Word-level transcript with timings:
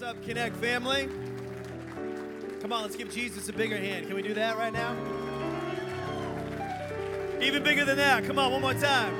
What's 0.00 0.16
up, 0.16 0.24
Connect 0.24 0.56
family? 0.56 1.10
Come 2.62 2.72
on, 2.72 2.80
let's 2.80 2.96
give 2.96 3.12
Jesus 3.12 3.50
a 3.50 3.52
bigger 3.52 3.76
hand. 3.76 4.06
Can 4.06 4.16
we 4.16 4.22
do 4.22 4.32
that 4.32 4.56
right 4.56 4.72
now? 4.72 4.96
Even 7.38 7.62
bigger 7.62 7.84
than 7.84 7.98
that. 7.98 8.24
Come 8.24 8.38
on, 8.38 8.50
one 8.50 8.62
more 8.62 8.72
time. 8.72 9.14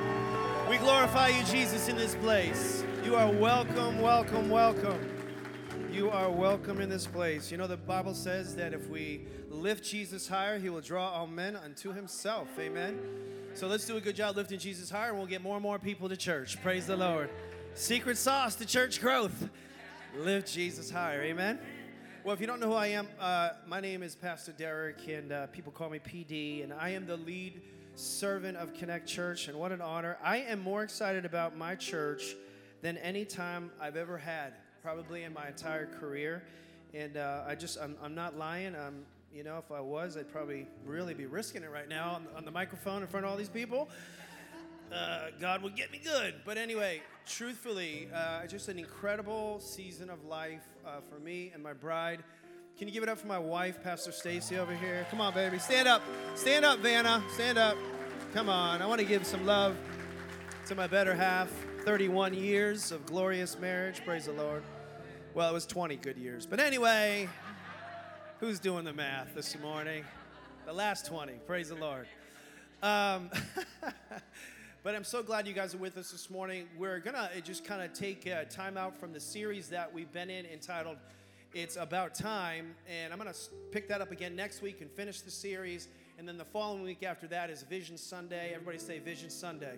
We 0.67 0.77
glorify 0.77 1.27
you, 1.27 1.43
Jesus, 1.43 1.87
in 1.87 1.97
this 1.97 2.15
place. 2.15 2.83
You 3.05 3.15
are 3.15 3.29
welcome, 3.29 4.01
welcome, 4.01 4.49
welcome. 4.49 5.07
You 5.91 6.09
are 6.09 6.31
welcome 6.31 6.81
in 6.81 6.89
this 6.89 7.05
place. 7.05 7.51
You 7.51 7.57
know, 7.57 7.67
the 7.67 7.77
Bible 7.77 8.15
says 8.15 8.55
that 8.55 8.73
if 8.73 8.89
we 8.89 9.27
lift 9.51 9.83
Jesus 9.83 10.27
higher, 10.27 10.57
he 10.57 10.71
will 10.71 10.81
draw 10.81 11.11
all 11.11 11.27
men 11.27 11.57
unto 11.57 11.93
himself. 11.93 12.47
Amen. 12.57 12.99
So 13.53 13.67
let's 13.67 13.85
do 13.85 13.97
a 13.97 14.01
good 14.01 14.15
job 14.15 14.35
lifting 14.35 14.57
Jesus 14.57 14.89
higher, 14.89 15.09
and 15.09 15.19
we'll 15.19 15.27
get 15.27 15.43
more 15.43 15.57
and 15.57 15.63
more 15.63 15.77
people 15.77 16.09
to 16.09 16.17
church. 16.17 16.59
Praise 16.63 16.87
the 16.87 16.97
Lord. 16.97 17.29
Secret 17.75 18.17
sauce 18.17 18.55
to 18.55 18.65
church 18.65 18.99
growth. 18.99 19.47
Lift 20.17 20.51
Jesus 20.51 20.91
higher. 20.91 21.21
Amen. 21.21 21.57
Well, 22.25 22.33
if 22.33 22.41
you 22.41 22.47
don't 22.47 22.59
know 22.59 22.67
who 22.67 22.73
I 22.73 22.87
am, 22.87 23.07
uh, 23.17 23.51
my 23.65 23.79
name 23.79 24.03
is 24.03 24.13
Pastor 24.13 24.51
Deryck, 24.51 25.07
and 25.07 25.31
uh, 25.31 25.47
people 25.47 25.71
call 25.71 25.89
me 25.89 25.99
PD, 25.99 26.65
and 26.65 26.73
I 26.73 26.89
am 26.89 27.07
the 27.07 27.15
lead 27.15 27.61
servant 27.95 28.57
of 28.57 28.73
Connect 28.73 29.07
Church, 29.07 29.47
and 29.47 29.57
what 29.57 29.71
an 29.71 29.79
honor. 29.79 30.17
I 30.21 30.39
am 30.39 30.59
more 30.59 30.83
excited 30.83 31.23
about 31.23 31.55
my 31.57 31.75
church 31.75 32.35
than 32.81 32.97
any 32.97 33.23
time 33.23 33.71
I've 33.79 33.95
ever 33.95 34.17
had, 34.17 34.51
probably 34.81 35.23
in 35.23 35.33
my 35.33 35.47
entire 35.47 35.85
career. 35.85 36.43
And 36.93 37.15
uh, 37.15 37.45
I 37.47 37.55
just, 37.55 37.79
I'm, 37.79 37.95
I'm 38.03 38.13
not 38.13 38.37
lying. 38.37 38.75
I'm, 38.75 39.05
you 39.33 39.45
know, 39.45 39.59
if 39.59 39.71
I 39.71 39.79
was, 39.79 40.17
I'd 40.17 40.29
probably 40.29 40.67
really 40.85 41.13
be 41.13 41.25
risking 41.25 41.63
it 41.63 41.71
right 41.71 41.87
now 41.87 42.15
on, 42.15 42.27
on 42.35 42.43
the 42.43 42.51
microphone 42.51 43.01
in 43.01 43.07
front 43.07 43.25
of 43.25 43.31
all 43.31 43.37
these 43.37 43.47
people. 43.47 43.87
Uh, 44.91 45.27
God 45.39 45.61
would 45.63 45.75
get 45.75 45.91
me 45.91 46.01
good. 46.03 46.35
But 46.45 46.57
anyway, 46.57 47.01
truthfully, 47.25 48.09
uh, 48.13 48.45
just 48.45 48.67
an 48.67 48.77
incredible 48.77 49.59
season 49.59 50.09
of 50.09 50.25
life 50.25 50.63
uh, 50.85 50.99
for 51.09 51.19
me 51.19 51.51
and 51.53 51.63
my 51.63 51.73
bride. 51.73 52.23
Can 52.77 52.87
you 52.87 52.93
give 52.93 53.03
it 53.03 53.09
up 53.09 53.17
for 53.17 53.27
my 53.27 53.39
wife, 53.39 53.81
Pastor 53.81 54.11
Stacy, 54.11 54.57
over 54.57 54.73
here? 54.73 55.05
Come 55.09 55.21
on, 55.21 55.33
baby. 55.33 55.59
Stand 55.59 55.87
up. 55.87 56.01
Stand 56.35 56.65
up, 56.65 56.79
Vanna. 56.79 57.23
Stand 57.33 57.57
up. 57.57 57.77
Come 58.33 58.49
on. 58.49 58.81
I 58.81 58.85
want 58.85 58.99
to 58.99 59.07
give 59.07 59.25
some 59.25 59.45
love 59.45 59.77
to 60.65 60.75
my 60.75 60.87
better 60.87 61.13
half. 61.13 61.49
31 61.85 62.33
years 62.33 62.91
of 62.91 63.05
glorious 63.05 63.57
marriage. 63.59 64.03
Praise 64.03 64.25
the 64.25 64.33
Lord. 64.33 64.63
Well, 65.33 65.49
it 65.49 65.53
was 65.53 65.65
20 65.65 65.95
good 65.97 66.17
years. 66.17 66.45
But 66.45 66.59
anyway, 66.59 67.29
who's 68.39 68.59
doing 68.59 68.83
the 68.83 68.93
math 68.93 69.33
this 69.35 69.57
morning? 69.59 70.03
The 70.65 70.73
last 70.73 71.05
20. 71.05 71.33
Praise 71.47 71.69
the 71.69 71.75
Lord. 71.75 72.07
Um, 72.83 73.29
But 74.83 74.95
I'm 74.95 75.03
so 75.03 75.21
glad 75.21 75.47
you 75.47 75.53
guys 75.53 75.75
are 75.75 75.77
with 75.77 75.95
us 75.95 76.09
this 76.09 76.31
morning. 76.31 76.65
We're 76.75 76.97
going 76.97 77.15
to 77.15 77.39
just 77.41 77.63
kind 77.63 77.83
of 77.83 77.93
take 77.93 78.27
uh, 78.27 78.45
time 78.45 78.77
out 78.77 78.97
from 78.97 79.13
the 79.13 79.19
series 79.19 79.69
that 79.69 79.93
we've 79.93 80.11
been 80.11 80.31
in 80.31 80.43
entitled 80.47 80.97
It's 81.53 81.75
About 81.75 82.15
Time. 82.15 82.73
And 82.89 83.13
I'm 83.13 83.19
going 83.19 83.31
to 83.31 83.39
pick 83.71 83.87
that 83.89 84.01
up 84.01 84.11
again 84.11 84.35
next 84.35 84.63
week 84.63 84.81
and 84.81 84.89
finish 84.89 85.21
the 85.21 85.29
series. 85.29 85.87
And 86.17 86.27
then 86.27 86.35
the 86.35 86.45
following 86.45 86.81
week 86.81 87.03
after 87.03 87.27
that 87.27 87.51
is 87.51 87.61
Vision 87.61 87.95
Sunday. 87.95 88.53
Everybody 88.55 88.79
say 88.79 88.97
Vision 88.97 89.29
Sunday. 89.29 89.75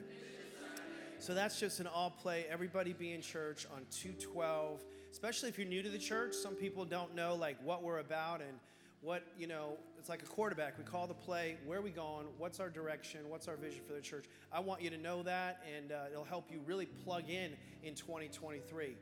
So 1.20 1.34
that's 1.34 1.60
just 1.60 1.82
an 1.82 1.88
all 1.88 2.12
play. 2.12 2.46
Everybody 2.50 2.94
be 2.94 3.12
in 3.12 3.22
church 3.22 3.68
on 3.76 3.82
212. 3.92 4.86
Especially 5.12 5.50
if 5.50 5.58
you're 5.58 5.68
new 5.68 5.84
to 5.84 5.90
the 5.90 5.98
church, 5.98 6.34
some 6.34 6.56
people 6.56 6.86
don't 6.86 7.14
know 7.14 7.36
like 7.36 7.58
what 7.62 7.84
we're 7.84 8.00
about 8.00 8.40
and 8.40 8.58
what 9.04 9.24
you 9.38 9.48
know 9.48 9.76
it's 10.00 10.10
like 10.10 10.24
a 10.24 10.26
quarterback. 10.26 10.78
We 10.78 10.84
call 10.86 11.08
the 11.08 11.14
play 11.14 11.58
where 11.66 11.80
are 11.80 11.82
we 11.82 11.92
going 11.92 12.26
what's 12.38 12.60
our 12.60 12.70
direction 12.70 13.20
what's 13.28 13.48
our 13.48 13.58
vision 13.58 13.82
for 13.86 13.94
the 13.94 14.02
church? 14.02 14.26
I 14.52 14.62
want 14.62 14.82
you 14.82 14.90
to 14.90 14.98
know 14.98 15.24
that 15.24 15.62
and 15.76 15.92
uh, 15.92 16.06
it'll 16.12 16.24
help 16.24 16.50
you 16.50 16.62
really 16.66 16.86
plug 16.86 17.30
in 17.30 17.52
in 17.84 17.96
2023 17.96 18.96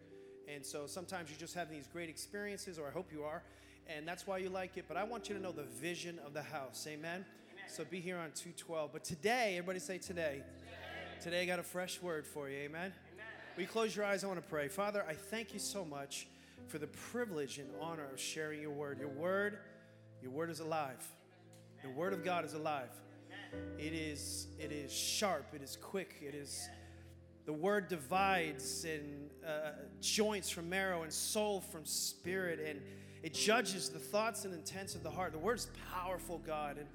and 0.54 0.66
so 0.66 0.88
sometimes 0.88 1.30
you 1.30 1.38
just 1.38 1.54
have 1.54 1.70
these 1.70 1.88
great 1.88 2.10
experiences 2.10 2.80
or 2.80 2.88
i 2.88 2.92
hope 2.92 3.12
you 3.12 3.24
are 3.24 3.44
and 3.88 4.08
that's 4.08 4.26
why 4.26 4.38
you 4.40 4.50
like 4.50 4.76
it 4.76 4.86
but 4.88 4.98
i 4.98 5.04
want 5.04 5.30
you 5.30 5.36
to 5.36 5.42
know 5.42 5.52
the 5.52 5.64
vision 5.64 6.20
of 6.26 6.34
the 6.34 6.42
house. 6.42 6.86
Amen, 6.88 7.24
amen. 7.24 7.26
so 7.68 7.84
be 7.84 8.00
here 8.00 8.18
on 8.18 8.32
212 8.32 8.92
but 8.92 9.04
today 9.04 9.56
everybody 9.58 9.80
say 9.80 10.00
today. 10.00 10.44
Today, 11.22 11.24
today 11.24 11.42
i 11.44 11.46
got 11.46 11.60
a 11.60 11.64
fresh 11.64 12.02
word 12.02 12.26
for 12.26 12.50
you. 12.50 12.58
Amen, 12.58 12.92
amen. 13.14 13.26
will 13.56 13.62
you 13.62 13.68
close 13.68 13.96
your 13.96 14.06
eyes? 14.06 14.24
I 14.24 14.28
want 14.28 14.42
to 14.42 14.50
pray. 14.50 14.68
Father 14.68 15.06
i 15.08 15.14
thank 15.14 15.54
you 15.54 15.60
so 15.60 15.86
much 15.86 16.28
for 16.68 16.80
the 16.80 16.88
privilege 16.88 17.60
and 17.60 17.70
honor 17.82 18.08
of 18.12 18.20
sharing 18.20 18.62
your 18.62 18.72
word. 18.72 19.00
Your 19.00 19.10
word 19.10 19.60
your 20.22 20.32
word 20.32 20.50
is 20.50 20.60
alive. 20.60 21.06
The 21.84 21.90
word 21.90 22.14
of 22.14 22.24
God 22.24 22.46
is 22.46 22.54
alive. 22.54 22.90
It 23.78 23.94
is 23.94 24.48
it 24.60 24.72
is 24.72 24.92
sharp, 24.92 25.54
it 25.54 25.62
is 25.62 25.78
quick, 25.82 26.16
it 26.22 26.36
is 26.36 26.70
the 27.46 27.54
word 27.54 27.88
divides 27.88 28.86
and 28.86 29.30
uh, 29.46 29.72
joints 30.00 30.50
from 30.50 30.70
marrow 30.70 31.04
and 31.04 31.12
soul 31.12 31.60
from 31.60 31.86
spirit 31.86 32.60
and 32.60 32.80
it 33.24 33.34
judges 33.34 33.90
the 33.90 34.00
thoughts 34.00 34.46
and 34.46 34.54
intents 34.54 34.96
of 34.96 35.04
the 35.04 35.10
heart. 35.10 35.32
The 35.32 35.40
word 35.40 35.60
is 35.60 35.68
powerful, 35.92 36.40
God. 36.40 36.78
And 36.78 36.88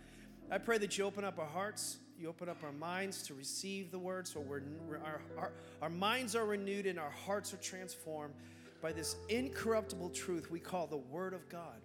I 0.51 0.59
pray 0.59 0.79
that 0.79 0.99
you 0.99 1.05
open 1.05 1.25
up 1.25 1.39
our 1.39 1.47
hearts, 1.47 1.99
you 2.19 2.29
open 2.29 2.49
up 2.49 2.63
our 2.65 2.73
minds 2.73 3.23
to 3.25 3.35
receive 3.35 3.91
the 3.91 3.99
word 3.99 4.27
so 4.27 4.41
we're, 4.41 4.63
our, 5.05 5.21
our, 5.39 5.53
our 5.83 5.91
minds 5.91 6.35
are 6.35 6.45
renewed 6.45 6.87
and 6.87 6.99
our 6.99 7.11
hearts 7.11 7.55
are 7.55 7.59
transformed 7.59 8.35
by 8.83 8.93
this 8.93 9.17
incorruptible 9.29 10.11
truth 10.11 10.51
we 10.51 10.59
call 10.59 10.87
the 10.87 10.97
word 10.97 11.33
of 11.33 11.49
God. 11.49 11.81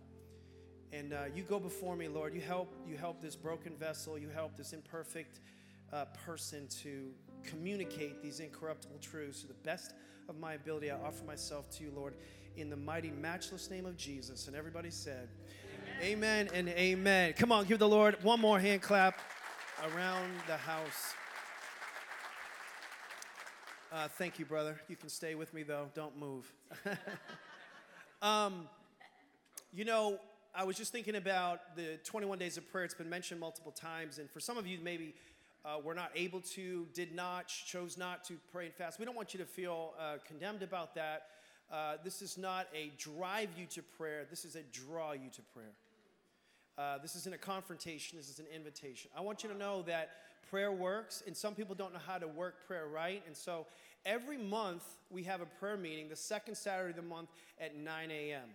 And 0.93 1.13
uh, 1.13 1.23
you 1.33 1.43
go 1.43 1.59
before 1.59 1.95
me, 1.95 2.07
Lord. 2.09 2.33
You 2.33 2.41
help, 2.41 2.73
you 2.87 2.97
help 2.97 3.21
this 3.21 3.35
broken 3.35 3.75
vessel. 3.77 4.17
You 4.17 4.27
help 4.29 4.57
this 4.57 4.73
imperfect 4.73 5.39
uh, 5.93 6.05
person 6.25 6.67
to 6.83 7.11
communicate 7.43 8.21
these 8.21 8.39
incorruptible 8.39 8.99
truths 8.99 9.41
to 9.41 9.47
the 9.47 9.53
best 9.53 9.93
of 10.27 10.37
my 10.37 10.53
ability. 10.53 10.91
I 10.91 10.95
offer 10.95 11.23
myself 11.23 11.69
to 11.77 11.83
you, 11.83 11.91
Lord, 11.95 12.15
in 12.57 12.69
the 12.69 12.75
mighty, 12.75 13.11
matchless 13.11 13.69
name 13.69 13.85
of 13.85 13.95
Jesus. 13.95 14.47
And 14.47 14.55
everybody 14.55 14.89
said, 14.89 15.29
Amen, 16.01 16.47
amen 16.47 16.49
and 16.53 16.69
amen. 16.69 17.33
Come 17.33 17.51
on, 17.51 17.65
give 17.65 17.79
the 17.79 17.87
Lord 17.87 18.21
one 18.23 18.39
more 18.39 18.59
hand 18.59 18.81
clap 18.81 19.19
around 19.95 20.31
the 20.47 20.57
house. 20.57 21.13
Uh, 23.93 24.07
thank 24.07 24.39
you, 24.39 24.45
brother. 24.45 24.79
You 24.87 24.95
can 24.95 25.09
stay 25.09 25.35
with 25.35 25.53
me, 25.53 25.63
though. 25.63 25.89
Don't 25.93 26.17
move. 26.17 26.51
um, 28.21 28.69
you 29.73 29.83
know, 29.83 30.17
I 30.53 30.65
was 30.65 30.75
just 30.75 30.91
thinking 30.91 31.15
about 31.15 31.77
the 31.77 31.97
21 32.03 32.37
days 32.37 32.57
of 32.57 32.69
prayer. 32.69 32.83
It's 32.83 32.93
been 32.93 33.09
mentioned 33.09 33.39
multiple 33.39 33.71
times, 33.71 34.17
and 34.17 34.29
for 34.29 34.41
some 34.41 34.57
of 34.57 34.67
you, 34.67 34.79
maybe 34.83 35.15
uh, 35.63 35.77
were 35.81 35.93
not 35.93 36.11
able 36.13 36.41
to, 36.41 36.85
did 36.93 37.15
not, 37.15 37.47
chose 37.47 37.97
not 37.97 38.25
to 38.25 38.33
pray 38.51 38.65
and 38.65 38.75
fast. 38.75 38.99
We 38.99 39.05
don't 39.05 39.15
want 39.15 39.33
you 39.33 39.39
to 39.39 39.45
feel 39.45 39.93
uh, 39.97 40.17
condemned 40.27 40.61
about 40.61 40.93
that. 40.95 41.27
Uh, 41.71 41.93
this 42.03 42.21
is 42.21 42.37
not 42.37 42.67
a 42.75 42.91
drive 42.97 43.47
you 43.57 43.65
to 43.67 43.81
prayer, 43.81 44.25
this 44.29 44.43
is 44.43 44.57
a 44.57 44.63
draw 44.73 45.13
you 45.13 45.29
to 45.33 45.41
prayer. 45.53 45.71
Uh, 46.77 46.97
this 46.97 47.15
isn't 47.15 47.33
a 47.33 47.37
confrontation, 47.37 48.17
this 48.17 48.29
is 48.29 48.39
an 48.39 48.47
invitation. 48.53 49.09
I 49.15 49.21
want 49.21 49.43
you 49.43 49.49
to 49.49 49.57
know 49.57 49.83
that 49.83 50.09
prayer 50.49 50.73
works, 50.73 51.23
and 51.25 51.37
some 51.37 51.55
people 51.55 51.75
don't 51.75 51.93
know 51.93 52.01
how 52.05 52.17
to 52.17 52.27
work 52.27 52.67
prayer 52.67 52.87
right. 52.87 53.23
And 53.25 53.37
so 53.37 53.67
every 54.05 54.37
month 54.37 54.83
we 55.09 55.23
have 55.23 55.39
a 55.39 55.45
prayer 55.45 55.77
meeting, 55.77 56.09
the 56.09 56.15
second 56.17 56.55
Saturday 56.55 56.89
of 56.89 56.97
the 56.97 57.03
month 57.03 57.29
at 57.57 57.77
9 57.77 58.11
a.m. 58.11 58.49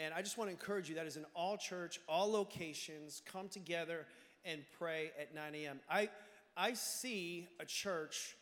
And 0.00 0.14
I 0.14 0.22
just 0.22 0.38
want 0.38 0.48
to 0.48 0.52
encourage 0.52 0.88
you 0.88 0.94
that 0.94 1.06
is 1.06 1.16
in 1.16 1.26
all 1.34 1.58
church, 1.58 2.00
all 2.08 2.32
locations, 2.32 3.20
come 3.30 3.48
together 3.48 4.06
and 4.46 4.62
pray 4.78 5.10
at 5.20 5.34
9 5.34 5.54
a.m. 5.54 5.80
I, 5.90 6.08
I 6.56 6.72
see 6.72 7.48
a 7.60 7.66
church 7.66 8.34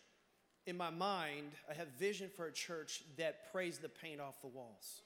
in 0.67 0.77
my 0.77 0.91
mind, 0.91 1.53
I 1.69 1.75
have 1.75 1.89
vision 1.99 2.31
for 2.37 2.47
a 2.47 2.53
church 2.53 3.03
that 3.17 3.51
prays 3.51 3.79
the 3.79 3.89
paint 3.89 4.21
off 4.21 4.41
the 4.41 4.49
walls. 4.49 5.01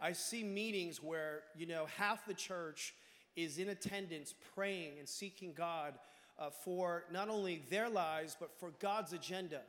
I 0.00 0.12
see 0.12 0.44
meetings 0.44 1.02
where, 1.02 1.44
you 1.56 1.66
know, 1.66 1.86
half 1.96 2.26
the 2.26 2.34
church 2.34 2.94
is 3.34 3.58
in 3.58 3.70
attendance 3.70 4.34
praying 4.54 4.98
and 4.98 5.08
seeking 5.08 5.52
God 5.54 5.94
uh, 6.38 6.50
for 6.50 7.04
not 7.10 7.28
only 7.28 7.62
their 7.70 7.88
lives, 7.88 8.36
but 8.38 8.50
for 8.60 8.72
God's 8.80 9.14
agenda. 9.14 9.62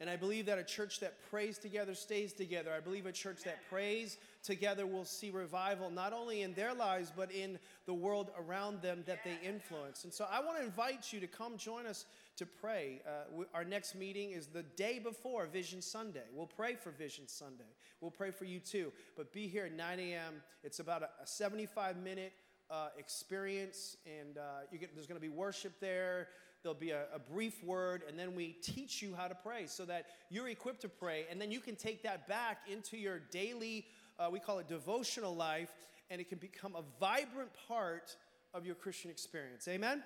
And 0.00 0.08
I 0.08 0.14
believe 0.14 0.46
that 0.46 0.58
a 0.58 0.64
church 0.64 1.00
that 1.00 1.14
prays 1.28 1.58
together 1.58 1.92
stays 1.92 2.32
together. 2.32 2.70
I 2.76 2.78
believe 2.78 3.06
a 3.06 3.12
church 3.12 3.42
that 3.44 3.68
prays 3.68 4.16
together 4.44 4.86
will 4.86 5.04
see 5.04 5.30
revival 5.30 5.90
not 5.90 6.12
only 6.12 6.42
in 6.42 6.54
their 6.54 6.72
lives, 6.72 7.12
but 7.14 7.32
in 7.32 7.58
the 7.86 7.94
world 7.94 8.30
around 8.38 8.80
them 8.80 9.02
that 9.06 9.24
they 9.24 9.36
influence. 9.44 10.04
And 10.04 10.12
so 10.12 10.26
I 10.30 10.38
want 10.40 10.58
to 10.58 10.64
invite 10.64 11.12
you 11.12 11.18
to 11.18 11.26
come 11.26 11.56
join 11.56 11.84
us 11.84 12.04
to 12.36 12.46
pray. 12.46 13.02
Uh, 13.04 13.42
our 13.52 13.64
next 13.64 13.96
meeting 13.96 14.30
is 14.30 14.46
the 14.46 14.62
day 14.62 15.00
before 15.00 15.46
Vision 15.46 15.82
Sunday. 15.82 16.22
We'll 16.32 16.46
pray 16.46 16.76
for 16.76 16.92
Vision 16.92 17.26
Sunday. 17.26 17.64
We'll 18.00 18.12
pray 18.12 18.30
for 18.30 18.44
you 18.44 18.60
too. 18.60 18.92
But 19.16 19.32
be 19.32 19.48
here 19.48 19.64
at 19.64 19.72
9 19.72 19.98
a.m. 19.98 20.34
It's 20.62 20.78
about 20.78 21.02
a, 21.02 21.08
75 21.24 21.96
minute 21.96 22.32
uh, 22.70 22.88
experience, 22.96 23.96
and 24.06 24.38
uh, 24.38 24.76
get, 24.78 24.94
there's 24.94 25.08
going 25.08 25.20
to 25.20 25.26
be 25.26 25.32
worship 25.32 25.72
there 25.80 26.28
there'll 26.62 26.74
be 26.74 26.90
a, 26.90 27.04
a, 27.14 27.18
brief 27.18 27.62
word, 27.62 28.02
and 28.08 28.18
then 28.18 28.34
we 28.34 28.56
teach 28.62 29.00
you 29.02 29.14
how 29.14 29.28
to 29.28 29.34
pray 29.34 29.66
so 29.66 29.84
that 29.84 30.06
you're 30.30 30.48
equipped 30.48 30.82
to 30.82 30.88
pray. 30.88 31.26
And 31.30 31.40
then 31.40 31.50
you 31.50 31.60
can 31.60 31.76
take 31.76 32.02
that 32.02 32.26
back 32.28 32.58
into 32.70 32.96
your 32.96 33.20
daily, 33.30 33.86
uh, 34.18 34.28
we 34.30 34.40
call 34.40 34.58
it 34.58 34.68
devotional 34.68 35.34
life, 35.34 35.70
and 36.10 36.20
it 36.20 36.28
can 36.28 36.38
become 36.38 36.74
a 36.74 36.82
vibrant 36.98 37.50
part 37.68 38.16
of 38.54 38.66
your 38.66 38.74
Christian 38.74 39.10
experience. 39.10 39.68
Amen? 39.68 39.92
Amen. 39.92 40.04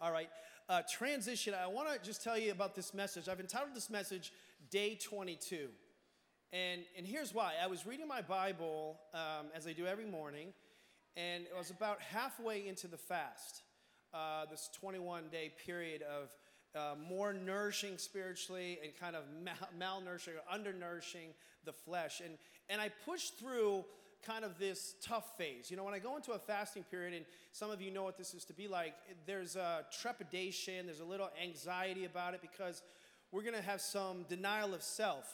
All 0.00 0.12
right. 0.12 0.30
Uh, 0.68 0.82
transition. 0.90 1.54
I 1.54 1.66
want 1.66 1.92
to 1.92 1.98
just 2.04 2.22
tell 2.22 2.38
you 2.38 2.52
about 2.52 2.74
this 2.74 2.94
message. 2.94 3.28
I've 3.28 3.40
entitled 3.40 3.74
this 3.74 3.90
message 3.90 4.32
Day 4.70 4.94
22. 4.94 5.68
And, 6.52 6.82
and 6.96 7.06
here's 7.06 7.34
why. 7.34 7.54
I 7.62 7.66
was 7.66 7.86
reading 7.86 8.06
my 8.06 8.20
Bible 8.20 8.98
um, 9.14 9.46
as 9.54 9.66
I 9.66 9.72
do 9.72 9.86
every 9.86 10.04
morning, 10.04 10.52
and 11.16 11.44
it 11.44 11.56
was 11.56 11.70
about 11.70 12.00
halfway 12.00 12.66
into 12.66 12.88
the 12.88 12.98
fast, 12.98 13.62
uh, 14.14 14.46
this 14.50 14.68
21 14.80 15.24
day 15.30 15.52
period 15.66 16.02
of 16.02 16.30
uh, 16.74 16.94
more 17.08 17.32
nourishing 17.32 17.98
spiritually 17.98 18.78
and 18.82 18.92
kind 18.98 19.16
of 19.16 19.24
mal- 19.42 19.68
malnourishing 20.02 20.34
or 20.34 20.52
undernourishing 20.52 21.34
the 21.64 21.72
flesh. 21.72 22.20
And, 22.24 22.38
and 22.68 22.80
I 22.80 22.90
pushed 23.04 23.38
through 23.38 23.84
kind 24.26 24.44
of 24.44 24.58
this 24.58 24.94
tough 25.02 25.36
phase. 25.36 25.70
You 25.70 25.76
know, 25.76 25.84
when 25.84 25.94
I 25.94 25.98
go 25.98 26.16
into 26.16 26.32
a 26.32 26.38
fasting 26.38 26.84
period, 26.84 27.14
and 27.14 27.24
some 27.52 27.70
of 27.70 27.82
you 27.82 27.90
know 27.90 28.04
what 28.04 28.16
this 28.16 28.34
is 28.34 28.44
to 28.46 28.52
be 28.52 28.68
like, 28.68 28.94
there's 29.26 29.56
a 29.56 29.84
trepidation, 30.00 30.86
there's 30.86 31.00
a 31.00 31.04
little 31.04 31.30
anxiety 31.42 32.04
about 32.04 32.34
it 32.34 32.40
because 32.40 32.82
we're 33.32 33.42
going 33.42 33.54
to 33.54 33.62
have 33.62 33.80
some 33.80 34.24
denial 34.28 34.74
of 34.74 34.82
self. 34.82 35.26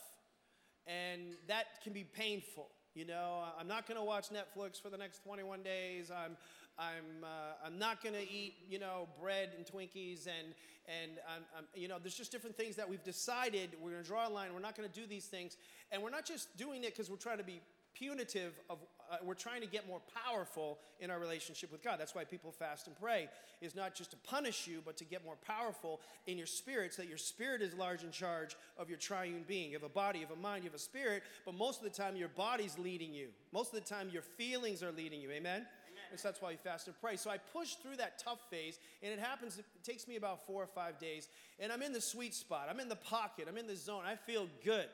And 0.86 1.34
that 1.48 1.82
can 1.84 1.92
be 1.92 2.04
painful. 2.04 2.68
You 2.94 3.04
know, 3.04 3.44
I'm 3.58 3.68
not 3.68 3.86
going 3.86 3.98
to 3.98 4.04
watch 4.04 4.28
Netflix 4.30 4.80
for 4.80 4.88
the 4.88 4.96
next 4.96 5.22
21 5.22 5.62
days. 5.62 6.10
I'm, 6.10 6.36
I'm, 6.78 7.24
uh, 7.24 7.66
I'm 7.66 7.78
not 7.78 8.02
going 8.02 8.14
to 8.14 8.22
eat, 8.22 8.54
you 8.68 8.78
know, 8.78 9.08
bread 9.20 9.50
and 9.56 9.66
Twinkies. 9.66 10.26
And, 10.26 10.54
and 10.86 11.18
I'm, 11.28 11.42
I'm, 11.56 11.64
you 11.74 11.88
know, 11.88 11.96
there's 12.00 12.14
just 12.14 12.30
different 12.30 12.56
things 12.56 12.76
that 12.76 12.88
we've 12.88 13.02
decided 13.02 13.70
we're 13.82 13.90
going 13.90 14.02
to 14.02 14.08
draw 14.08 14.28
a 14.28 14.30
line. 14.30 14.54
We're 14.54 14.60
not 14.60 14.76
going 14.76 14.88
to 14.88 14.94
do 15.00 15.06
these 15.06 15.26
things. 15.26 15.56
And 15.90 16.02
we're 16.02 16.10
not 16.10 16.24
just 16.24 16.56
doing 16.56 16.84
it 16.84 16.94
because 16.94 17.10
we're 17.10 17.16
trying 17.16 17.38
to 17.38 17.44
be 17.44 17.60
punitive 17.98 18.52
of 18.70 18.78
uh, 19.10 19.16
we're 19.24 19.34
trying 19.34 19.60
to 19.60 19.66
get 19.66 19.88
more 19.88 20.00
powerful 20.24 20.78
in 21.00 21.10
our 21.10 21.18
relationship 21.18 21.72
with 21.72 21.82
god 21.82 21.98
that's 21.98 22.14
why 22.14 22.22
people 22.22 22.52
fast 22.52 22.86
and 22.86 22.96
pray 23.00 23.28
is 23.60 23.74
not 23.74 23.94
just 23.94 24.10
to 24.10 24.16
punish 24.18 24.68
you 24.68 24.80
but 24.84 24.96
to 24.96 25.04
get 25.04 25.24
more 25.24 25.36
powerful 25.44 26.00
in 26.26 26.38
your 26.38 26.46
spirit 26.46 26.92
so 26.94 27.02
that 27.02 27.08
your 27.08 27.18
spirit 27.18 27.60
is 27.60 27.74
large 27.74 28.04
in 28.04 28.10
charge 28.10 28.56
of 28.76 28.88
your 28.88 28.98
triune 28.98 29.44
being 29.48 29.70
you 29.70 29.74
have 29.74 29.82
a 29.82 29.88
body 29.88 30.20
you 30.20 30.26
have 30.26 30.36
a 30.36 30.40
mind 30.40 30.62
you 30.62 30.70
have 30.70 30.76
a 30.76 30.78
spirit 30.78 31.22
but 31.44 31.54
most 31.54 31.78
of 31.78 31.84
the 31.84 31.90
time 31.90 32.14
your 32.14 32.28
body's 32.28 32.78
leading 32.78 33.12
you 33.12 33.28
most 33.52 33.72
of 33.72 33.82
the 33.82 33.88
time 33.88 34.08
your 34.12 34.22
feelings 34.22 34.82
are 34.82 34.92
leading 34.92 35.20
you 35.20 35.30
amen 35.30 35.66
and 36.10 36.18
so 36.18 36.28
that's 36.28 36.40
why 36.40 36.50
you 36.50 36.56
fast 36.56 36.86
and 36.86 37.00
pray. 37.00 37.16
So 37.16 37.30
I 37.30 37.38
push 37.38 37.74
through 37.74 37.96
that 37.96 38.18
tough 38.18 38.40
phase, 38.50 38.78
and 39.02 39.12
it 39.12 39.18
happens, 39.18 39.58
it 39.58 39.64
takes 39.84 40.08
me 40.08 40.16
about 40.16 40.46
four 40.46 40.62
or 40.62 40.66
five 40.66 40.98
days, 40.98 41.28
and 41.58 41.72
I'm 41.72 41.82
in 41.82 41.92
the 41.92 42.00
sweet 42.00 42.34
spot. 42.34 42.68
I'm 42.70 42.80
in 42.80 42.88
the 42.88 42.96
pocket. 42.96 43.46
I'm 43.48 43.58
in 43.58 43.66
the 43.66 43.76
zone. 43.76 44.02
I 44.06 44.16
feel 44.16 44.48
good. 44.64 44.86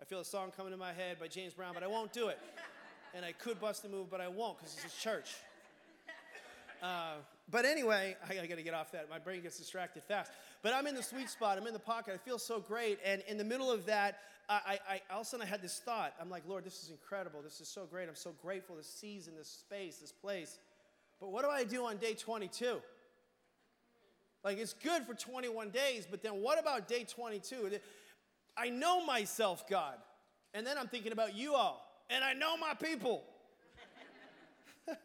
I 0.00 0.04
feel 0.04 0.20
a 0.20 0.24
song 0.24 0.50
coming 0.56 0.72
to 0.72 0.78
my 0.78 0.92
head 0.92 1.18
by 1.20 1.28
James 1.28 1.52
Brown, 1.52 1.74
but 1.74 1.82
I 1.82 1.86
won't 1.86 2.12
do 2.12 2.28
it. 2.28 2.38
And 3.12 3.24
I 3.24 3.32
could 3.32 3.60
bust 3.60 3.84
a 3.84 3.88
move, 3.88 4.08
but 4.08 4.20
I 4.20 4.28
won't 4.28 4.56
because 4.56 4.72
it's 4.84 4.96
a 4.96 5.00
church. 5.00 5.34
Uh, 6.80 7.14
but 7.50 7.64
anyway, 7.64 8.16
I, 8.28 8.38
I 8.38 8.46
got 8.46 8.56
to 8.56 8.62
get 8.62 8.74
off 8.74 8.92
that. 8.92 9.10
My 9.10 9.18
brain 9.18 9.42
gets 9.42 9.58
distracted 9.58 10.02
fast. 10.04 10.30
But 10.62 10.74
I'm 10.74 10.86
in 10.86 10.94
the 10.94 11.02
sweet 11.02 11.28
spot. 11.28 11.58
I'm 11.58 11.66
in 11.66 11.72
the 11.72 11.78
pocket. 11.78 12.14
I 12.14 12.18
feel 12.18 12.38
so 12.38 12.60
great. 12.60 12.98
And 13.04 13.22
in 13.28 13.36
the 13.36 13.44
middle 13.44 13.70
of 13.70 13.86
that, 13.86 14.20
I, 14.50 14.78
I, 14.88 15.00
all 15.12 15.20
of 15.20 15.26
a 15.26 15.28
sudden 15.28 15.46
I 15.46 15.48
had 15.48 15.62
this 15.62 15.78
thought. 15.78 16.12
I'm 16.20 16.28
like, 16.28 16.42
Lord, 16.46 16.64
this 16.64 16.82
is 16.82 16.90
incredible. 16.90 17.40
This 17.40 17.60
is 17.60 17.68
so 17.68 17.86
great. 17.86 18.08
I'm 18.08 18.16
so 18.16 18.34
grateful. 18.42 18.76
This 18.76 18.88
season, 18.88 19.34
this 19.36 19.48
space, 19.48 19.98
this 19.98 20.10
place. 20.10 20.58
But 21.20 21.30
what 21.30 21.44
do 21.44 21.50
I 21.50 21.62
do 21.62 21.86
on 21.86 21.98
day 21.98 22.14
22? 22.14 22.80
Like, 24.42 24.58
it's 24.58 24.72
good 24.72 25.04
for 25.04 25.14
21 25.14 25.70
days, 25.70 26.06
but 26.10 26.22
then 26.22 26.40
what 26.40 26.58
about 26.58 26.88
day 26.88 27.04
22? 27.04 27.78
I 28.56 28.70
know 28.70 29.04
myself, 29.04 29.68
God. 29.68 29.94
And 30.52 30.66
then 30.66 30.78
I'm 30.78 30.88
thinking 30.88 31.12
about 31.12 31.36
you 31.36 31.54
all. 31.54 31.86
And 32.08 32.24
I 32.24 32.32
know 32.32 32.56
my 32.56 32.74
people. 32.74 33.22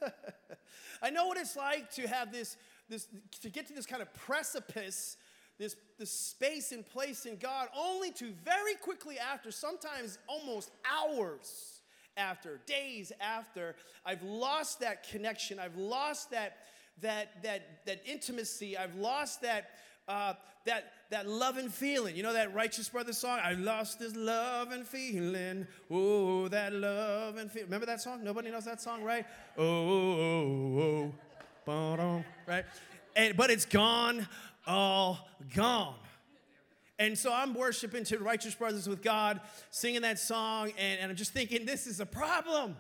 I 1.02 1.10
know 1.12 1.28
what 1.28 1.38
it's 1.38 1.56
like 1.56 1.92
to 1.96 2.08
have 2.08 2.32
this, 2.32 2.58
this 2.90 3.08
to 3.42 3.50
get 3.50 3.68
to 3.68 3.74
this 3.74 3.86
kind 3.86 4.02
of 4.02 4.12
precipice, 4.14 5.18
this, 5.58 5.76
this 5.98 6.12
space 6.12 6.72
and 6.72 6.86
place 6.86 7.26
in 7.26 7.38
God, 7.38 7.70
only 7.78 8.12
to 8.12 8.34
very 8.44 8.76
quickly 8.82 9.18
after, 9.18 9.52
sometimes 9.52 10.18
almost 10.28 10.72
hours 10.92 11.82
after, 12.18 12.60
days 12.66 13.12
after, 13.20 13.76
I've 14.06 14.24
lost 14.24 14.80
that 14.82 15.08
connection. 15.10 15.60
I've 15.60 15.78
lost 15.78 16.32
that, 16.32 16.58
that, 17.02 17.44
that, 17.44 17.86
that 17.86 18.02
intimacy. 18.06 18.78
I've 18.78 18.96
lost 18.96 19.42
that, 19.42 19.72
uh, 20.08 20.34
that, 20.66 20.94
that 21.10 21.28
love 21.28 21.58
and 21.58 21.74
feeling. 21.74 22.16
You 22.16 22.24
know 22.24 22.34
that 22.34 22.54
Righteous 22.54 22.90
Brothers 22.90 23.18
song? 23.18 23.40
I 23.44 23.54
lost 23.54 24.00
this 24.00 24.16
love 24.16 24.72
and 24.72 24.86
feeling. 24.86 25.68
Oh, 25.90 26.48
that 26.50 26.74
love 26.74 27.38
and 27.38 27.52
feeling. 27.52 27.68
Remember 27.68 27.86
that 27.86 28.02
song? 28.02 28.24
Nobody 28.24 28.52
knows 28.52 28.66
that 28.66 28.82
song, 28.82 29.04
right? 29.04 29.26
Oh, 29.58 29.64
oh, 29.64 31.12
oh, 31.68 31.98
oh. 32.00 32.26
right? 32.48 32.66
And, 33.16 33.38
but 33.38 33.50
it's 33.50 33.66
gone, 33.66 34.28
all 34.68 35.28
gone. 35.54 35.96
And 36.98 37.18
so 37.18 37.34
I'm 37.34 37.54
worshiping 37.54 38.06
to 38.06 38.20
Righteous 38.20 38.56
Brothers 38.56 38.88
with 38.88 39.04
God, 39.04 39.42
singing 39.70 40.02
that 40.02 40.18
song, 40.18 40.72
and, 40.78 41.00
and 41.00 41.12
I'm 41.12 41.18
just 41.18 41.34
thinking, 41.34 41.66
this 41.66 41.88
is 41.88 42.00
a 42.00 42.06
problem. 42.06 42.78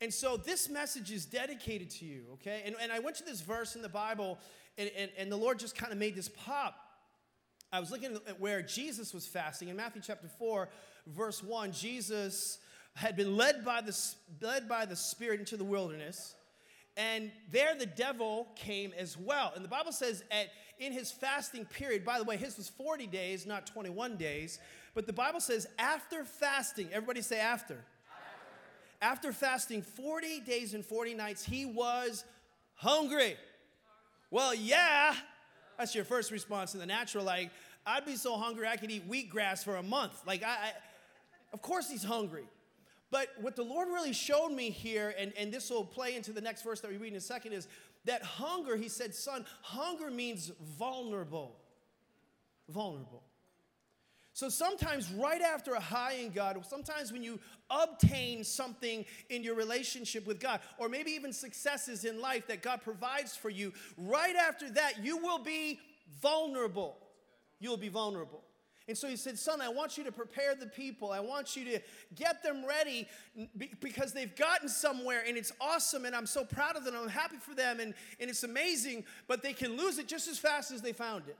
And 0.00 0.14
so 0.14 0.36
this 0.36 0.68
message 0.68 1.10
is 1.10 1.26
dedicated 1.26 1.90
to 1.90 2.04
you, 2.04 2.22
okay? 2.34 2.62
And, 2.64 2.76
and 2.80 2.92
I 2.92 3.00
went 3.00 3.16
to 3.16 3.24
this 3.24 3.40
verse 3.40 3.74
in 3.74 3.82
the 3.82 3.88
Bible, 3.88 4.38
and, 4.78 4.90
and, 4.96 5.10
and 5.18 5.32
the 5.32 5.36
Lord 5.36 5.58
just 5.58 5.76
kind 5.76 5.92
of 5.92 5.98
made 5.98 6.14
this 6.14 6.28
pop. 6.28 6.76
I 7.72 7.80
was 7.80 7.90
looking 7.90 8.18
at 8.26 8.40
where 8.40 8.62
Jesus 8.62 9.12
was 9.12 9.26
fasting. 9.26 9.68
In 9.68 9.76
Matthew 9.76 10.02
chapter 10.04 10.28
4, 10.28 10.68
verse 11.08 11.42
1, 11.42 11.72
Jesus 11.72 12.58
had 12.94 13.16
been 13.16 13.36
led 13.36 13.64
by 13.64 13.80
the, 13.80 13.96
led 14.40 14.68
by 14.68 14.86
the 14.86 14.96
Spirit 14.96 15.40
into 15.40 15.56
the 15.56 15.64
wilderness. 15.64 16.34
And 16.96 17.30
there 17.50 17.74
the 17.74 17.86
devil 17.86 18.48
came 18.56 18.92
as 18.98 19.16
well. 19.16 19.52
And 19.54 19.64
the 19.64 19.68
Bible 19.68 19.92
says 19.92 20.24
at 20.30 20.48
in 20.80 20.92
his 20.92 21.12
fasting 21.12 21.66
period, 21.66 22.04
by 22.04 22.18
the 22.18 22.24
way, 22.24 22.36
his 22.36 22.56
was 22.56 22.68
40 22.68 23.06
days, 23.06 23.46
not 23.46 23.66
21 23.66 24.16
days. 24.16 24.58
But 24.94 25.06
the 25.06 25.12
Bible 25.12 25.38
says 25.38 25.68
after 25.78 26.24
fasting, 26.24 26.88
everybody 26.92 27.20
say 27.20 27.38
after. 27.38 27.84
After, 29.00 29.28
after 29.28 29.32
fasting 29.32 29.82
40 29.82 30.40
days 30.40 30.74
and 30.74 30.84
40 30.84 31.14
nights, 31.14 31.44
he 31.44 31.66
was 31.66 32.24
hungry. 32.74 33.36
Well, 34.30 34.54
yeah, 34.54 35.14
that's 35.78 35.94
your 35.94 36.04
first 36.04 36.30
response 36.30 36.74
in 36.74 36.80
the 36.80 36.86
natural. 36.86 37.24
Like, 37.24 37.50
I'd 37.86 38.06
be 38.06 38.16
so 38.16 38.36
hungry 38.36 38.66
I 38.66 38.76
could 38.76 38.90
eat 38.90 39.08
wheatgrass 39.08 39.62
for 39.62 39.76
a 39.76 39.82
month. 39.82 40.22
Like, 40.26 40.42
I, 40.42 40.48
I 40.48 40.72
of 41.52 41.62
course 41.62 41.90
he's 41.90 42.04
hungry. 42.04 42.44
But 43.10 43.28
what 43.40 43.56
the 43.56 43.64
Lord 43.64 43.88
really 43.88 44.12
showed 44.12 44.50
me 44.50 44.70
here, 44.70 45.14
and, 45.18 45.32
and 45.36 45.52
this 45.52 45.68
will 45.68 45.84
play 45.84 46.14
into 46.14 46.32
the 46.32 46.40
next 46.40 46.62
verse 46.62 46.80
that 46.80 46.90
we 46.90 46.96
read 46.96 47.10
in 47.12 47.16
a 47.16 47.20
second, 47.20 47.52
is 47.52 47.66
that 48.04 48.22
hunger, 48.22 48.76
he 48.76 48.88
said, 48.88 49.14
son, 49.14 49.44
hunger 49.62 50.10
means 50.10 50.50
vulnerable. 50.78 51.56
Vulnerable. 52.68 53.22
So 54.32 54.48
sometimes, 54.48 55.10
right 55.12 55.42
after 55.42 55.74
a 55.74 55.80
high 55.80 56.14
in 56.14 56.30
God, 56.30 56.64
sometimes 56.64 57.12
when 57.12 57.22
you 57.22 57.38
obtain 57.68 58.42
something 58.42 59.04
in 59.28 59.42
your 59.42 59.54
relationship 59.54 60.26
with 60.26 60.40
God, 60.40 60.60
or 60.78 60.88
maybe 60.88 61.10
even 61.10 61.32
successes 61.32 62.04
in 62.04 62.20
life 62.20 62.46
that 62.46 62.62
God 62.62 62.80
provides 62.80 63.36
for 63.36 63.50
you, 63.50 63.72
right 63.98 64.36
after 64.36 64.70
that, 64.70 65.04
you 65.04 65.18
will 65.18 65.40
be 65.40 65.78
vulnerable. 66.22 66.96
You'll 67.58 67.76
be 67.76 67.88
vulnerable. 67.88 68.42
And 68.90 68.98
so 68.98 69.06
he 69.06 69.14
said, 69.14 69.38
Son, 69.38 69.60
I 69.60 69.68
want 69.68 69.96
you 69.96 70.02
to 70.02 70.10
prepare 70.10 70.56
the 70.56 70.66
people. 70.66 71.12
I 71.12 71.20
want 71.20 71.54
you 71.54 71.64
to 71.66 71.80
get 72.16 72.42
them 72.42 72.64
ready 72.66 73.06
because 73.78 74.12
they've 74.12 74.34
gotten 74.34 74.68
somewhere 74.68 75.22
and 75.24 75.36
it's 75.36 75.52
awesome 75.60 76.06
and 76.06 76.14
I'm 76.14 76.26
so 76.26 76.44
proud 76.44 76.76
of 76.76 76.84
them. 76.84 76.96
I'm 77.00 77.08
happy 77.08 77.36
for 77.36 77.54
them 77.54 77.78
and, 77.78 77.94
and 78.18 78.28
it's 78.28 78.42
amazing, 78.42 79.04
but 79.28 79.44
they 79.44 79.52
can 79.52 79.76
lose 79.76 79.98
it 79.98 80.08
just 80.08 80.26
as 80.26 80.40
fast 80.40 80.72
as 80.72 80.82
they 80.82 80.92
found 80.92 81.28
it. 81.28 81.36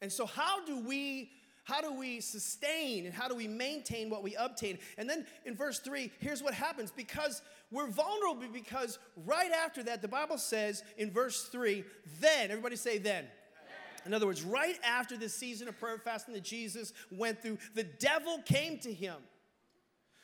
And 0.00 0.12
so, 0.12 0.24
how 0.24 0.64
do 0.64 0.78
we 0.78 1.30
how 1.64 1.80
do 1.80 1.92
we 1.92 2.20
sustain 2.20 3.06
and 3.06 3.14
how 3.14 3.26
do 3.26 3.34
we 3.34 3.48
maintain 3.48 4.10
what 4.10 4.22
we 4.22 4.36
obtain? 4.36 4.78
And 4.98 5.08
then 5.08 5.26
in 5.46 5.56
verse 5.56 5.80
3, 5.80 6.12
here's 6.20 6.42
what 6.42 6.52
happens 6.54 6.92
because 6.92 7.42
we're 7.72 7.88
vulnerable 7.88 8.46
because 8.52 8.98
right 9.24 9.50
after 9.50 9.82
that 9.84 10.02
the 10.02 10.08
Bible 10.08 10.36
says 10.36 10.84
in 10.98 11.10
verse 11.10 11.44
3, 11.44 11.82
then 12.20 12.50
everybody 12.50 12.76
say 12.76 12.98
then. 12.98 13.24
In 14.06 14.14
other 14.14 14.26
words, 14.26 14.42
right 14.42 14.78
after 14.84 15.16
this 15.16 15.34
season 15.34 15.68
of 15.68 15.78
prayer 15.78 15.94
and 15.94 16.02
fasting 16.02 16.34
that 16.34 16.44
Jesus 16.44 16.92
went 17.10 17.40
through, 17.40 17.58
the 17.74 17.84
devil 17.84 18.40
came 18.44 18.78
to 18.80 18.92
him. 18.92 19.16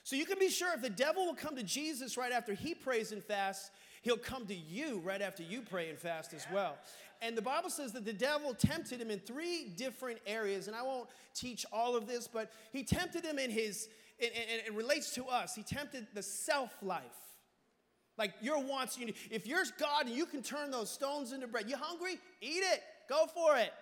So 0.03 0.17
you 0.17 0.25
can 0.25 0.39
be 0.39 0.49
sure 0.49 0.73
if 0.75 0.83
the 0.83 0.91
devil 0.91 1.27
will 1.27 1.35
come 1.35 1.57
to 1.57 1.63
Jesus 1.63 2.17
right 2.17 2.33
after 2.33 2.55
he 2.55 2.75
prays 2.75 3.13
and 3.13 3.23
fasts, 3.23 3.71
he'll 4.03 4.17
come 4.17 4.47
to 4.47 4.55
you 4.55 5.01
right 5.05 5.23
after 5.23 5.43
you 5.43 5.63
pray 5.63 5.89
and 5.89 5.99
fast 5.99 6.33
as 6.35 6.47
well. 6.53 6.77
And 7.23 7.37
the 7.37 7.43
Bible 7.43 7.69
says 7.69 7.93
that 7.93 8.05
the 8.05 8.13
devil 8.13 8.55
tempted 8.55 9.01
him 9.01 9.11
in 9.11 9.19
three 9.19 9.67
different 9.77 10.21
areas, 10.27 10.69
and 10.69 10.77
I 10.77 10.83
won't 10.83 11.09
teach 11.35 11.67
all 11.73 11.95
of 11.95 12.07
this, 12.07 12.27
but 12.27 12.51
he 12.73 12.83
tempted 12.83 13.25
him 13.25 13.39
in 13.39 13.51
his, 13.51 13.89
and 14.19 14.31
it 14.35 14.73
relates 14.75 15.15
to 15.15 15.27
us. 15.27 15.55
He 15.55 15.63
tempted 15.63 16.07
the 16.15 16.23
self 16.23 16.75
life. 16.83 17.03
Like 18.17 18.35
your 18.43 18.63
wants, 18.63 18.99
if 19.31 19.47
you're 19.47 19.65
God 19.79 20.07
and 20.07 20.15
you 20.15 20.27
can 20.27 20.43
turn 20.43 20.71
those 20.71 20.91
stones 20.91 21.33
into 21.33 21.47
bread, 21.47 21.71
you 21.71 21.77
hungry? 21.77 22.19
Eat 22.41 22.63
it. 22.73 22.83
Go 23.11 23.27
for 23.27 23.57
it. 23.57 23.73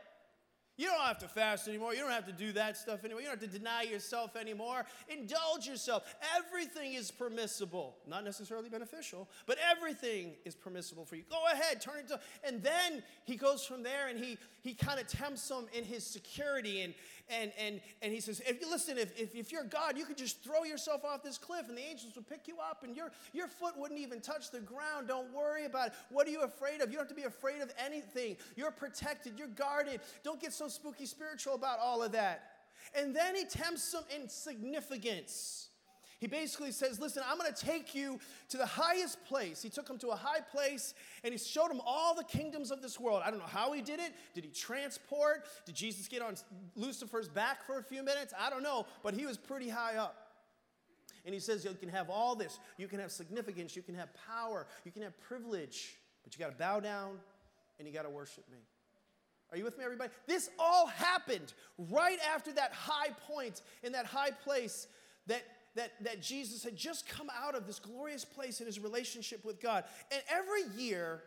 You 0.78 0.87
don't 0.87 1.00
have 1.00 1.18
to 1.18 1.28
fast 1.28 1.66
anymore. 1.66 1.92
You 1.92 2.00
don't 2.00 2.12
have 2.12 2.26
to 2.26 2.32
do 2.32 2.52
that 2.52 2.76
stuff 2.76 3.04
anymore. 3.04 3.20
You 3.20 3.26
don't 3.26 3.40
have 3.40 3.50
to 3.50 3.58
deny 3.58 3.82
yourself 3.82 4.37
anymore. 4.37 4.87
Indulge 5.08 5.66
yourself. 5.66 6.04
Everything 6.37 6.94
is 6.94 7.11
permissible. 7.11 7.97
Not 8.06 8.25
necessarily 8.25 8.68
beneficial, 8.68 9.28
but 9.47 9.58
everything 9.70 10.35
is 10.44 10.54
permissible 10.54 11.04
for 11.04 11.16
you. 11.16 11.25
Go 11.28 11.42
ahead, 11.52 11.80
turn 11.80 11.99
it 11.99 12.08
to. 12.08 12.20
And 12.44 12.62
then 12.62 13.02
he 13.25 13.35
goes 13.35 13.64
from 13.64 13.82
there 13.82 14.06
and 14.06 14.18
he 14.18 14.38
he 14.62 14.74
kind 14.74 15.00
of 15.00 15.06
tempts 15.06 15.48
them 15.48 15.66
in 15.72 15.84
his 15.84 16.04
security 16.04 16.82
and 16.82 16.94
and, 17.30 17.52
and, 17.58 17.80
and 18.00 18.12
he 18.12 18.20
says, 18.20 18.40
if 18.46 18.60
you 18.60 18.70
listen, 18.70 18.96
if, 18.96 19.18
if, 19.20 19.34
if 19.34 19.52
you're 19.52 19.64
God, 19.64 19.98
you 19.98 20.06
could 20.06 20.16
just 20.16 20.42
throw 20.42 20.64
yourself 20.64 21.04
off 21.04 21.22
this 21.22 21.36
cliff 21.36 21.68
and 21.68 21.76
the 21.76 21.82
angels 21.82 22.14
would 22.16 22.26
pick 22.26 22.48
you 22.48 22.56
up 22.58 22.84
and 22.84 22.96
your, 22.96 23.12
your 23.32 23.48
foot 23.48 23.74
wouldn't 23.76 24.00
even 24.00 24.20
touch 24.20 24.50
the 24.50 24.60
ground. 24.60 25.08
Don't 25.08 25.32
worry 25.34 25.66
about 25.66 25.88
it. 25.88 25.92
What 26.08 26.26
are 26.26 26.30
you 26.30 26.42
afraid 26.42 26.80
of? 26.80 26.88
You 26.90 26.96
don't 26.96 27.06
have 27.06 27.08
to 27.08 27.14
be 27.14 27.24
afraid 27.24 27.60
of 27.60 27.70
anything. 27.84 28.36
You're 28.56 28.70
protected, 28.70 29.34
you're 29.38 29.48
guarded. 29.48 30.00
Don't 30.24 30.40
get 30.40 30.52
so 30.52 30.68
spooky 30.68 31.06
spiritual 31.06 31.54
about 31.54 31.78
all 31.80 32.02
of 32.02 32.12
that. 32.12 32.52
And 32.94 33.14
then 33.14 33.34
he 33.34 33.44
tempts 33.44 33.92
them 33.92 34.04
in 34.14 34.28
significance. 34.28 35.67
He 36.18 36.26
basically 36.26 36.72
says, 36.72 36.98
Listen, 36.98 37.22
I'm 37.26 37.38
going 37.38 37.52
to 37.52 37.66
take 37.66 37.94
you 37.94 38.18
to 38.48 38.56
the 38.56 38.66
highest 38.66 39.25
place. 39.25 39.62
He 39.62 39.68
took 39.68 39.88
him 39.88 39.98
to 39.98 40.08
a 40.08 40.16
high 40.16 40.40
place 40.40 40.94
and 41.22 41.32
he 41.32 41.38
showed 41.38 41.70
him 41.70 41.80
all 41.87 42.14
the 42.14 42.25
kingdoms 42.25 42.70
of 42.70 42.82
this 42.82 42.98
world. 42.98 43.22
I 43.25 43.30
don't 43.30 43.38
know 43.38 43.46
how 43.46 43.72
he 43.72 43.82
did 43.82 44.00
it. 44.00 44.12
Did 44.34 44.44
he 44.44 44.50
transport? 44.50 45.46
Did 45.64 45.76
Jesus 45.76 46.08
get 46.08 46.22
on 46.22 46.34
Lucifer's 46.75 47.28
back 47.28 47.64
for 47.64 47.78
a 47.78 47.82
few 47.82 48.02
minutes? 48.02 48.34
I 48.38 48.50
don't 48.50 48.64
know, 48.64 48.87
but 49.02 49.14
he 49.14 49.26
was 49.26 49.38
pretty 49.38 49.68
high 49.68 49.96
up. 49.96 50.28
And 51.25 51.32
he 51.32 51.40
says, 51.40 51.64
You 51.64 51.75
can 51.75 51.88
have 51.88 52.10
all 52.10 52.34
this. 52.34 52.58
You 52.78 52.88
can 52.88 52.98
have 52.98 53.12
significance. 53.12 53.76
You 53.76 53.82
can 53.82 53.94
have 53.94 54.08
power. 54.26 54.66
You 54.84 54.90
can 54.90 55.02
have 55.02 55.18
privilege. 55.20 55.98
But 56.25 56.34
you 56.34 56.44
got 56.44 56.50
to 56.50 56.58
bow 56.58 56.80
down 56.80 57.18
and 57.78 57.87
you 57.87 57.94
got 57.94 58.02
to 58.02 58.10
worship 58.10 58.44
me. 58.50 58.58
Are 59.50 59.56
you 59.56 59.64
with 59.64 59.78
me, 59.78 59.84
everybody? 59.84 60.10
This 60.26 60.50
all 60.58 60.88
happened 60.88 61.54
right 61.78 62.18
after 62.34 62.52
that 62.52 62.72
high 62.72 63.10
point 63.26 63.62
in 63.82 63.92
that 63.92 64.04
high 64.04 64.30
place 64.30 64.88
that 65.26 65.42
that, 65.78 65.92
that 66.00 66.20
Jesus 66.20 66.64
had 66.64 66.76
just 66.76 67.08
come 67.08 67.28
out 67.40 67.54
of 67.54 67.66
this 67.66 67.78
glorious 67.78 68.25
place 68.25 68.61
in 68.61 68.66
his 68.66 68.80
relationship 68.80 69.44
with 69.44 69.61
God. 69.61 69.85
And 70.11 70.20
every 70.28 70.64
year, 70.76 71.23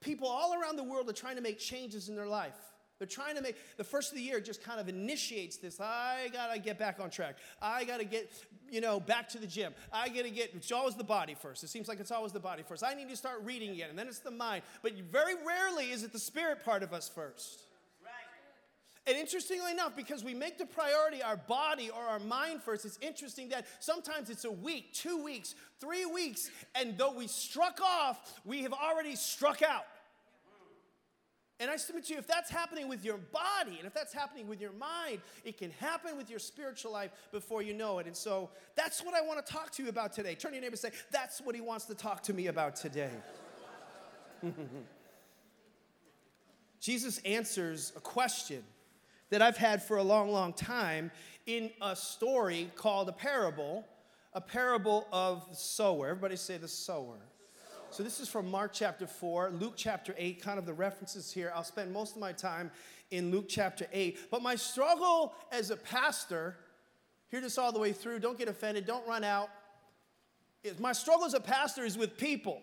people 0.00 0.28
all 0.28 0.54
around 0.54 0.76
the 0.76 0.84
world 0.84 1.08
are 1.08 1.14
trying 1.14 1.36
to 1.36 1.42
make 1.42 1.58
changes 1.58 2.10
in 2.10 2.14
their 2.14 2.26
life. 2.26 2.54
They're 2.98 3.08
trying 3.08 3.34
to 3.36 3.42
make 3.42 3.56
the 3.78 3.82
first 3.82 4.12
of 4.12 4.18
the 4.18 4.22
year 4.22 4.40
just 4.40 4.62
kind 4.62 4.78
of 4.78 4.88
initiates 4.88 5.56
this. 5.56 5.80
I 5.80 6.28
gotta 6.32 6.60
get 6.60 6.78
back 6.78 7.00
on 7.00 7.08
track. 7.08 7.36
I 7.60 7.84
gotta 7.84 8.04
get, 8.04 8.30
you 8.70 8.82
know, 8.82 9.00
back 9.00 9.28
to 9.30 9.38
the 9.38 9.46
gym. 9.46 9.74
I 9.90 10.10
gotta 10.10 10.30
get, 10.30 10.52
it's 10.54 10.70
always 10.70 10.94
the 10.94 11.02
body 11.02 11.34
first. 11.34 11.64
It 11.64 11.68
seems 11.68 11.88
like 11.88 11.98
it's 11.98 12.12
always 12.12 12.32
the 12.32 12.40
body 12.40 12.62
first. 12.62 12.84
I 12.84 12.92
need 12.92 13.08
to 13.08 13.16
start 13.16 13.40
reading 13.42 13.70
again, 13.70 13.88
and 13.90 13.98
then 13.98 14.06
it's 14.06 14.20
the 14.20 14.30
mind. 14.30 14.62
But 14.82 14.92
very 15.10 15.34
rarely 15.34 15.90
is 15.90 16.02
it 16.02 16.12
the 16.12 16.18
spirit 16.18 16.62
part 16.62 16.82
of 16.82 16.92
us 16.92 17.08
first. 17.08 17.62
And 19.06 19.18
interestingly 19.18 19.70
enough, 19.70 19.94
because 19.94 20.24
we 20.24 20.32
make 20.32 20.56
the 20.56 20.64
priority 20.64 21.22
our 21.22 21.36
body 21.36 21.90
or 21.90 22.02
our 22.02 22.18
mind 22.18 22.62
first, 22.62 22.86
it's 22.86 22.98
interesting 23.02 23.50
that 23.50 23.66
sometimes 23.78 24.30
it's 24.30 24.46
a 24.46 24.50
week, 24.50 24.94
two 24.94 25.22
weeks, 25.22 25.54
three 25.78 26.06
weeks, 26.06 26.50
and 26.74 26.96
though 26.96 27.12
we 27.12 27.26
struck 27.26 27.80
off, 27.82 28.40
we 28.46 28.62
have 28.62 28.72
already 28.72 29.14
struck 29.14 29.60
out. 29.60 29.84
And 31.60 31.70
I 31.70 31.76
submit 31.76 32.06
to 32.06 32.14
you, 32.14 32.18
if 32.18 32.26
that's 32.26 32.50
happening 32.50 32.88
with 32.88 33.04
your 33.04 33.18
body 33.18 33.76
and 33.78 33.86
if 33.86 33.94
that's 33.94 34.12
happening 34.12 34.48
with 34.48 34.60
your 34.60 34.72
mind, 34.72 35.20
it 35.44 35.56
can 35.56 35.70
happen 35.70 36.16
with 36.16 36.28
your 36.28 36.40
spiritual 36.40 36.90
life 36.90 37.10
before 37.30 37.62
you 37.62 37.74
know 37.74 38.00
it. 38.00 38.06
And 38.06 38.16
so 38.16 38.50
that's 38.74 39.04
what 39.04 39.14
I 39.14 39.20
want 39.20 39.44
to 39.44 39.52
talk 39.52 39.70
to 39.72 39.82
you 39.82 39.88
about 39.88 40.12
today. 40.12 40.34
Turn 40.34 40.50
to 40.50 40.56
your 40.56 40.62
neighbor 40.62 40.72
and 40.72 40.78
say, 40.78 40.90
That's 41.12 41.40
what 41.40 41.54
he 41.54 41.60
wants 41.60 41.84
to 41.86 41.94
talk 41.94 42.22
to 42.24 42.34
me 42.34 42.48
about 42.48 42.74
today. 42.74 43.10
Jesus 46.80 47.18
answers 47.18 47.92
a 47.96 48.00
question 48.00 48.64
that 49.30 49.42
I've 49.42 49.56
had 49.56 49.82
for 49.82 49.96
a 49.96 50.02
long, 50.02 50.30
long 50.30 50.52
time 50.52 51.10
in 51.46 51.70
a 51.80 51.96
story 51.96 52.70
called 52.76 53.08
a 53.08 53.12
parable, 53.12 53.84
a 54.32 54.40
parable 54.40 55.06
of 55.12 55.48
the 55.50 55.56
sower. 55.56 56.08
Everybody 56.08 56.36
say 56.36 56.56
the 56.56 56.68
sower. 56.68 57.18
So 57.90 58.02
this 58.02 58.18
is 58.18 58.28
from 58.28 58.50
Mark 58.50 58.72
chapter 58.72 59.06
4, 59.06 59.50
Luke 59.50 59.74
chapter 59.76 60.14
8, 60.18 60.42
kind 60.42 60.58
of 60.58 60.66
the 60.66 60.74
references 60.74 61.32
here. 61.32 61.52
I'll 61.54 61.62
spend 61.62 61.92
most 61.92 62.16
of 62.16 62.20
my 62.20 62.32
time 62.32 62.72
in 63.12 63.30
Luke 63.30 63.46
chapter 63.48 63.86
8. 63.92 64.30
But 64.32 64.42
my 64.42 64.56
struggle 64.56 65.32
as 65.52 65.70
a 65.70 65.76
pastor, 65.76 66.56
hear 67.28 67.40
this 67.40 67.56
all 67.56 67.70
the 67.70 67.78
way 67.78 67.92
through, 67.92 68.18
don't 68.18 68.36
get 68.36 68.48
offended, 68.48 68.84
don't 68.84 69.06
run 69.06 69.22
out. 69.22 69.48
Is 70.64 70.80
my 70.80 70.92
struggle 70.92 71.24
as 71.24 71.34
a 71.34 71.40
pastor 71.40 71.84
is 71.84 71.96
with 71.96 72.16
people. 72.16 72.60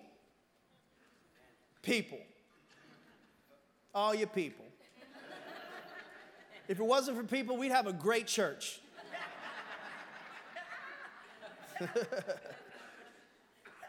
People. 1.82 2.20
All 3.94 4.14
your 4.14 4.28
people. 4.28 4.66
If 6.72 6.80
it 6.80 6.86
wasn't 6.86 7.18
for 7.18 7.24
people, 7.26 7.58
we'd 7.58 7.74
have 7.74 7.86
a 7.86 7.92
great 7.92 8.28
church. 8.28 8.80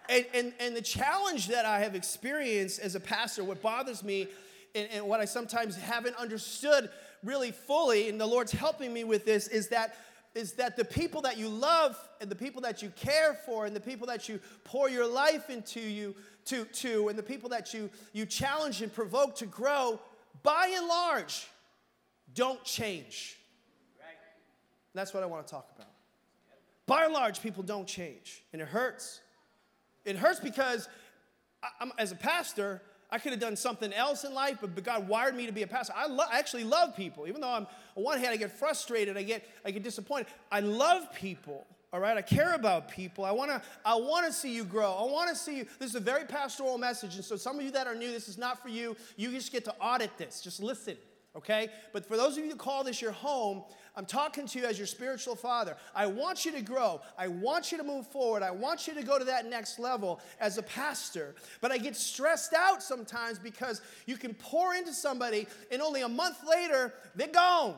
and, 0.09 0.27
and, 0.35 0.53
and 0.59 0.75
the 0.75 0.83
challenge 0.83 1.47
that 1.47 1.65
I 1.65 1.79
have 1.79 1.95
experienced 1.95 2.81
as 2.81 2.97
a 2.97 3.01
pastor, 3.01 3.45
what 3.45 3.63
bothers 3.63 4.03
me, 4.03 4.27
and, 4.75 4.89
and 4.91 5.07
what 5.07 5.21
I 5.21 5.27
sometimes 5.27 5.77
haven't 5.77 6.17
understood 6.17 6.91
really 7.23 7.53
fully, 7.53 8.09
and 8.09 8.21
the 8.21 8.27
Lord's 8.27 8.51
helping 8.51 8.93
me 8.93 9.05
with 9.05 9.25
this, 9.25 9.47
is 9.47 9.69
that 9.69 9.95
is 10.35 10.55
that 10.55 10.77
the 10.77 10.85
people 10.85 11.21
that 11.21 11.37
you 11.37 11.49
love 11.49 11.97
and 12.21 12.29
the 12.29 12.35
people 12.35 12.63
that 12.63 12.83
you 12.83 12.91
care 12.97 13.35
for 13.47 13.65
and 13.65 13.77
the 13.77 13.81
people 13.81 14.09
that 14.09 14.29
you 14.29 14.41
pour 14.65 14.89
your 14.89 15.07
life 15.07 15.51
into 15.51 15.79
you 15.79 16.17
to, 16.47 16.65
to 16.65 17.09
and 17.09 17.17
the 17.17 17.23
people 17.23 17.51
that 17.51 17.73
you 17.73 17.91
you 18.13 18.27
challenge 18.27 18.83
and 18.83 18.93
provoke 18.93 19.37
to 19.37 19.47
grow 19.47 20.01
by 20.43 20.73
and 20.75 20.89
large 20.89 21.47
don't 22.35 22.63
change. 22.65 23.37
That's 24.95 25.15
what 25.15 25.23
I 25.23 25.27
want 25.27 25.47
to 25.47 25.51
talk 25.51 25.71
about. 25.75 25.89
By 26.87 27.05
and 27.05 27.15
large, 27.15 27.41
people 27.41 27.63
don't 27.63 27.87
change, 27.87 28.43
and 28.53 28.61
it 28.61 28.69
hurts. 28.69 29.21
It 30.05 30.17
hurts 30.17 30.41
because 30.41 30.89
I, 31.63 31.91
as 31.99 32.13
a 32.13 32.17
pastor, 32.17 32.83
I 33.11 33.19
could 33.19 33.33
have 33.33 33.41
done 33.41 33.57
something 33.57 33.93
else 33.93 34.25
in 34.25 34.35
life, 34.35 34.59
but 34.61 34.83
God 34.83 35.09
wired 35.09 35.37
me 35.37 35.47
to 35.47 35.53
be 35.53 35.63
a 35.63 35.67
pastor. 35.67 35.93
I, 35.97 36.07
lo- 36.07 36.25
I 36.31 36.39
actually 36.39 36.65
love 36.65 36.97
people, 36.97 37.27
even 37.29 37.41
though 37.41 37.53
I'm 37.53 37.67
on 37.95 38.05
one 38.05 38.19
hand 38.19 38.31
I 38.31 38.37
get 38.37 38.53
frustrated, 38.53 39.17
I 39.17 39.23
get 39.23 39.49
I 39.65 39.71
get 39.71 39.83
disappointed. 39.83 40.27
I 40.51 40.61
love 40.61 41.13
people. 41.15 41.67
All 41.93 42.01
right, 42.01 42.17
I 42.17 42.23
care 42.23 42.55
about 42.55 42.89
people. 42.89 43.25
I 43.25 43.33
want 43.33 43.51
to 43.51 43.63
I 43.85 43.95
want 43.95 44.27
to 44.27 44.33
see 44.33 44.55
you 44.55 44.65
grow. 44.65 44.93
I 44.93 45.11
want 45.11 45.29
to 45.29 45.37
see 45.37 45.59
you. 45.59 45.67
This 45.79 45.91
is 45.91 45.97
a 45.97 46.01
very 46.01 46.25
pastoral 46.25 46.79
message, 46.79 47.15
and 47.15 47.25
so 47.25 47.37
some 47.37 47.59
of 47.59 47.65
you 47.65 47.71
that 47.73 47.87
are 47.87 47.95
new, 47.95 48.11
this 48.11 48.29
is 48.29 48.39
not 48.39 48.63
for 48.63 48.69
you. 48.69 48.97
You 49.17 49.31
just 49.31 49.53
get 49.53 49.65
to 49.67 49.75
audit 49.79 50.17
this. 50.19 50.41
Just 50.41 50.61
listen 50.63 50.97
okay? 51.37 51.69
But 51.93 52.07
for 52.07 52.17
those 52.17 52.37
of 52.37 52.45
you 52.45 52.51
that 52.51 52.59
call 52.59 52.85
this 52.85 53.01
your 53.01 53.13
home, 53.13 53.63
I'm 53.95 54.07
talking 54.07 54.47
to 54.47 54.59
you 54.59 54.65
as 54.65 54.79
your 54.79 54.87
spiritual 54.87 55.37
father. 55.37 55.77
I 55.95 56.07
want 56.07 56.45
you 56.45 56.53
to 56.53 56.63
grow. 56.63 57.01
I 57.19 57.29
want 57.29 57.73
you 57.73 57.79
to 57.79 57.85
move 57.85 58.07
forward. 58.07 58.43
I 58.43 58.51
want 58.51 58.87
you 58.87 58.95
to 58.95 59.03
go 59.03 59.19
to 59.19 59.25
that 59.27 59.47
next 59.47 59.79
level 59.79 60.21
as 60.41 60.57
a 60.57 60.63
pastor. 60.63 61.35
But 61.61 61.73
I 61.73 61.79
get 61.79 61.97
stressed 61.97 62.55
out 62.55 62.83
sometimes 62.83 63.39
because 63.39 63.83
you 64.07 64.17
can 64.17 64.35
pour 64.35 64.75
into 64.75 64.95
somebody 64.95 65.47
and 65.71 65.83
only 65.83 66.03
a 66.03 66.09
month 66.09 66.39
later, 66.49 66.95
they're 67.15 67.29
gone. 67.29 67.77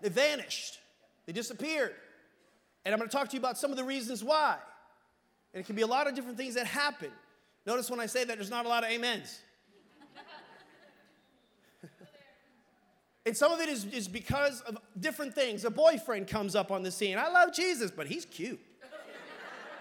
They 0.00 0.08
vanished. 0.08 0.78
They 1.26 1.32
disappeared. 1.32 1.94
And 2.84 2.94
I'm 2.94 2.98
going 2.98 3.10
to 3.10 3.16
talk 3.16 3.28
to 3.28 3.34
you 3.34 3.40
about 3.40 3.58
some 3.58 3.70
of 3.70 3.76
the 3.76 3.84
reasons 3.84 4.24
why. 4.24 4.56
And 5.52 5.60
it 5.60 5.66
can 5.66 5.76
be 5.76 5.82
a 5.82 5.86
lot 5.86 6.06
of 6.06 6.14
different 6.14 6.38
things 6.38 6.54
that 6.54 6.66
happen. 6.66 7.10
Notice 7.66 7.90
when 7.90 8.00
I 8.00 8.06
say 8.06 8.24
that, 8.24 8.36
there's 8.36 8.48
not 8.48 8.64
a 8.64 8.68
lot 8.68 8.84
of 8.84 8.90
amens. 8.90 9.40
And 13.28 13.36
some 13.36 13.52
of 13.52 13.60
it 13.60 13.68
is, 13.68 13.84
is 13.84 14.08
because 14.08 14.62
of 14.62 14.78
different 14.98 15.34
things. 15.34 15.66
A 15.66 15.70
boyfriend 15.70 16.28
comes 16.28 16.56
up 16.56 16.72
on 16.72 16.82
the 16.82 16.90
scene. 16.90 17.18
I 17.18 17.28
love 17.28 17.52
Jesus, 17.52 17.90
but 17.90 18.06
he's 18.06 18.24
cute. 18.24 18.58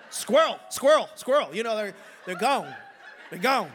squirrel, 0.10 0.60
squirrel, 0.70 1.08
squirrel. 1.16 1.56
You 1.56 1.64
know, 1.64 1.78
they're, 1.78 1.94
they're 2.26 2.36
gone. 2.36 2.68
They're 3.30 3.40
gone. 3.40 3.72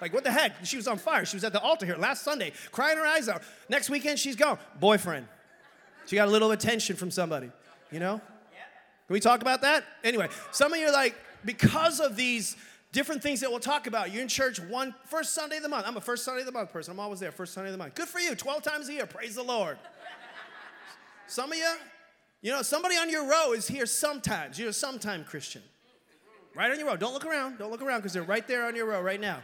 Like, 0.00 0.12
what 0.12 0.24
the 0.24 0.32
heck? 0.32 0.64
She 0.64 0.76
was 0.76 0.88
on 0.88 0.98
fire. 0.98 1.24
She 1.24 1.36
was 1.36 1.44
at 1.44 1.52
the 1.52 1.60
altar 1.60 1.86
here 1.86 1.94
last 1.94 2.24
Sunday, 2.24 2.52
crying 2.72 2.98
her 2.98 3.06
eyes 3.06 3.28
out. 3.28 3.42
Next 3.68 3.88
weekend, 3.88 4.18
she's 4.18 4.34
gone. 4.34 4.58
Boyfriend. 4.80 5.28
She 6.06 6.16
got 6.16 6.26
a 6.26 6.30
little 6.32 6.50
attention 6.50 6.96
from 6.96 7.12
somebody, 7.12 7.52
you 7.92 8.00
know? 8.00 8.18
Can 8.18 9.14
we 9.14 9.20
talk 9.20 9.42
about 9.42 9.62
that? 9.62 9.84
Anyway, 10.02 10.28
some 10.50 10.72
of 10.72 10.78
you 10.80 10.88
are 10.88 10.92
like, 10.92 11.14
because 11.44 12.00
of 12.00 12.16
these 12.16 12.56
different 12.92 13.22
things 13.22 13.40
that 13.40 13.50
we'll 13.50 13.60
talk 13.60 13.86
about. 13.86 14.12
You're 14.12 14.22
in 14.22 14.28
church 14.28 14.60
one 14.60 14.94
first 15.06 15.34
Sunday 15.34 15.56
of 15.56 15.62
the 15.62 15.68
month. 15.68 15.86
I'm 15.86 15.96
a 15.96 16.00
first 16.00 16.24
Sunday 16.24 16.40
of 16.40 16.46
the 16.46 16.52
month 16.52 16.72
person. 16.72 16.92
I'm 16.92 17.00
always 17.00 17.20
there, 17.20 17.32
first 17.32 17.54
Sunday 17.54 17.68
of 17.68 17.72
the 17.72 17.78
month. 17.78 17.94
Good 17.94 18.08
for 18.08 18.18
you. 18.18 18.34
12 18.34 18.62
times 18.62 18.88
a 18.88 18.92
year. 18.92 19.06
Praise 19.06 19.34
the 19.34 19.42
Lord. 19.42 19.78
Some 21.26 21.52
of 21.52 21.58
you, 21.58 21.74
you 22.40 22.50
know, 22.50 22.62
somebody 22.62 22.96
on 22.96 23.10
your 23.10 23.28
row 23.28 23.52
is 23.52 23.68
here 23.68 23.86
sometimes. 23.86 24.58
You're 24.58 24.70
a 24.70 24.72
sometime 24.72 25.24
Christian. 25.24 25.62
Right 26.54 26.70
on 26.70 26.78
your 26.78 26.88
row. 26.88 26.96
Don't 26.96 27.12
look 27.12 27.26
around. 27.26 27.58
Don't 27.58 27.70
look 27.70 27.82
around 27.82 28.00
because 28.00 28.14
they're 28.14 28.22
right 28.22 28.46
there 28.48 28.66
on 28.66 28.74
your 28.74 28.86
row 28.86 29.00
right 29.00 29.20
now. 29.20 29.42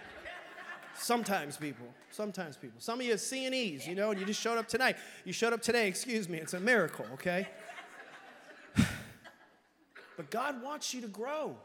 Sometimes 0.96 1.56
people. 1.56 1.86
Sometimes 2.10 2.56
people. 2.56 2.80
Some 2.80 3.00
of 3.00 3.06
you 3.06 3.14
are 3.14 3.18
C 3.18 3.44
and 3.44 3.54
you 3.54 3.94
know, 3.94 4.10
and 4.10 4.20
you 4.20 4.24
just 4.24 4.40
showed 4.40 4.58
up 4.58 4.68
tonight. 4.68 4.96
You 5.24 5.32
showed 5.32 5.52
up 5.52 5.60
today, 5.60 5.88
excuse 5.88 6.28
me. 6.28 6.38
It's 6.38 6.54
a 6.54 6.60
miracle, 6.60 7.04
okay? 7.14 7.48
but 8.76 10.30
God 10.30 10.62
wants 10.62 10.94
you 10.94 11.00
to 11.02 11.08
grow. 11.08 11.56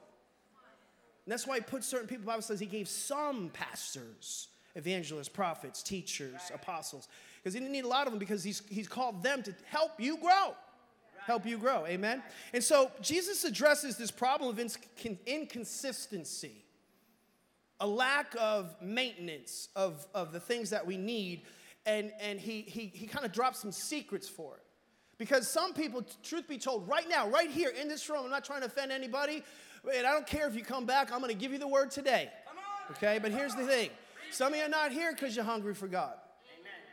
And 1.30 1.34
that's 1.34 1.46
why 1.46 1.58
he 1.58 1.62
put 1.62 1.84
certain 1.84 2.08
people, 2.08 2.24
the 2.24 2.32
Bible 2.32 2.42
says 2.42 2.60
he 2.60 2.66
gave 2.66 2.90
some 2.90 3.52
pastors, 3.54 4.48
evangelists, 4.74 5.30
prophets, 5.30 5.84
teachers, 5.84 6.34
right. 6.34 6.56
apostles. 6.56 7.08
Because 7.38 7.54
he 7.54 7.60
didn't 7.60 7.72
need 7.72 7.86
a 7.86 7.88
lot 7.88 8.08
of 8.08 8.14
them 8.14 8.18
because 8.18 8.44
he's, 8.44 8.64
he's 8.68 8.88
called 8.88 9.22
them 9.22 9.44
to 9.44 9.54
help 9.66 9.92
you 10.00 10.18
grow. 10.18 10.48
Right. 10.48 10.56
Help 11.28 11.46
you 11.46 11.60
grow. 11.60 11.86
Amen? 11.86 12.24
And 12.52 12.64
so 12.64 12.90
Jesus 13.00 13.44
addresses 13.44 13.96
this 13.96 14.10
problem 14.10 14.50
of 14.50 14.76
inconsistency, 15.28 16.66
a 17.80 17.86
lack 17.86 18.36
of 18.40 18.76
maintenance 18.82 19.70
of, 19.76 20.08
of 20.16 20.32
the 20.32 20.40
things 20.40 20.72
that 20.72 20.84
we 20.84 20.98
need. 20.98 21.44
and, 21.86 22.12
and 22.20 22.40
he, 22.40 22.62
he, 22.62 22.92
he 22.94 23.06
kind 23.06 23.24
of 23.24 23.32
drops 23.32 23.60
some 23.60 23.72
secrets 23.72 24.28
for 24.28 24.56
it. 24.56 24.64
Because 25.20 25.50
some 25.50 25.74
people, 25.74 26.04
truth 26.24 26.48
be 26.48 26.58
told, 26.58 26.88
right 26.88 27.08
now, 27.10 27.28
right 27.28 27.50
here 27.50 27.70
in 27.70 27.90
this 27.90 28.10
room, 28.10 28.22
I'm 28.24 28.32
not 28.32 28.46
trying 28.46 28.62
to 28.62 28.68
offend 28.68 28.92
anybody, 28.92 29.44
and 29.84 30.06
I 30.06 30.12
don't 30.12 30.28
care 30.28 30.48
if 30.48 30.56
you 30.56 30.64
come 30.64 30.86
back, 30.86 31.12
I'm 31.12 31.20
going 31.20 31.32
to 31.32 31.38
give 31.38 31.52
you 31.52 31.60
the 31.60 31.68
word 31.68 31.92
today. 31.92 32.30
Okay, 32.92 33.20
but 33.22 33.32
here's 33.32 33.56
the 33.56 33.66
thing 33.66 33.90
some 34.32 34.54
of 34.54 34.60
you 34.60 34.66
are 34.66 34.70
not 34.70 34.92
here 34.92 35.14
because 35.14 35.36
you're 35.36 35.46
hungry 35.46 35.74
for 35.74 35.88
God. 35.88 36.14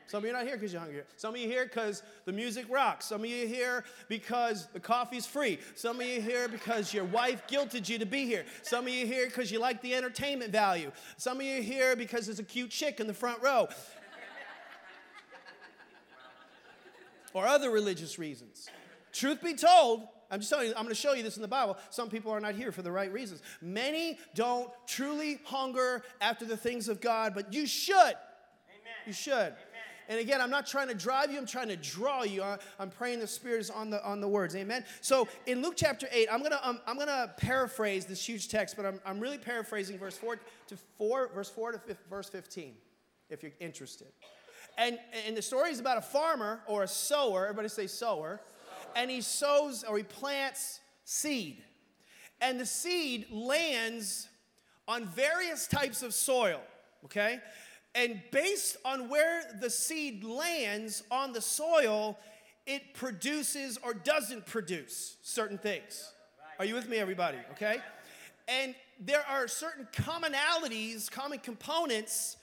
Some 0.09 0.19
of 0.19 0.25
you 0.25 0.31
are 0.31 0.35
not 0.35 0.47
here 0.47 0.57
because 0.57 0.73
you're 0.73 0.81
hungry. 0.81 1.02
Some 1.16 1.35
of 1.35 1.40
you 1.40 1.49
are 1.49 1.50
here 1.50 1.64
because 1.64 2.05
the 2.26 2.33
music 2.33 2.66
rocks. 2.69 3.07
Some 3.07 3.23
of 3.23 3.26
you 3.26 3.45
are 3.45 3.49
here 3.49 3.85
because 4.09 4.69
the 4.73 4.78
coffee's 4.78 5.26
free. 5.26 5.59
Some 5.75 6.00
of 6.00 6.07
you 6.07 6.19
are 6.19 6.23
here 6.23 6.49
because 6.49 6.95
your 6.95 7.05
wife 7.05 7.43
guilted 7.49 7.88
you 7.88 7.99
to 7.99 8.07
be 8.07 8.25
here. 8.25 8.45
Some 8.62 8.87
of 8.87 8.93
you 8.93 9.02
are 9.02 9.09
here 9.09 9.26
because 9.26 9.50
you 9.50 9.59
like 9.59 9.83
the 9.83 9.95
entertainment 9.95 10.52
value. 10.52 10.93
Some 11.16 11.38
of 11.38 11.43
you 11.43 11.59
are 11.59 11.62
here 11.62 11.97
because 11.97 12.26
there's 12.26 12.38
a 12.38 12.45
cute 12.45 12.71
chick 12.71 13.00
in 13.00 13.09
the 13.09 13.14
front 13.14 13.43
row. 13.43 13.66
or 17.35 17.47
other 17.47 17.71
religious 17.71 18.16
reasons. 18.16 18.69
Truth 19.12 19.43
be 19.43 19.55
told, 19.55 20.07
I'm 20.30 20.40
just 20.40 20.50
telling 20.50 20.68
you, 20.68 20.75
I'm 20.76 20.83
going 20.83 20.95
to 20.95 21.00
show 21.00 21.12
you 21.12 21.23
this 21.23 21.37
in 21.37 21.42
the 21.42 21.49
Bible. 21.49 21.76
Some 21.90 22.09
people 22.09 22.33
are 22.33 22.40
not 22.40 22.54
here 22.54 22.73
for 22.73 22.83
the 22.83 22.92
right 22.92 23.12
reasons. 23.12 23.42
Many 23.61 24.18
don't 24.35 24.71
truly 24.87 25.40
hunger 25.45 26.02
after 26.21 26.45
the 26.45 26.56
things 26.56 26.88
of 26.88 27.00
God, 27.00 27.33
but 27.35 27.52
you 27.52 27.66
should. 27.66 27.97
Amen. 27.97 28.16
You 29.06 29.12
should. 29.12 29.33
Amen. 29.33 29.56
And 30.09 30.21
again, 30.21 30.40
I'm 30.40 30.50
not 30.50 30.66
trying 30.66 30.88
to 30.88 30.95
drive 30.95 31.33
you, 31.33 31.38
I'm 31.38 31.47
trying 31.47 31.68
to 31.68 31.76
draw 31.76 32.23
you. 32.23 32.42
I'm 32.78 32.90
praying 32.90 33.21
the 33.21 33.26
Spirit 33.26 33.61
is 33.61 33.71
on 33.71 33.90
the, 33.90 34.04
on 34.04 34.21
the 34.21 34.28
words. 34.28 34.54
Amen. 34.54 34.85
So 35.00 35.28
in 35.47 35.62
Luke 35.62 35.75
chapter 35.76 36.09
8, 36.11 36.28
I'm 36.30 36.40
going 36.40 36.52
to 36.52 36.68
um, 36.68 36.80
I'm 36.87 36.97
gonna 36.99 37.33
paraphrase 37.37 38.06
this 38.06 38.26
huge 38.26 38.49
text, 38.49 38.76
but 38.76 38.87
I'm, 38.87 39.00
I'm 39.04 39.18
really 39.18 39.38
paraphrasing 39.38 39.99
verse 39.99 40.16
4 40.16 40.38
to 40.68 40.76
4, 40.99 41.30
verse 41.35 41.50
4 41.50 41.73
to 41.73 41.78
5, 41.78 41.97
verse 42.09 42.28
15, 42.28 42.75
if 43.30 43.42
you're 43.42 43.52
interested. 43.59 44.09
And, 44.78 44.99
and 45.26 45.37
the 45.37 45.42
story 45.42 45.71
is 45.71 45.80
about 45.80 45.99
a 45.99 46.02
farmer 46.02 46.61
or 46.66 46.83
a 46.83 46.88
sower, 46.88 47.45
everybody 47.45 47.68
say 47.68 47.87
sower, 47.87 48.40
and 48.95 49.11
he 49.11 49.21
sows 49.21 49.85
or 49.85 49.97
he 49.97 50.02
plants 50.05 50.81
seed. 51.05 51.62
And 52.40 52.61
the 52.61 52.66
seed 52.66 53.26
lands 53.31 54.28
on 54.87 55.07
various 55.07 55.66
types 55.66 56.02
of 56.02 56.14
soil, 56.14 56.61
okay? 57.05 57.40
And 57.95 58.21
based 58.31 58.76
on 58.85 59.09
where 59.09 59.43
the 59.61 59.71
seed 59.71 60.23
lands 60.23 61.02
on 61.11 61.33
the 61.33 61.40
soil, 61.40 62.19
it 62.66 62.95
produces 62.95 63.78
or 63.83 63.95
doesn't 63.95 64.45
produce 64.45 65.16
certain 65.23 65.57
things. 65.57 66.12
Are 66.59 66.64
you 66.64 66.75
with 66.75 66.88
me, 66.88 66.99
everybody? 66.99 67.38
Okay? 67.52 67.78
And 68.49 68.75
there 69.00 69.25
are 69.28 69.49
certain 69.49 69.88
commonalities, 69.93 71.11
common 71.11 71.38
components, 71.38 72.37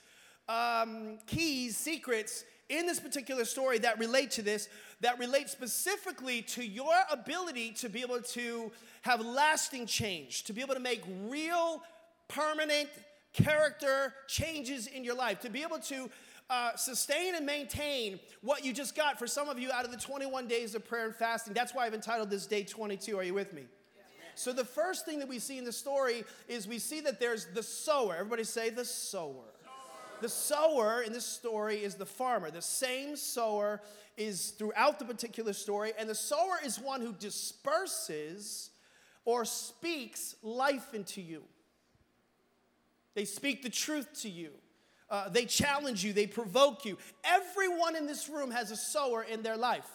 um, 0.48 1.18
keys, 1.26 1.76
secrets 1.76 2.44
in 2.68 2.86
this 2.86 3.00
particular 3.00 3.44
story 3.44 3.78
that 3.78 3.98
relate 3.98 4.30
to 4.32 4.42
this, 4.42 4.68
that 5.00 5.18
relate 5.18 5.48
specifically 5.48 6.42
to 6.42 6.64
your 6.64 6.94
ability 7.10 7.72
to 7.72 7.88
be 7.88 8.00
able 8.00 8.20
to 8.20 8.70
have 9.02 9.20
lasting 9.20 9.86
change, 9.86 10.44
to 10.44 10.52
be 10.52 10.60
able 10.60 10.74
to 10.74 10.80
make 10.80 11.02
real, 11.28 11.82
permanent, 12.28 12.88
character 13.32 14.14
changes 14.28 14.86
in 14.86 15.04
your 15.04 15.14
life, 15.14 15.40
to 15.40 15.50
be 15.50 15.62
able 15.62 15.78
to 15.78 16.08
uh, 16.48 16.76
sustain 16.76 17.34
and 17.34 17.44
maintain 17.44 18.20
what 18.42 18.64
you 18.64 18.72
just 18.72 18.94
got 18.94 19.18
for 19.18 19.26
some 19.26 19.48
of 19.48 19.58
you 19.58 19.70
out 19.72 19.84
of 19.84 19.90
the 19.90 19.96
21 19.96 20.46
days 20.46 20.74
of 20.74 20.84
prayer 20.86 21.06
and 21.06 21.14
fasting. 21.14 21.52
That's 21.52 21.74
why 21.74 21.86
I've 21.86 21.94
entitled 21.94 22.30
this 22.30 22.46
day 22.46 22.62
22. 22.64 23.18
Are 23.18 23.24
you 23.24 23.34
with 23.34 23.52
me? 23.52 23.62
So, 24.36 24.52
the 24.52 24.64
first 24.64 25.04
thing 25.04 25.20
that 25.20 25.28
we 25.28 25.38
see 25.38 25.58
in 25.58 25.64
the 25.64 25.72
story 25.72 26.24
is 26.48 26.66
we 26.66 26.80
see 26.80 27.00
that 27.02 27.20
there's 27.20 27.46
the 27.54 27.62
sower. 27.62 28.16
Everybody 28.16 28.44
say 28.44 28.68
the 28.68 28.84
sower. 28.84 29.53
The 30.20 30.28
sower 30.28 31.02
in 31.02 31.12
this 31.12 31.26
story 31.26 31.82
is 31.82 31.96
the 31.96 32.06
farmer. 32.06 32.50
The 32.50 32.62
same 32.62 33.16
sower 33.16 33.80
is 34.16 34.50
throughout 34.50 34.98
the 34.98 35.04
particular 35.04 35.52
story, 35.52 35.92
and 35.98 36.08
the 36.08 36.14
sower 36.14 36.58
is 36.64 36.78
one 36.78 37.00
who 37.00 37.12
disperses 37.12 38.70
or 39.24 39.44
speaks 39.44 40.36
life 40.42 40.94
into 40.94 41.20
you. 41.20 41.42
They 43.14 43.24
speak 43.24 43.62
the 43.62 43.70
truth 43.70 44.22
to 44.22 44.28
you. 44.28 44.50
Uh, 45.10 45.28
they 45.28 45.44
challenge 45.44 46.02
you, 46.02 46.12
they 46.12 46.26
provoke 46.26 46.84
you. 46.84 46.96
Everyone 47.24 47.94
in 47.94 48.06
this 48.06 48.28
room 48.28 48.50
has 48.50 48.70
a 48.70 48.76
sower 48.76 49.22
in 49.22 49.42
their 49.42 49.56
life, 49.56 49.88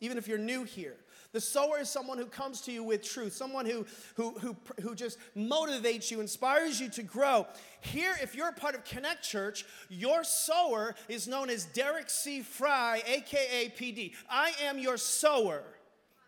even 0.00 0.18
if 0.18 0.28
you're 0.28 0.36
new 0.38 0.64
here. 0.64 0.96
The 1.36 1.42
sower 1.42 1.80
is 1.80 1.90
someone 1.90 2.16
who 2.16 2.24
comes 2.24 2.62
to 2.62 2.72
you 2.72 2.82
with 2.82 3.02
truth, 3.02 3.34
someone 3.34 3.66
who, 3.66 3.84
who, 4.14 4.30
who, 4.38 4.56
who 4.80 4.94
just 4.94 5.18
motivates 5.36 6.10
you, 6.10 6.22
inspires 6.22 6.80
you 6.80 6.88
to 6.88 7.02
grow. 7.02 7.46
Here, 7.82 8.14
if 8.22 8.34
you're 8.34 8.48
a 8.48 8.54
part 8.54 8.74
of 8.74 8.84
Connect 8.84 9.22
Church, 9.22 9.66
your 9.90 10.24
sower 10.24 10.94
is 11.10 11.28
known 11.28 11.50
as 11.50 11.66
Deryck 11.66 12.08
C. 12.08 12.40
Frye, 12.40 13.02
aka 13.06 13.68
PD. 13.68 14.14
I 14.30 14.52
am 14.62 14.78
your 14.78 14.96
sower, 14.96 15.62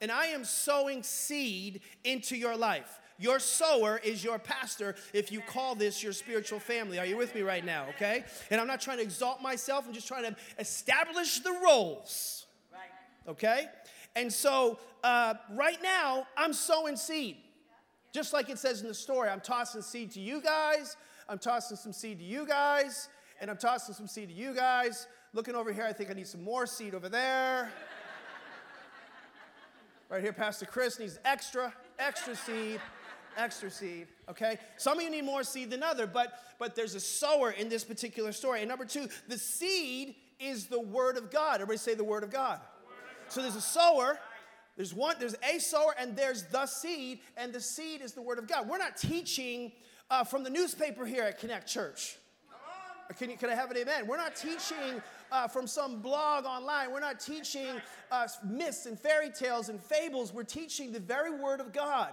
and 0.03 0.13
I 0.13 0.27
am 0.27 0.45
sowing 0.45 1.03
seed 1.03 1.81
into 2.05 2.37
your 2.37 2.55
life. 2.55 3.01
Your 3.17 3.39
sower 3.39 3.99
is 4.05 4.23
your 4.23 4.39
pastor 4.39 4.95
if 5.15 5.33
you 5.33 5.41
call 5.41 5.75
this 5.75 6.03
your 6.03 6.13
spiritual 6.13 6.61
family. 6.61 6.99
Are 6.99 7.07
you 7.07 7.17
with 7.17 7.35
me 7.35 7.41
right 7.41 7.65
now? 7.65 7.87
Okay? 7.97 8.25
And 8.51 8.61
I'm 8.61 8.67
not 8.67 8.83
trying 8.83 8.99
to 8.99 9.05
exalt 9.05 9.41
myself, 9.41 9.87
I'm 9.89 9.95
just 9.95 10.07
trying 10.07 10.25
to 10.25 10.37
establish 10.59 11.41
the 11.41 11.59
roles. 11.65 12.45
Okay? 13.27 13.67
And 14.19 14.33
so 14.33 14.81
uh, 15.05 15.35
right 15.55 15.79
now, 15.81 16.27
I'm 16.37 16.53
sowing 16.53 16.97
seed. 16.97 17.37
Just 18.13 18.33
like 18.33 18.51
it 18.51 18.59
says 18.59 18.83
in 18.83 18.89
the 18.89 18.95
story, 18.95 19.29
I'm 19.29 19.41
tossing 19.41 19.81
seed 19.81 20.11
to 20.13 20.21
you 20.21 20.41
guys, 20.41 20.97
I'm 21.29 21.39
tossing 21.39 21.77
some 21.77 21.93
seed 21.93 22.19
to 22.19 22.25
you 22.25 22.45
guys, 22.45 23.09
and 23.41 23.49
I'm 23.49 23.59
tossing 23.59 23.95
some 23.95 24.09
seed 24.09 24.31
to 24.31 24.35
you 24.35 24.55
guys. 24.55 25.07
Looking 25.35 25.55
over 25.55 25.73
here, 25.73 25.85
I 25.85 25.93
think 25.93 26.11
I 26.11 26.15
need 26.15 26.27
some 26.27 26.43
more 26.43 26.67
seed 26.67 26.97
over 26.97 27.09
there. 27.09 27.71
right 30.09 30.21
here, 30.21 30.33
Pastor 30.33 30.67
Chris 30.67 30.99
needs 30.99 31.21
extra, 31.25 31.73
extra 32.01 32.35
seed 32.35 32.81
extra 33.37 33.71
seed, 33.71 34.09
okay? 34.29 34.59
Some 34.79 34.99
of 34.99 35.05
you 35.05 35.11
need 35.11 35.25
more 35.25 35.45
seed 35.45 35.71
than 35.71 35.85
other, 35.85 36.09
but 36.09 36.33
but 36.59 36.75
there's 36.75 36.97
a 36.97 37.01
sower 37.01 37.53
in 37.53 37.69
this 37.69 37.85
particular 37.85 38.33
story. 38.33 38.63
And 38.63 38.69
number 38.69 38.85
two, 38.85 39.07
the 39.29 39.39
seed 39.39 40.17
is 40.41 40.67
the 40.67 40.81
word 40.81 41.17
of 41.17 41.31
God. 41.31 41.57
Everybody 41.57 41.79
say 41.79 41.95
the 41.95 42.03
word 42.03 42.25
of 42.25 42.31
God. 42.31 42.59
So 43.29 43.43
there's 43.43 43.57
a 43.57 43.61
sower, 43.61 44.19
there's 44.77 44.95
one, 44.95 45.17
there's 45.19 45.37
a 45.43 45.59
sower, 45.59 45.95
and 45.99 46.17
there's 46.17 46.45
the 46.45 46.67
seed, 46.67 47.21
and 47.37 47.53
the 47.53 47.61
seed 47.61 48.01
is 48.01 48.13
the 48.13 48.23
word 48.23 48.39
of 48.39 48.47
God. 48.47 48.69
We're 48.69 48.79
not 48.79 48.97
teaching 48.97 49.73
uh, 50.11 50.25
from 50.25 50.45
the 50.45 50.51
newspaper 50.51 51.05
here 51.05 51.25
at 51.25 51.39
Connect 51.39 51.67
Church. 51.67 52.17
Can, 53.19 53.31
you, 53.31 53.37
can 53.39 53.49
I 53.49 53.55
have 53.55 53.71
an 53.71 53.79
amen? 53.79 54.07
We're 54.07 54.19
not 54.19 54.37
teaching 54.37 55.03
uh, 55.33 55.49
from 55.49 55.67
some 55.67 56.01
blog 56.01 56.45
online. 56.45 56.93
We're 56.93 57.01
not 57.01 57.21
teaching 57.21 57.81
uh, 58.11 58.29
myths 58.45 58.85
and 58.85 58.99
fairy 58.99 59.31
tales 59.31 59.71
and 59.71 59.81
fables. 59.81 60.33
We're 60.33 60.43
teaching 60.43 60.93
the 60.93 61.01
very 61.01 61.31
word 61.31 61.61
of 61.61 61.73
God. 61.73 62.13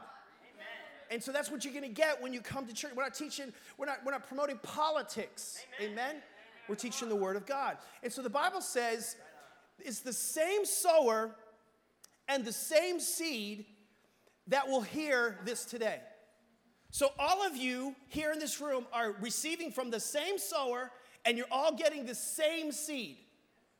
And 1.12 1.21
so 1.21 1.32
that's 1.32 1.51
what 1.51 1.63
you're 1.63 1.73
going 1.73 1.84
to 1.84 1.89
get 1.89 2.21
when 2.21 2.34
you 2.34 2.41
come 2.41 2.65
to 2.65 2.73
church. 2.73 2.91
We're 2.95 3.04
not 3.04 3.13
teaching, 3.13 3.54
we're 3.78 3.86
not, 3.86 3.99
we're 4.06 4.12
not 4.12 4.28
promoting 4.28 4.58
politics. 4.63 5.63
Amen. 5.80 5.91
Amen? 5.91 6.15
We're 6.67 6.75
teaching 6.75 7.10
the 7.10 7.15
Word 7.15 7.36
of 7.36 7.45
God. 7.45 7.78
And 8.01 8.12
so 8.12 8.23
the 8.23 8.30
Bible 8.30 8.62
says 8.62 9.17
it's 9.80 10.00
the 10.00 10.14
same 10.14 10.66
sower 10.66 11.36
and 12.28 12.44
the 12.44 12.54
same 12.54 13.00
seed 13.00 13.66
that 14.48 14.68
will 14.68 14.82
hear 14.82 15.40
this 15.46 15.66
today. 15.66 16.00
So 16.92 17.12
all 17.20 17.46
of 17.46 17.58
you 17.58 17.96
here 18.08 18.32
in 18.32 18.40
this 18.40 18.62
room 18.62 18.86
are 18.94 19.14
receiving 19.20 19.72
from 19.72 19.90
the 19.90 20.00
same 20.00 20.38
sower 20.38 20.92
and 21.26 21.38
you're 21.38 21.48
all 21.52 21.76
getting 21.76 22.06
the 22.06 22.16
same 22.16 22.72
seed. 22.72 23.18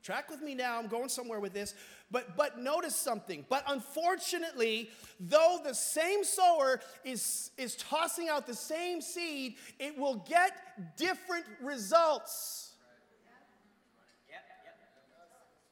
Track 0.03 0.29
with 0.29 0.41
me 0.41 0.53
now, 0.53 0.77
I'm 0.77 0.88
going 0.88 1.10
somewhere 1.10 1.39
with 1.39 1.53
this. 1.53 1.73
But 2.12 2.38
but 2.38 2.60
notice 2.60 2.95
something. 2.95 3.43
But 3.49 3.63
unfortunately, 3.67 4.91
though 5.19 5.60
the 5.63 5.73
same 5.73 6.23
sower 6.23 6.79
is, 7.03 7.49
is 7.58 7.75
tossing 7.77 8.29
out 8.29 8.45
the 8.45 8.53
same 8.53 9.01
seed, 9.01 9.55
it 9.79 9.97
will 9.97 10.23
get 10.29 10.95
different 10.95 11.45
results. 11.62 12.64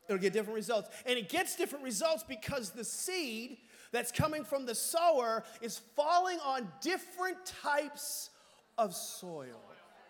It'll 0.07 0.21
get 0.21 0.33
different 0.33 0.55
results. 0.55 0.89
And 1.05 1.17
it 1.17 1.29
gets 1.29 1.55
different 1.55 1.83
results 1.83 2.23
because 2.27 2.71
the 2.71 2.83
seed 2.83 3.57
that's 3.91 4.11
coming 4.11 4.43
from 4.43 4.65
the 4.65 4.75
sower 4.75 5.43
is 5.61 5.79
falling 5.95 6.39
on 6.45 6.67
different 6.81 7.37
types 7.45 8.29
of 8.77 8.93
soil. 8.93 9.61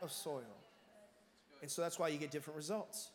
Of 0.01 0.11
soil. 0.11 0.41
And 1.61 1.69
so 1.69 1.81
that's 1.81 1.99
why 1.99 2.07
you 2.09 2.17
get 2.17 2.31
different 2.31 2.57
results. 2.57 3.09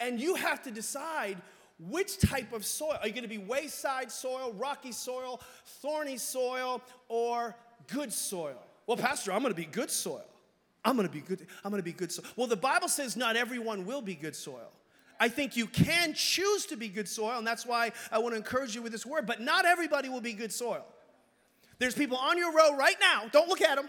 And 0.00 0.20
you 0.20 0.34
have 0.34 0.62
to 0.62 0.70
decide 0.70 1.36
which 1.78 2.18
type 2.18 2.52
of 2.52 2.64
soil. 2.64 2.96
Are 3.00 3.06
you 3.06 3.12
going 3.12 3.22
to 3.22 3.28
be 3.28 3.38
wayside 3.38 4.10
soil, 4.10 4.52
rocky 4.58 4.92
soil, 4.92 5.40
thorny 5.64 6.16
soil, 6.16 6.82
or 7.08 7.54
good 7.86 8.12
soil? 8.12 8.60
Well, 8.86 8.96
Pastor, 8.96 9.32
I'm 9.32 9.40
going 9.40 9.54
to 9.54 9.60
be 9.60 9.66
good 9.66 9.90
soil. 9.90 10.24
I'm 10.84 10.96
going 10.96 11.06
to 11.06 11.12
be 11.12 11.20
good. 11.20 11.46
I'm 11.64 11.70
going 11.70 11.80
to 11.80 11.84
be 11.84 11.92
good 11.92 12.10
soil. 12.10 12.24
Well, 12.36 12.46
the 12.46 12.56
Bible 12.56 12.88
says 12.88 13.16
not 13.16 13.36
everyone 13.36 13.86
will 13.86 14.02
be 14.02 14.14
good 14.14 14.34
soil. 14.34 14.72
I 15.20 15.28
think 15.28 15.54
you 15.54 15.66
can 15.66 16.14
choose 16.14 16.64
to 16.66 16.76
be 16.76 16.88
good 16.88 17.06
soil, 17.06 17.36
and 17.36 17.46
that's 17.46 17.66
why 17.66 17.92
I 18.10 18.18
want 18.18 18.32
to 18.32 18.38
encourage 18.38 18.74
you 18.74 18.80
with 18.80 18.90
this 18.90 19.04
word, 19.04 19.26
but 19.26 19.40
not 19.40 19.66
everybody 19.66 20.08
will 20.08 20.22
be 20.22 20.32
good 20.32 20.50
soil. 20.50 20.86
There's 21.78 21.94
people 21.94 22.16
on 22.16 22.38
your 22.38 22.52
row 22.52 22.74
right 22.74 22.96
now, 23.00 23.28
don't 23.30 23.48
look 23.48 23.60
at 23.60 23.76
them, 23.76 23.88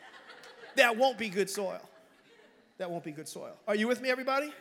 that 0.76 0.96
won't 0.96 1.16
be 1.16 1.30
good 1.30 1.48
soil. 1.48 1.80
That 2.76 2.90
won't 2.90 3.04
be 3.04 3.12
good 3.12 3.28
soil. 3.28 3.56
Are 3.66 3.74
you 3.74 3.88
with 3.88 4.00
me, 4.00 4.10
everybody? 4.10 4.52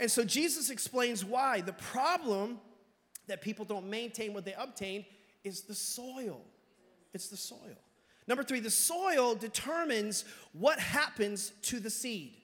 And 0.00 0.10
so 0.10 0.24
Jesus 0.24 0.70
explains 0.70 1.24
why. 1.24 1.60
The 1.60 1.72
problem 1.72 2.60
that 3.26 3.40
people 3.40 3.64
don't 3.64 3.88
maintain 3.88 4.32
what 4.32 4.44
they 4.44 4.54
obtained 4.54 5.04
is 5.44 5.62
the 5.62 5.74
soil. 5.74 6.40
It's 7.12 7.28
the 7.28 7.36
soil. 7.36 7.76
Number 8.26 8.44
three, 8.44 8.60
the 8.60 8.70
soil 8.70 9.34
determines 9.34 10.24
what 10.52 10.78
happens 10.78 11.52
to 11.62 11.80
the 11.80 11.90
seed. 11.90 12.34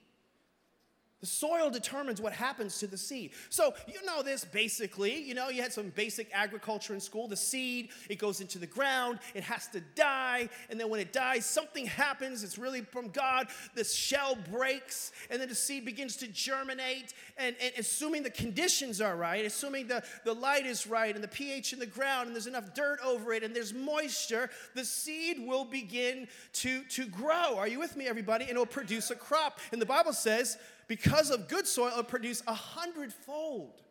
The 1.21 1.27
soil 1.27 1.69
determines 1.69 2.21
what 2.21 2.33
happens 2.33 2.77
to 2.79 2.87
the 2.87 2.97
seed. 2.97 3.31
So, 3.49 3.73
you 3.87 4.05
know 4.05 4.21
this 4.21 4.43
basically. 4.45 5.23
You 5.23 5.33
know, 5.33 5.49
you 5.49 5.61
had 5.61 5.71
some 5.71 5.89
basic 5.89 6.29
agriculture 6.33 6.93
in 6.93 6.99
school. 6.99 7.27
The 7.27 7.37
seed, 7.37 7.89
it 8.09 8.19
goes 8.19 8.41
into 8.41 8.59
the 8.59 8.67
ground, 8.67 9.19
it 9.33 9.43
has 9.43 9.67
to 9.69 9.81
die, 9.95 10.49
and 10.69 10.79
then 10.79 10.89
when 10.89 10.99
it 10.99 11.13
dies, 11.13 11.45
something 11.45 11.85
happens. 11.85 12.43
It's 12.43 12.57
really 12.57 12.81
from 12.81 13.09
God. 13.09 13.47
The 13.75 13.83
shell 13.83 14.37
breaks, 14.51 15.13
and 15.29 15.41
then 15.41 15.49
the 15.49 15.55
seed 15.55 15.85
begins 15.85 16.17
to 16.17 16.27
germinate. 16.27 17.13
And, 17.37 17.55
and 17.61 17.73
assuming 17.77 18.23
the 18.23 18.29
conditions 18.29 18.99
are 19.01 19.15
right, 19.15 19.45
assuming 19.45 19.87
the, 19.87 20.03
the 20.25 20.33
light 20.33 20.65
is 20.65 20.85
right, 20.85 21.15
and 21.15 21.23
the 21.23 21.29
pH 21.29 21.73
in 21.73 21.79
the 21.79 21.85
ground, 21.85 22.27
and 22.27 22.35
there's 22.35 22.47
enough 22.47 22.73
dirt 22.73 22.99
over 23.03 23.33
it, 23.33 23.43
and 23.43 23.55
there's 23.55 23.73
moisture, 23.73 24.49
the 24.73 24.85
seed 24.85 25.37
will 25.39 25.65
begin 25.65 26.27
to, 26.53 26.83
to 26.89 27.07
grow. 27.07 27.57
Are 27.57 27.67
you 27.67 27.79
with 27.79 27.95
me, 27.95 28.05
everybody? 28.07 28.43
And 28.43 28.51
it'll 28.51 28.65
produce 28.65 29.11
a 29.11 29.15
crop. 29.15 29.59
And 29.71 29.81
the 29.81 29.85
Bible 29.85 30.13
says, 30.13 30.57
because 30.87 31.31
of 31.31 31.47
good 31.47 31.67
soil, 31.67 31.87
it'll 31.87 32.03
produce 32.03 32.43
a 32.47 32.53
hundredfold, 32.53 33.81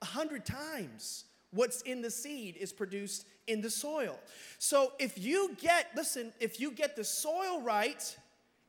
a 0.00 0.06
hundred 0.06 0.44
times 0.44 1.24
what's 1.50 1.82
in 1.82 2.02
the 2.02 2.10
seed 2.10 2.56
is 2.56 2.72
produced 2.72 3.26
in 3.46 3.60
the 3.60 3.70
soil. 3.70 4.18
So 4.58 4.92
if 4.98 5.18
you 5.18 5.54
get, 5.60 5.88
listen, 5.94 6.32
if 6.40 6.60
you 6.60 6.70
get 6.70 6.96
the 6.96 7.04
soil 7.04 7.60
right, 7.60 8.16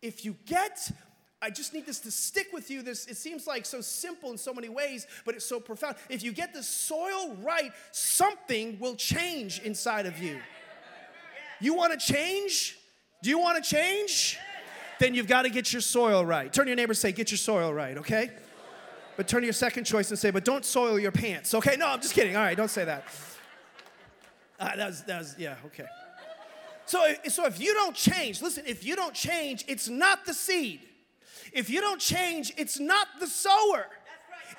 if 0.01 0.25
you 0.25 0.36
get 0.45 0.91
I 1.43 1.49
just 1.49 1.73
need 1.73 1.86
this 1.86 1.99
to 1.99 2.12
stick 2.12 2.47
with 2.53 2.71
you. 2.71 2.81
This 2.81 3.05
it 3.05 3.17
seems 3.17 3.47
like 3.47 3.65
so 3.65 3.81
simple 3.81 4.31
in 4.31 4.38
so 4.38 4.53
many 4.53 4.69
ways, 4.69 5.05
but 5.25 5.36
it's 5.36 5.43
so 5.43 5.59
profound. 5.59 5.97
If 6.07 6.23
you 6.23 6.31
get 6.31 6.53
the 6.53 6.63
soil 6.63 7.36
right, 7.41 7.73
something 7.91 8.79
will 8.79 8.95
change 8.95 9.59
inside 9.59 10.05
of 10.05 10.17
you. 10.19 10.39
You 11.59 11.73
want 11.73 11.99
to 11.99 12.13
change? 12.13 12.77
Do 13.21 13.29
you 13.29 13.39
want 13.39 13.62
to 13.62 13.69
change? 13.69 14.39
Then 14.99 15.13
you've 15.13 15.27
got 15.27 15.43
to 15.43 15.49
get 15.49 15.73
your 15.73 15.82
soil 15.82 16.25
right. 16.25 16.51
Turn 16.51 16.67
your 16.67 16.75
neighbor 16.75 16.91
and 16.91 16.97
say, 16.97 17.12
Get 17.12 17.32
your 17.32 17.38
soil 17.38 17.73
right, 17.73 17.97
okay? 17.97 18.32
But 19.15 19.27
turn 19.27 19.41
to 19.41 19.45
your 19.45 19.53
second 19.53 19.84
choice 19.84 20.10
and 20.10 20.17
say, 20.17 20.32
But 20.32 20.45
don't 20.45 20.65
soil 20.65 20.99
your 20.99 21.12
pants, 21.12 21.53
okay? 21.53 21.75
No, 21.77 21.88
I'm 21.88 22.01
just 22.01 22.13
kidding. 22.13 22.36
All 22.36 22.43
right, 22.43 22.58
don't 22.58 22.71
say 22.71 22.86
that. 22.86 23.06
Uh, 24.60 24.75
that, 24.75 24.88
was, 24.88 25.03
that 25.03 25.19
was, 25.19 25.36
yeah, 25.38 25.56
okay. 25.65 25.86
So, 26.86 27.13
so 27.27 27.45
if 27.45 27.60
you 27.60 27.73
don't 27.73 27.95
change, 27.95 28.41
listen, 28.41 28.65
if 28.67 28.84
you 28.84 28.95
don't 28.95 29.13
change, 29.13 29.65
it's 29.67 29.89
not 29.89 30.25
the 30.25 30.34
seed. 30.34 30.82
If 31.51 31.69
you 31.69 31.82
don't 31.82 31.99
change, 31.99 32.53
it's 32.58 32.79
not 32.79 33.08
the 33.19 33.27
sower. 33.27 33.88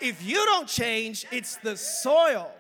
If 0.01 0.25
you 0.25 0.37
don't 0.44 0.68
change, 0.68 1.27
it's 1.31 1.57
the 1.57 1.77
soil. 1.77 2.51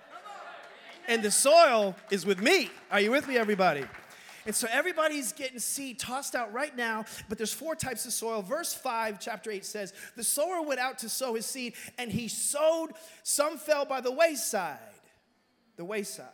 And 1.06 1.22
the 1.22 1.30
soil 1.30 1.94
is 2.10 2.24
with 2.24 2.40
me. 2.40 2.70
Are 2.90 3.00
you 3.00 3.10
with 3.10 3.28
me, 3.28 3.36
everybody? 3.36 3.84
And 4.46 4.54
so 4.54 4.68
everybody's 4.70 5.32
getting 5.32 5.58
seed 5.58 5.98
tossed 5.98 6.34
out 6.34 6.52
right 6.52 6.76
now, 6.76 7.04
but 7.28 7.38
there's 7.38 7.52
four 7.52 7.74
types 7.74 8.04
of 8.06 8.12
soil. 8.12 8.42
Verse 8.42 8.74
5, 8.74 9.18
chapter 9.20 9.50
8 9.50 9.64
says, 9.64 9.92
The 10.16 10.24
sower 10.24 10.62
went 10.62 10.80
out 10.80 10.98
to 10.98 11.08
sow 11.08 11.34
his 11.34 11.46
seed, 11.46 11.74
and 11.98 12.10
he 12.10 12.28
sowed, 12.28 12.90
some 13.22 13.56
fell 13.56 13.84
by 13.84 14.00
the 14.00 14.12
wayside. 14.12 14.78
The 15.76 15.84
wayside 15.84 16.26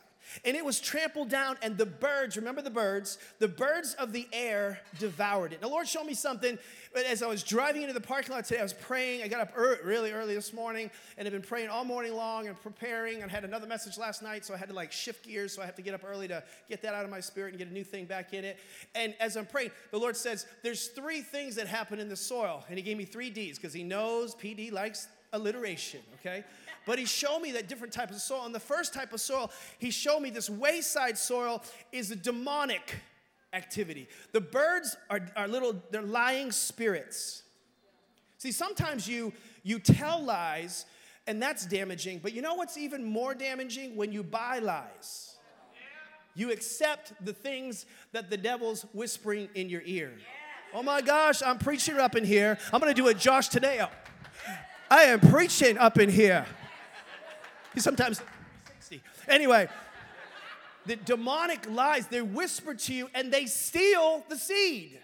and 0.45 0.55
it 0.55 0.63
was 0.63 0.79
trampled 0.79 1.29
down, 1.29 1.57
and 1.61 1.77
the 1.77 1.85
birds, 1.85 2.37
remember 2.37 2.61
the 2.61 2.69
birds, 2.69 3.17
the 3.39 3.47
birds 3.47 3.93
of 3.95 4.13
the 4.13 4.27
air 4.31 4.79
devoured 4.99 5.53
it. 5.53 5.61
The 5.61 5.67
Lord 5.67 5.87
showed 5.87 6.05
me 6.05 6.13
something 6.13 6.57
but 6.93 7.05
as 7.05 7.23
I 7.23 7.27
was 7.27 7.41
driving 7.41 7.83
into 7.83 7.93
the 7.93 8.01
parking 8.01 8.33
lot 8.33 8.45
today. 8.45 8.59
I 8.59 8.63
was 8.63 8.73
praying. 8.73 9.23
I 9.23 9.27
got 9.27 9.39
up 9.39 9.53
early, 9.55 9.77
really 9.83 10.11
early 10.11 10.35
this 10.35 10.51
morning 10.51 10.91
and 11.17 11.25
have 11.25 11.31
been 11.31 11.41
praying 11.41 11.69
all 11.69 11.85
morning 11.85 12.13
long 12.13 12.47
and 12.47 12.61
preparing. 12.61 13.21
And 13.21 13.31
had 13.31 13.45
another 13.45 13.67
message 13.67 13.97
last 13.97 14.21
night, 14.21 14.43
so 14.43 14.53
I 14.53 14.57
had 14.57 14.69
to 14.69 14.75
like 14.75 14.91
shift 14.91 15.25
gears. 15.25 15.55
So 15.55 15.61
I 15.61 15.65
have 15.65 15.75
to 15.75 15.81
get 15.81 15.93
up 15.93 16.01
early 16.05 16.27
to 16.27 16.43
get 16.69 16.81
that 16.81 16.93
out 16.93 17.05
of 17.05 17.11
my 17.11 17.21
spirit 17.21 17.49
and 17.49 17.57
get 17.57 17.69
a 17.69 17.73
new 17.73 17.83
thing 17.83 18.05
back 18.05 18.33
in 18.33 18.43
it. 18.43 18.59
And 18.93 19.15
as 19.19 19.37
I'm 19.37 19.45
praying, 19.45 19.71
the 19.91 19.99
Lord 19.99 20.17
says, 20.17 20.45
There's 20.63 20.87
three 20.87 21.21
things 21.21 21.55
that 21.55 21.67
happen 21.67 21.99
in 21.99 22.09
the 22.09 22.15
soil. 22.15 22.65
And 22.67 22.77
He 22.77 22.83
gave 22.83 22.97
me 22.97 23.05
three 23.05 23.29
D's 23.29 23.57
because 23.57 23.73
He 23.73 23.83
knows 23.83 24.35
PD 24.35 24.71
likes 24.71 25.07
alliteration, 25.33 26.01
okay? 26.19 26.43
But 26.85 26.99
he 26.99 27.05
showed 27.05 27.39
me 27.39 27.51
that 27.53 27.67
different 27.67 27.93
types 27.93 28.15
of 28.15 28.21
soil. 28.21 28.45
And 28.45 28.55
the 28.55 28.59
first 28.59 28.93
type 28.93 29.13
of 29.13 29.21
soil, 29.21 29.51
he 29.77 29.91
showed 29.91 30.19
me 30.21 30.29
this 30.29 30.49
wayside 30.49 31.17
soil 31.17 31.63
is 31.91 32.11
a 32.11 32.15
demonic 32.15 32.95
activity. 33.53 34.07
The 34.31 34.41
birds 34.41 34.97
are, 35.09 35.21
are 35.35 35.47
little, 35.47 35.75
they're 35.91 36.01
lying 36.01 36.51
spirits. 36.51 37.43
See, 38.37 38.51
sometimes 38.51 39.07
you 39.07 39.33
you 39.63 39.79
tell 39.79 40.23
lies, 40.23 40.85
and 41.27 41.41
that's 41.41 41.65
damaging. 41.65 42.19
But 42.23 42.33
you 42.33 42.41
know 42.41 42.55
what's 42.55 42.77
even 42.77 43.03
more 43.03 43.35
damaging? 43.35 43.95
When 43.95 44.11
you 44.11 44.23
buy 44.23 44.59
lies. 44.59 45.35
You 46.33 46.51
accept 46.51 47.13
the 47.23 47.33
things 47.33 47.85
that 48.13 48.29
the 48.29 48.37
devil's 48.37 48.83
whispering 48.93 49.49
in 49.53 49.69
your 49.69 49.81
ear. 49.85 50.13
Oh 50.73 50.81
my 50.81 51.01
gosh, 51.01 51.43
I'm 51.43 51.57
preaching 51.57 51.97
up 51.97 52.15
in 52.15 52.23
here. 52.23 52.57
I'm 52.71 52.79
gonna 52.79 52.93
do 52.93 53.09
a 53.09 53.13
Josh 53.13 53.49
today. 53.49 53.85
I 54.89 55.03
am 55.03 55.19
preaching 55.19 55.77
up 55.77 55.99
in 55.99 56.09
here. 56.09 56.45
Sometimes 57.77 58.21
60. 58.79 59.01
Anyway, 59.27 59.67
the 60.85 60.95
demonic 60.95 61.69
lies, 61.69 62.07
they 62.07 62.21
whisper 62.21 62.73
to 62.73 62.93
you 62.93 63.09
and 63.13 63.31
they 63.31 63.45
steal 63.45 64.25
the 64.29 64.37
seed. 64.37 64.99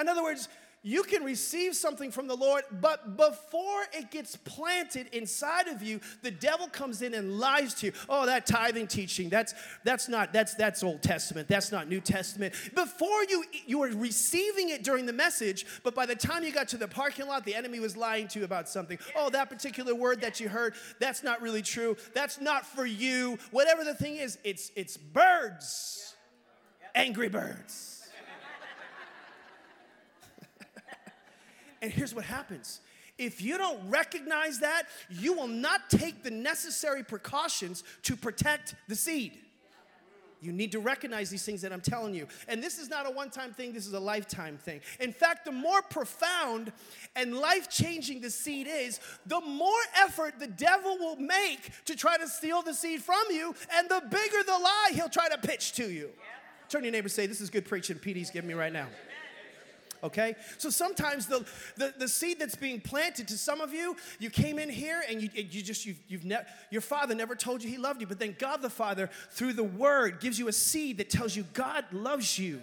In 0.00 0.08
other 0.08 0.22
words, 0.22 0.48
you 0.84 1.02
can 1.02 1.24
receive 1.24 1.74
something 1.74 2.10
from 2.10 2.28
the 2.28 2.36
Lord, 2.36 2.62
but 2.70 3.16
before 3.16 3.84
it 3.94 4.10
gets 4.10 4.36
planted 4.36 5.06
inside 5.14 5.66
of 5.66 5.82
you, 5.82 5.98
the 6.22 6.30
devil 6.30 6.68
comes 6.68 7.00
in 7.00 7.14
and 7.14 7.38
lies 7.38 7.72
to 7.76 7.86
you. 7.86 7.92
Oh, 8.06 8.26
that 8.26 8.44
tithing 8.46 8.86
teaching, 8.86 9.30
that's 9.30 9.54
that's 9.82 10.10
not 10.10 10.34
that's 10.34 10.54
that's 10.54 10.84
Old 10.84 11.02
Testament. 11.02 11.48
That's 11.48 11.72
not 11.72 11.88
New 11.88 12.02
Testament. 12.02 12.52
Before 12.74 13.24
you 13.24 13.44
you 13.66 13.78
were 13.78 13.88
receiving 13.88 14.68
it 14.68 14.84
during 14.84 15.06
the 15.06 15.12
message, 15.14 15.64
but 15.82 15.94
by 15.94 16.04
the 16.04 16.14
time 16.14 16.44
you 16.44 16.52
got 16.52 16.68
to 16.68 16.76
the 16.76 16.86
parking 16.86 17.26
lot, 17.26 17.46
the 17.46 17.54
enemy 17.54 17.80
was 17.80 17.96
lying 17.96 18.28
to 18.28 18.40
you 18.40 18.44
about 18.44 18.68
something. 18.68 18.98
Oh, 19.16 19.30
that 19.30 19.48
particular 19.48 19.94
word 19.94 20.20
that 20.20 20.38
you 20.38 20.50
heard, 20.50 20.74
that's 21.00 21.22
not 21.22 21.40
really 21.40 21.62
true. 21.62 21.96
That's 22.12 22.42
not 22.42 22.66
for 22.66 22.84
you. 22.84 23.38
Whatever 23.52 23.84
the 23.84 23.94
thing 23.94 24.16
is, 24.16 24.36
it's 24.44 24.70
it's 24.76 24.98
birds. 24.98 26.14
Angry 26.94 27.30
birds. 27.30 27.93
And 31.84 31.92
here's 31.92 32.14
what 32.14 32.24
happens 32.24 32.80
if 33.18 33.42
you 33.42 33.58
don't 33.58 33.90
recognize 33.90 34.60
that, 34.60 34.84
you 35.10 35.34
will 35.34 35.46
not 35.46 35.90
take 35.90 36.22
the 36.22 36.30
necessary 36.30 37.04
precautions 37.04 37.84
to 38.04 38.16
protect 38.16 38.74
the 38.88 38.96
seed. 38.96 39.38
You 40.40 40.50
need 40.50 40.72
to 40.72 40.80
recognize 40.80 41.28
these 41.28 41.44
things 41.44 41.60
that 41.60 41.74
I'm 41.74 41.82
telling 41.82 42.14
you. 42.14 42.26
And 42.48 42.62
this 42.62 42.78
is 42.78 42.88
not 42.88 43.06
a 43.06 43.10
one 43.10 43.28
time 43.28 43.52
thing, 43.52 43.74
this 43.74 43.86
is 43.86 43.92
a 43.92 44.00
lifetime 44.00 44.56
thing. 44.56 44.80
In 44.98 45.12
fact, 45.12 45.44
the 45.44 45.52
more 45.52 45.82
profound 45.82 46.72
and 47.14 47.36
life 47.36 47.68
changing 47.68 48.22
the 48.22 48.30
seed 48.30 48.66
is, 48.66 48.98
the 49.26 49.42
more 49.42 49.82
effort 49.98 50.38
the 50.38 50.46
devil 50.46 50.96
will 50.96 51.16
make 51.16 51.70
to 51.84 51.94
try 51.94 52.16
to 52.16 52.26
steal 52.26 52.62
the 52.62 52.72
seed 52.72 53.02
from 53.02 53.24
you, 53.30 53.54
and 53.74 53.90
the 53.90 54.00
bigger 54.08 54.42
the 54.46 54.58
lie 54.58 54.92
he'll 54.94 55.10
try 55.10 55.28
to 55.28 55.36
pitch 55.36 55.72
to 55.72 55.90
you. 55.90 56.08
Turn 56.70 56.82
your 56.82 56.92
neighbor 56.92 57.10
say, 57.10 57.26
This 57.26 57.42
is 57.42 57.50
good 57.50 57.66
preaching 57.66 57.98
PD's 57.98 58.30
giving 58.30 58.48
me 58.48 58.54
right 58.54 58.72
now 58.72 58.86
okay? 60.04 60.36
So 60.58 60.70
sometimes 60.70 61.26
the, 61.26 61.44
the, 61.76 61.94
the, 61.98 62.08
seed 62.08 62.38
that's 62.38 62.54
being 62.54 62.80
planted 62.80 63.26
to 63.28 63.38
some 63.38 63.60
of 63.60 63.72
you, 63.72 63.96
you 64.18 64.30
came 64.30 64.58
in 64.58 64.68
here 64.68 65.02
and 65.08 65.20
you, 65.20 65.30
you 65.34 65.62
just, 65.62 65.86
you've, 65.86 65.98
you've 66.06 66.24
ne- 66.24 66.44
your 66.70 66.82
father 66.82 67.14
never 67.14 67.34
told 67.34 67.64
you 67.64 67.70
he 67.70 67.78
loved 67.78 68.00
you, 68.00 68.06
but 68.06 68.18
then 68.18 68.36
God 68.38 68.62
the 68.62 68.70
Father, 68.70 69.10
through 69.30 69.54
the 69.54 69.64
word, 69.64 70.20
gives 70.20 70.38
you 70.38 70.48
a 70.48 70.52
seed 70.52 70.98
that 70.98 71.10
tells 71.10 71.34
you 71.34 71.44
God 71.54 71.84
loves 71.90 72.38
you. 72.38 72.60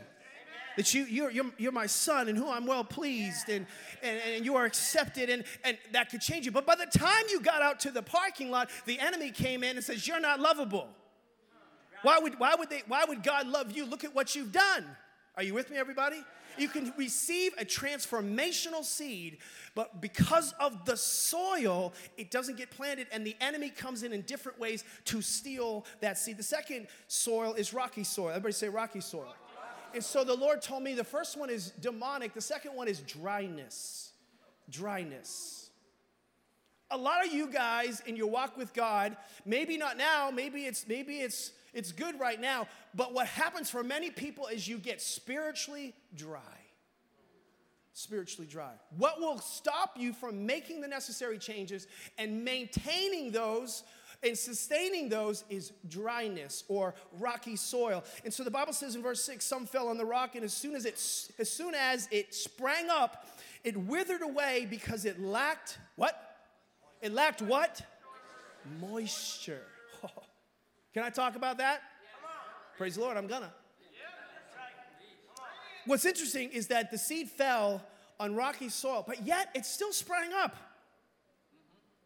That 0.78 0.94
you, 0.94 1.04
you're, 1.04 1.30
you're, 1.30 1.52
you're, 1.58 1.72
my 1.74 1.86
son 1.86 2.30
and 2.30 2.38
who 2.38 2.50
I'm 2.50 2.66
well 2.66 2.86
pleased 2.86 3.50
and, 3.50 3.66
and, 4.02 4.22
and 4.26 4.46
you 4.46 4.56
are 4.56 4.64
accepted 4.64 5.30
and, 5.30 5.44
and 5.66 5.78
that 5.92 6.10
could 6.10 6.22
change 6.22 6.46
you. 6.46 6.52
But 6.52 6.66
by 6.66 6.76
the 6.76 6.86
time 6.86 7.24
you 7.30 7.42
got 7.42 7.62
out 7.62 7.82
to 7.82 7.92
the 7.92 8.02
parking 8.02 8.50
lot, 8.52 8.70
the 8.86 8.98
enemy 8.98 9.32
came 9.32 9.66
in 9.66 9.76
and 9.76 9.84
says, 9.84 10.08
You're 10.08 10.22
not 10.22 10.40
lovable. 10.40 10.88
Why 12.04 12.20
would, 12.20 12.40
why 12.40 12.56
would, 12.56 12.70
they, 12.70 12.84
why 12.88 13.04
would 13.06 13.22
God 13.22 13.48
love 13.48 13.74
you? 13.74 13.86
Look 13.86 14.06
at 14.06 14.16
what 14.16 14.34
you've 14.34 14.54
done. 14.54 14.86
Are 15.42 15.44
you 15.44 15.56
with 15.56 15.72
me, 15.72 15.78
everybody? 15.78 16.24
You 16.56 16.68
can 16.68 16.94
receive 16.98 17.54
a 17.58 17.66
transformational 17.66 18.84
seed, 18.84 19.40
but 19.74 20.00
because 20.00 20.54
of 20.60 20.86
the 20.86 20.96
soil, 20.96 21.94
it 22.16 22.30
doesn't 22.30 22.58
get 22.58 22.70
planted, 22.70 23.08
and 23.12 23.26
the 23.26 23.36
enemy 23.42 23.72
comes 23.72 24.04
in 24.04 24.14
in 24.14 24.22
different 24.22 24.60
ways 24.60 24.84
to 25.06 25.20
steal 25.24 25.88
that 26.00 26.20
seed. 26.20 26.38
The 26.38 26.44
second 26.44 26.86
soil 27.08 27.56
is 27.56 27.74
rocky 27.74 28.04
soil. 28.04 28.30
Everybody 28.30 28.54
say 28.54 28.70
rocky 28.70 29.02
soil. 29.02 29.34
And 29.96 30.04
so 30.04 30.24
the 30.24 30.36
Lord 30.36 30.62
told 30.62 30.84
me 30.84 30.94
the 30.94 31.04
first 31.04 31.36
one 31.36 31.50
is 31.50 31.72
demonic, 31.72 32.36
the 32.36 32.42
second 32.42 32.76
one 32.76 32.88
is 32.88 33.00
dryness. 33.00 34.12
Dryness. 34.70 35.72
A 36.92 36.98
lot 36.98 37.26
of 37.26 37.34
you 37.34 37.48
guys 37.50 38.04
in 38.06 38.16
your 38.16 38.28
walk 38.28 38.58
with 38.58 38.76
God, 38.76 39.18
maybe 39.44 39.76
not 39.76 39.98
now, 39.98 40.30
maybe 40.30 40.66
it's 40.66 40.88
maybe 40.88 41.22
it's 41.22 41.52
it's 41.74 41.92
good 41.92 42.20
right 42.20 42.40
now, 42.40 42.68
but 42.94 43.14
what 43.14 43.28
happens 43.28 43.70
for 43.70 43.84
many 43.84 44.10
people 44.10 44.48
is 44.48 44.68
you 44.68 44.78
get 44.78 45.02
spiritually 45.02 45.94
dry. 46.16 46.40
spiritually 47.94 48.48
dry? 48.50 48.72
What 48.98 49.20
will 49.20 49.40
stop 49.40 49.96
you 49.98 50.14
from 50.14 50.46
making 50.46 50.82
the 50.82 50.88
necessary 50.88 51.38
changes 51.38 51.88
and 52.18 52.44
maintaining 52.44 53.32
those 53.32 53.84
and 54.24 54.38
sustaining 54.38 55.10
those 55.10 55.44
is 55.50 55.74
dryness 55.88 56.64
or 56.68 56.94
rocky 57.20 57.56
soil. 57.56 58.04
And 58.24 58.32
so 58.32 58.44
the 58.44 58.52
Bible 58.52 58.74
says 58.74 58.96
in 58.96 59.02
verse 59.02 59.24
6 59.24 59.44
some 59.44 59.66
fell 59.66 59.88
on 59.88 59.98
the 59.98 60.06
rock 60.06 60.36
and 60.36 60.44
as 60.44 60.54
soon 60.54 60.76
as 60.76 60.86
it 60.86 60.94
as 61.40 61.50
soon 61.50 61.74
as 61.74 62.08
it 62.12 62.34
sprang 62.34 62.90
up 62.90 63.28
it 63.64 63.78
withered 63.78 64.22
away 64.22 64.68
because 64.70 65.06
it 65.06 65.20
lacked 65.22 65.78
what? 65.96 66.38
It 67.02 67.14
lacked 67.14 67.42
what? 67.42 67.82
Moisture. 68.80 69.64
Can 70.94 71.04
I 71.04 71.10
talk 71.10 71.36
about 71.36 71.58
that? 71.60 71.82
Praise 72.78 72.96
the 72.96 73.02
Lord, 73.02 73.18
I'm 73.18 73.28
gonna. 73.28 73.52
What's 75.86 76.06
interesting 76.06 76.50
is 76.50 76.68
that 76.68 76.92
the 76.92 76.98
seed 76.98 77.30
fell 77.30 77.82
on 78.20 78.36
rocky 78.36 78.70
soil, 78.70 79.04
but 79.06 79.26
yet 79.26 79.50
it 79.56 79.66
still 79.66 79.92
sprang 79.92 80.32
up. 80.34 80.56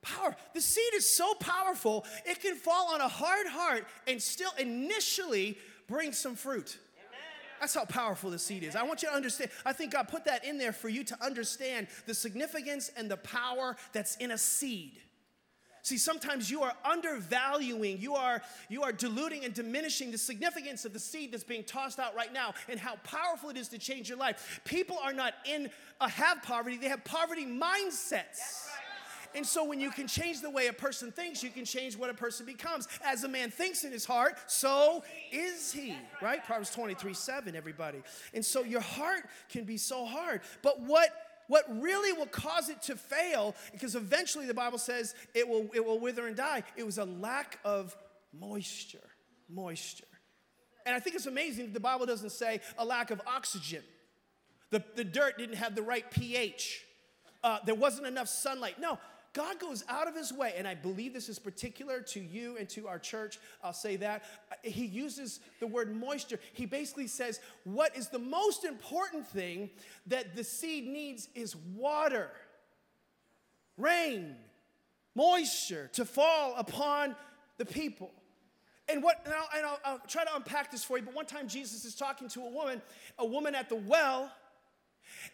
Power. 0.02 0.36
The 0.54 0.62
seed 0.62 0.93
is 0.93 1.12
so 1.12 1.34
powerful, 1.36 2.06
it 2.26 2.39
can 2.39 2.56
fall 2.56 2.93
on 2.93 3.02
a 3.02 3.08
hard 3.08 3.48
heart 3.48 3.86
and 4.08 4.21
still 4.21 4.52
initially 4.60 5.58
bring 5.88 6.13
some 6.13 6.36
fruit. 6.36 6.78
That's 7.60 7.74
how 7.74 7.86
powerful 7.86 8.30
the 8.30 8.39
seed 8.39 8.63
is. 8.63 8.76
I 8.76 8.84
want 8.84 9.02
you 9.02 9.10
to 9.10 9.15
understand. 9.15 9.50
I 9.65 9.74
think 9.74 9.93
God 9.93 10.08
put 10.08 10.26
that 10.26 10.45
in 10.45 10.58
there 10.58 10.74
for 10.74 10.89
you 10.89 11.04
to 11.06 11.17
understand 11.24 11.88
the 12.06 12.13
significance 12.13 12.91
and 12.95 13.10
the 13.10 13.17
power 13.17 13.76
that's 13.93 14.17
in 14.17 14.32
a 14.32 14.38
seed. 14.38 15.00
See, 15.86 16.00
sometimes 16.00 16.50
you 16.50 16.63
are 16.63 16.74
undervaluing, 16.84 18.00
you 18.00 18.15
are, 18.15 18.41
you 18.69 18.82
are 18.82 18.91
diluting 18.91 19.45
and 19.45 19.54
diminishing 19.54 20.10
the 20.10 20.17
significance 20.17 20.84
of 20.84 20.93
the 20.93 21.00
seed 21.00 21.32
that's 21.32 21.43
being 21.43 21.63
tossed 21.63 22.00
out 22.00 22.15
right 22.15 22.34
now 22.34 22.56
and 22.67 22.80
how 22.80 22.95
powerful 23.04 23.52
it 23.52 23.56
is 23.56 23.67
to 23.67 23.78
change 23.78 24.10
your 24.10 24.17
life. 24.17 24.62
People 24.65 24.98
are 25.04 25.13
not 25.13 25.36
in 25.45 25.69
a 26.02 26.10
have 26.10 26.41
poverty, 26.41 26.78
they 26.78 26.88
have 26.88 27.04
poverty 27.04 27.45
mindsets. 27.45 28.67
And 29.36 29.45
so 29.45 29.63
when 29.63 29.80
you 29.80 29.91
can 29.91 30.08
change 30.08 30.41
the 30.41 30.50
way 30.50 30.67
a 30.67 30.74
person 30.74 31.12
thinks, 31.12 31.43
you 31.43 31.52
can 31.52 31.65
change 31.65 31.95
what 31.95 32.10
a 32.10 32.15
person 32.15 32.48
becomes. 32.48 32.88
As 33.04 33.24
a 33.24 33.28
man 33.28 33.52
thinks 33.52 33.84
in 33.84 33.91
his 33.91 34.06
heart, 34.06 34.38
so 34.48 35.04
is 35.32 35.71
he. 35.71 35.95
Right? 36.19 36.43
Proverbs 36.43 36.71
23 36.71 37.13
7, 37.13 37.56
everybody. 37.56 38.02
And 38.34 38.43
so 38.43 38.63
your 38.63 38.82
heart 38.82 39.30
can 39.50 39.65
be 39.65 39.78
so 39.78 40.04
hard. 40.06 40.41
But 40.63 40.82
what 40.82 41.10
what 41.47 41.65
really 41.81 42.13
will 42.13 42.25
cause 42.25 42.69
it 42.69 42.81
to 42.84 42.95
fail, 42.95 43.55
because 43.71 43.95
eventually 43.95 44.45
the 44.45 44.53
Bible 44.53 44.77
says 44.77 45.15
it 45.34 45.47
will, 45.47 45.69
it 45.73 45.86
will 45.86 45.99
wither 45.99 46.27
and 46.27 46.36
die, 46.36 46.63
it 46.75 46.86
was 46.86 46.97
a 46.97 47.05
lack 47.05 47.60
of 47.63 47.95
moisture. 48.34 49.10
Moisture. 49.49 50.05
And 50.86 50.95
I 50.95 50.99
think 50.99 51.15
it's 51.15 51.25
amazing 51.25 51.65
that 51.65 51.73
the 51.73 51.79
Bible 51.79 52.05
doesn't 52.05 52.31
say 52.31 52.62
a 52.77 52.86
lack 52.86 53.12
of 53.12 53.21
oxygen. 53.25 53.84
The, 54.69 54.84
the 54.95 55.03
dirt 55.03 55.38
didn't 55.38 55.55
have 55.55 55.75
the 55.75 55.81
right 55.81 56.10
pH. 56.12 56.84
Uh, 57.43 57.60
there 57.65 57.75
wasn't 57.75 58.08
enough 58.08 58.27
sunlight. 58.27 58.79
No, 58.79 58.97
God 59.36 59.60
goes 59.60 59.84
out 59.89 60.08
of 60.08 60.15
his 60.15 60.32
way, 60.32 60.54
and 60.58 60.65
I 60.65 60.76
believe 60.76 61.13
this 61.13 61.28
is 61.28 61.39
particular 61.39 62.00
to 62.00 62.21
you 62.21 62.56
and 62.58 62.69
to 62.69 62.88
our 62.88 62.98
church. 62.98 63.38
I'll 63.62 63.74
say 63.74 63.98
that. 63.98 64.24
He 64.63 64.86
uses 64.86 65.41
the 65.60 65.67
word 65.67 65.93
moisture. 65.93 66.39
He 66.54 66.65
basically 66.65 67.08
says, 67.08 67.41
What 67.65 67.95
is 67.98 68.08
the 68.08 68.17
most 68.17 68.63
important 68.63 69.28
thing 69.28 69.69
that 70.08 70.38
the 70.38 70.43
seed 70.43 70.88
needs 70.88 71.28
is 71.36 71.54
water, 71.76 72.32
rain, 73.78 74.38
moisture 75.15 75.89
to 75.93 76.06
fall 76.06 76.56
upon 76.56 77.13
the 77.58 77.65
people. 77.65 78.12
And 78.88 79.04
what, 79.04 79.21
and, 79.26 79.34
I'll, 79.34 79.50
and 79.58 79.65
I'll, 79.65 79.80
I'll 79.84 80.02
try 80.08 80.24
to 80.24 80.34
unpack 80.34 80.71
this 80.71 80.84
for 80.84 80.98
you, 80.98 81.04
but 81.04 81.13
one 81.13 81.26
time 81.26 81.50
Jesus 81.50 81.84
is 81.84 81.93
talking 81.93 82.30
to 82.30 82.41
a 82.41 82.50
woman, 82.50 82.82
a 83.19 83.26
woman 83.26 83.54
at 83.54 83.67
the 83.67 83.76
well 83.76 84.32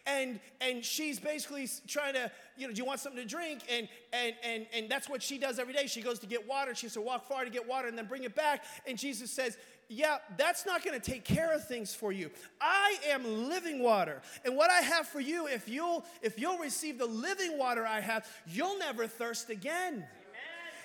and 0.06 0.40
and 0.60 0.84
she's 0.84 1.18
basically 1.18 1.68
trying 1.86 2.14
to 2.14 2.30
you 2.56 2.66
know 2.66 2.72
do 2.72 2.78
you 2.78 2.84
want 2.84 3.00
something 3.00 3.22
to 3.22 3.28
drink? 3.28 3.62
And 3.70 3.88
and 4.12 4.34
and 4.44 4.66
and 4.74 4.88
that's 4.88 5.08
what 5.08 5.22
she 5.22 5.38
does 5.38 5.58
every 5.58 5.74
day. 5.74 5.86
She 5.86 6.02
goes 6.02 6.18
to 6.20 6.26
get 6.26 6.46
water. 6.46 6.74
She 6.74 6.86
has 6.86 6.94
to 6.94 7.00
walk 7.00 7.26
far 7.28 7.44
to 7.44 7.50
get 7.50 7.66
water 7.66 7.88
and 7.88 7.96
then 7.96 8.06
bring 8.06 8.24
it 8.24 8.34
back. 8.34 8.64
And 8.86 8.98
jesus 8.98 9.30
says 9.30 9.56
yeah 9.88 10.18
that's 10.36 10.64
not 10.64 10.84
going 10.84 10.98
to 10.98 11.10
take 11.10 11.24
care 11.24 11.54
of 11.54 11.66
things 11.66 11.94
for 11.94 12.12
you. 12.12 12.30
I 12.60 12.96
am 13.08 13.48
living 13.48 13.82
water. 13.82 14.22
And 14.44 14.56
what 14.56 14.70
i 14.70 14.80
have 14.80 15.06
for 15.06 15.20
you 15.20 15.46
if 15.46 15.68
you'll 15.68 16.04
if 16.22 16.38
you'll 16.38 16.58
receive 16.58 16.98
the 16.98 17.06
living 17.06 17.58
water 17.58 17.86
i 17.86 18.00
have 18.00 18.26
you'll 18.46 18.78
never 18.78 19.06
thirst 19.06 19.50
again 19.50 20.06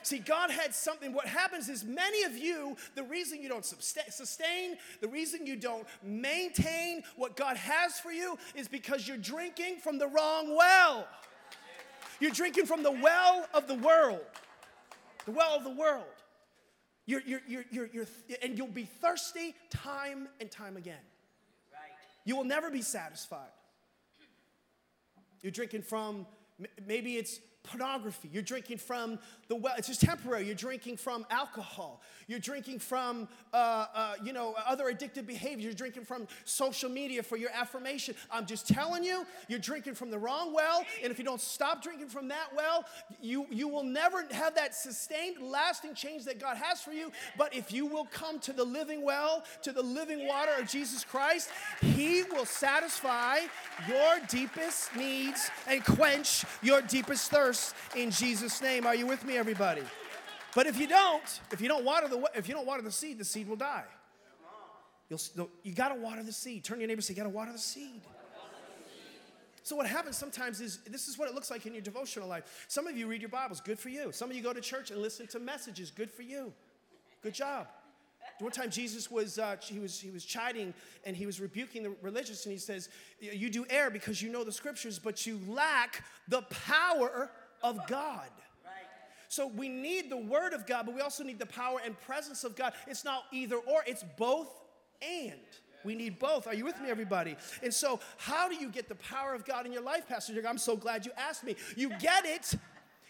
See, 0.08 0.20
God 0.20 0.52
had 0.52 0.74
something. 0.74 1.12
What 1.12 1.26
happens 1.26 1.68
is 1.68 1.84
many 1.84 2.24
of 2.24 2.38
you, 2.38 2.78
the 2.96 3.04
reason 3.04 3.42
you 3.42 3.50
don't 3.50 3.66
sustain, 3.66 4.78
the 5.02 5.10
reason 5.10 5.46
you 5.46 5.58
don't 5.58 5.86
maintain 6.02 7.04
what 7.18 7.36
God 7.36 7.58
has 7.58 8.00
for 8.00 8.14
you 8.14 8.38
is 8.56 8.70
because 8.70 9.06
you're 9.06 9.18
drinking 9.18 9.80
from 9.84 9.98
the 9.98 10.08
wrong 10.08 10.56
well. 10.56 11.06
You're 12.22 12.32
drinking 12.32 12.68
from 12.68 12.84
the 12.84 12.92
well 12.92 13.48
of 13.54 13.68
the 13.68 13.74
world. 13.74 14.22
The 15.26 15.32
well 15.32 15.58
of 15.58 15.66
the 15.66 15.72
world. 15.72 16.06
You're, 17.06 17.24
you're, 17.26 17.42
you're, 17.46 17.66
you're, 17.70 17.90
you're 17.92 18.08
and 18.42 18.58
you'll 18.58 18.68
be 18.68 18.86
thirsty 18.86 19.56
time 19.70 20.30
and 20.40 20.50
time 20.50 20.78
again. 20.78 21.04
You 22.24 22.38
will 22.38 22.46
never 22.46 22.72
be 22.72 22.82
satisfied. 22.82 23.52
You're 25.42 25.52
drinking 25.52 25.82
from, 25.82 26.26
maybe 26.86 27.18
it's 27.18 27.42
pornography. 27.68 28.30
You're 28.32 28.44
drinking 28.44 28.78
from 28.78 29.20
the 29.48 29.56
well. 29.56 29.74
It's 29.78 29.88
just 29.88 30.02
temporary. 30.02 30.46
You're 30.46 30.56
drinking 30.56 30.98
from 30.98 31.26
alcohol. 31.30 32.02
You're 32.28 32.40
drinking 32.40 32.80
from, 32.80 33.30
uh, 33.54 33.86
uh, 33.94 34.14
you 34.24 34.34
know, 34.34 34.54
other 34.66 34.86
addictive 34.86 35.26
behaviors. 35.26 35.64
You're 35.64 35.74
drinking 35.74 36.04
from 36.04 36.28
social 36.44 36.90
media 36.90 37.24
for 37.24 37.38
your 37.38 37.52
affirmation. 37.52 38.16
I'm 38.30 38.46
just 38.46 38.68
telling 38.68 39.04
you, 39.04 39.26
you're 39.48 39.60
drinking 39.60 39.96
from 39.96 40.12
the 40.12 40.20
wrong 40.20 40.54
well. 40.54 40.86
And 41.02 41.12
if 41.12 41.18
you 41.18 41.24
don't 41.24 41.40
stop 41.40 41.82
drinking 41.82 42.10
from 42.10 42.28
that 42.28 42.50
well, 42.56 42.86
you, 43.22 43.48
you 43.50 43.70
will 43.70 43.84
never 43.84 44.26
have 44.32 44.56
that 44.56 44.76
sustained, 44.76 45.42
lasting 45.42 45.94
change 45.94 46.26
that 46.26 46.40
God 46.40 46.58
has 46.58 46.82
for 46.82 46.92
you. 46.92 47.12
But 47.38 47.56
if 47.56 47.72
you 47.72 47.86
will 47.86 48.06
come 48.06 48.40
to 48.40 48.52
the 48.52 48.66
living 48.66 49.04
well, 49.04 49.46
to 49.62 49.72
the 49.72 49.82
living 49.84 50.28
water 50.28 50.52
of 50.60 50.68
Jesus 50.68 51.06
Christ, 51.06 51.50
He 51.82 52.24
will 52.24 52.46
satisfy 52.46 53.40
your 53.88 54.18
deepest 54.28 54.94
needs 54.96 55.50
and 55.66 55.84
quench 55.86 56.44
your 56.62 56.82
deepest 56.82 57.32
thirst 57.32 57.74
in 57.96 58.12
Jesus' 58.12 58.62
name. 58.62 58.86
Are 58.86 58.96
you 58.96 59.08
with 59.08 59.24
me, 59.24 59.37
everybody? 59.38 59.84
But 60.56 60.68
if 60.68 60.80
you 60.80 60.88
don't, 60.88 61.42
if 61.52 61.62
you 61.62 61.68
don't 61.68 61.86
water 61.86 62.08
the 62.08 62.30
if 62.36 62.48
you 62.48 62.54
don't 62.54 62.66
water 62.66 62.82
the 62.82 62.92
seed, 62.92 63.18
the 63.18 63.26
seed 63.26 63.48
will 63.48 63.56
die. 63.56 63.86
You'll, 65.10 65.50
you 65.64 65.74
got 65.74 65.90
to 65.90 65.96
water 65.96 66.22
the 66.22 66.34
seed. 66.34 66.66
Turn 66.66 66.80
your 66.80 66.88
neighbor 66.88 66.98
and 66.98 67.04
say, 67.04 67.14
"You 67.14 67.18
got 67.18 67.24
to 67.24 67.30
water 67.30 67.52
the 67.52 67.58
seed." 67.58 68.02
So 69.64 69.76
what 69.76 69.86
happens 69.86 70.18
sometimes 70.18 70.62
is 70.62 70.78
this 70.88 71.10
is 71.10 71.18
what 71.18 71.28
it 71.28 71.36
looks 71.36 71.52
like 71.52 71.66
in 71.66 71.74
your 71.74 71.82
devotional 71.82 72.28
life. 72.28 72.66
Some 72.70 72.88
of 72.88 72.98
you 72.98 73.06
read 73.06 73.22
your 73.22 73.30
Bibles, 73.30 73.60
good 73.60 73.78
for 73.78 73.90
you. 73.90 74.14
Some 74.14 74.30
of 74.30 74.36
you 74.36 74.42
go 74.42 74.54
to 74.54 74.62
church 74.62 74.92
and 74.92 75.02
listen 75.02 75.28
to 75.28 75.40
messages, 75.40 75.92
good 75.92 76.10
for 76.10 76.22
you. 76.22 76.54
Good 77.22 77.34
job. 77.34 77.68
One 78.40 78.52
time 78.52 78.70
Jesus 78.70 79.12
was 79.12 79.40
uh, 79.40 79.58
he 79.62 79.80
was 79.80 80.00
he 80.00 80.10
was 80.10 80.24
chiding 80.24 80.74
and 81.06 81.18
he 81.18 81.26
was 81.26 81.42
rebuking 81.42 81.84
the 81.84 81.94
religious 82.02 82.46
and 82.46 82.54
he 82.54 82.60
says, 82.60 82.88
"You 83.20 83.50
do 83.50 83.66
err 83.70 83.90
because 83.90 84.22
you 84.22 84.32
know 84.32 84.44
the 84.44 84.52
scriptures, 84.52 85.00
but 85.00 85.26
you 85.26 85.40
lack 85.48 86.04
the 86.28 86.44
power 86.44 87.30
of 87.62 87.86
God." 87.88 88.30
So 89.38 89.46
we 89.46 89.70
need 89.70 90.10
the 90.10 90.18
word 90.18 90.54
of 90.54 90.66
God, 90.66 90.88
but 90.88 90.96
we 90.96 91.02
also 91.02 91.24
need 91.24 91.38
the 91.38 91.46
power 91.46 91.80
and 91.86 91.96
presence 92.02 92.44
of 92.44 92.56
God. 92.56 92.74
It's 92.88 93.06
not 93.06 93.26
either 93.32 93.58
or, 93.58 93.84
it's 93.86 94.04
both 94.18 94.50
and. 95.00 95.38
We 95.86 95.94
need 95.94 96.18
both. 96.18 96.48
Are 96.48 96.56
you 96.56 96.66
with 96.66 96.82
me, 96.82 96.90
everybody? 96.90 97.36
And 97.62 97.72
so, 97.72 98.00
how 98.18 98.50
do 98.50 98.56
you 98.56 98.70
get 98.70 98.90
the 98.90 98.96
power 98.96 99.36
of 99.36 99.46
God 99.46 99.68
in 99.68 99.72
your 99.72 99.84
life, 99.84 100.08
Pastor? 100.08 100.34
I'm 100.50 100.58
so 100.58 100.76
glad 100.76 101.06
you 101.06 101.12
asked 101.16 101.44
me. 101.44 101.56
You 101.76 101.92
get 102.00 102.26
it. 102.26 102.56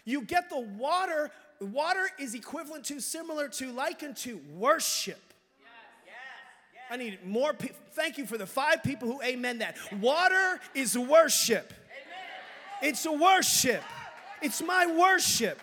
You 0.04 0.20
get 0.20 0.50
the 0.50 0.60
water. 0.60 1.30
Water 1.62 2.10
is 2.18 2.34
equivalent 2.34 2.84
to, 2.84 3.00
similar 3.00 3.48
to, 3.48 3.72
likened 3.72 4.18
to 4.18 4.38
worship. 4.54 5.32
I 6.90 6.98
need 6.98 7.24
more 7.24 7.54
people. 7.54 7.78
Thank 7.92 8.18
you 8.18 8.26
for 8.26 8.36
the 8.36 8.46
five 8.46 8.82
people 8.82 9.10
who 9.10 9.22
amen 9.22 9.60
that. 9.60 9.78
Water 9.98 10.60
is 10.74 10.96
worship. 10.98 11.72
It's 12.82 13.06
a 13.06 13.12
worship. 13.12 13.82
It's 14.42 14.60
my 14.60 14.86
worship. 14.94 15.58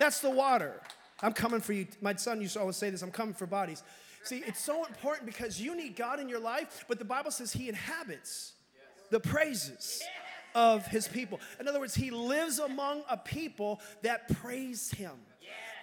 That's 0.00 0.20
the 0.20 0.30
water. 0.30 0.80
I'm 1.22 1.34
coming 1.34 1.60
for 1.60 1.74
you. 1.74 1.86
My 2.00 2.14
son 2.14 2.40
used 2.40 2.54
to 2.54 2.60
always 2.60 2.76
say 2.76 2.88
this 2.88 3.02
I'm 3.02 3.10
coming 3.10 3.34
for 3.34 3.46
bodies. 3.46 3.84
See, 4.24 4.42
it's 4.46 4.60
so 4.60 4.84
important 4.86 5.26
because 5.26 5.60
you 5.60 5.76
need 5.76 5.94
God 5.94 6.20
in 6.20 6.28
your 6.28 6.40
life, 6.40 6.86
but 6.88 6.98
the 6.98 7.04
Bible 7.04 7.30
says 7.30 7.52
He 7.52 7.68
inhabits 7.68 8.54
the 9.10 9.20
praises 9.20 10.02
of 10.54 10.86
His 10.86 11.06
people. 11.06 11.38
In 11.60 11.68
other 11.68 11.78
words, 11.78 11.94
He 11.94 12.10
lives 12.10 12.58
among 12.58 13.02
a 13.08 13.16
people 13.18 13.80
that 14.02 14.28
praise 14.40 14.90
Him 14.90 15.12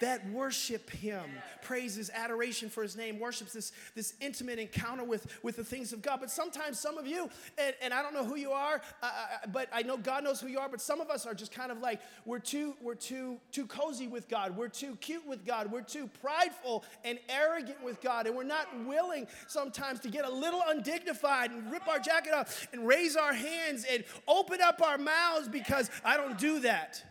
that 0.00 0.28
worship 0.30 0.90
him, 0.90 1.24
praises, 1.62 2.10
adoration 2.14 2.68
for 2.68 2.82
his 2.82 2.96
name, 2.96 3.18
worships 3.18 3.52
this, 3.52 3.72
this 3.94 4.14
intimate 4.20 4.58
encounter 4.58 5.04
with, 5.04 5.26
with 5.42 5.56
the 5.56 5.64
things 5.64 5.92
of 5.92 6.02
God. 6.02 6.20
But 6.20 6.30
sometimes 6.30 6.78
some 6.78 6.98
of 6.98 7.06
you, 7.06 7.28
and, 7.56 7.74
and 7.82 7.94
I 7.94 8.02
don't 8.02 8.14
know 8.14 8.24
who 8.24 8.36
you 8.36 8.52
are, 8.52 8.80
uh, 9.02 9.06
uh, 9.06 9.46
but 9.52 9.68
I 9.72 9.82
know 9.82 9.96
God 9.96 10.24
knows 10.24 10.40
who 10.40 10.48
you 10.48 10.58
are, 10.58 10.68
but 10.68 10.80
some 10.80 11.00
of 11.00 11.10
us 11.10 11.26
are 11.26 11.34
just 11.34 11.52
kind 11.52 11.72
of 11.72 11.80
like, 11.80 12.00
we're 12.24 12.38
too, 12.38 12.74
we're 12.82 12.94
too, 12.94 13.38
too 13.52 13.66
cozy 13.66 14.06
with 14.06 14.28
God. 14.28 14.56
We're 14.56 14.68
too 14.68 14.96
cute 15.00 15.26
with 15.26 15.44
God. 15.44 15.70
We're 15.70 15.82
too 15.82 16.08
prideful 16.20 16.84
and 17.04 17.18
arrogant 17.28 17.82
with 17.82 18.00
God. 18.00 18.26
And 18.26 18.36
we're 18.36 18.44
not 18.44 18.66
willing 18.86 19.26
sometimes 19.46 20.00
to 20.00 20.08
get 20.08 20.24
a 20.24 20.30
little 20.30 20.62
undignified 20.66 21.50
and 21.50 21.70
rip 21.70 21.86
our 21.88 21.98
jacket 21.98 22.32
off 22.32 22.68
and 22.72 22.86
raise 22.86 23.16
our 23.16 23.32
hands 23.32 23.84
and 23.90 24.04
open 24.26 24.60
up 24.60 24.80
our 24.82 24.98
mouths 24.98 25.48
because 25.48 25.90
I 26.04 26.16
don't 26.16 26.38
do 26.38 26.60
that. 26.60 27.02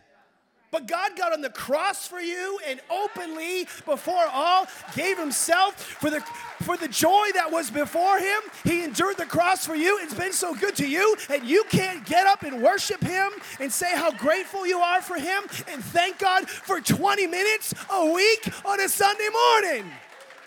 But 0.70 0.86
God 0.86 1.16
got 1.16 1.32
on 1.32 1.40
the 1.40 1.50
cross 1.50 2.06
for 2.06 2.20
you 2.20 2.58
and 2.66 2.80
openly, 2.90 3.66
before 3.86 4.26
all, 4.30 4.66
gave 4.94 5.18
himself 5.18 5.82
for 5.82 6.10
the, 6.10 6.20
for 6.62 6.76
the 6.76 6.88
joy 6.88 7.28
that 7.34 7.50
was 7.50 7.70
before 7.70 8.18
him. 8.18 8.40
He 8.64 8.84
endured 8.84 9.16
the 9.16 9.24
cross 9.24 9.66
for 9.66 9.74
you. 9.74 9.98
It's 10.02 10.14
been 10.14 10.32
so 10.32 10.54
good 10.54 10.76
to 10.76 10.86
you, 10.86 11.16
and 11.30 11.44
you 11.44 11.64
can't 11.70 12.04
get 12.04 12.26
up 12.26 12.42
and 12.42 12.62
worship 12.62 13.02
him 13.02 13.30
and 13.60 13.72
say 13.72 13.96
how 13.96 14.10
grateful 14.12 14.66
you 14.66 14.78
are 14.78 15.00
for 15.00 15.16
him 15.16 15.44
and 15.68 15.82
thank 15.82 16.18
God 16.18 16.48
for 16.48 16.80
20 16.80 17.26
minutes 17.26 17.74
a 17.90 18.12
week 18.12 18.48
on 18.64 18.80
a 18.80 18.88
Sunday 18.88 19.28
morning. 19.28 19.90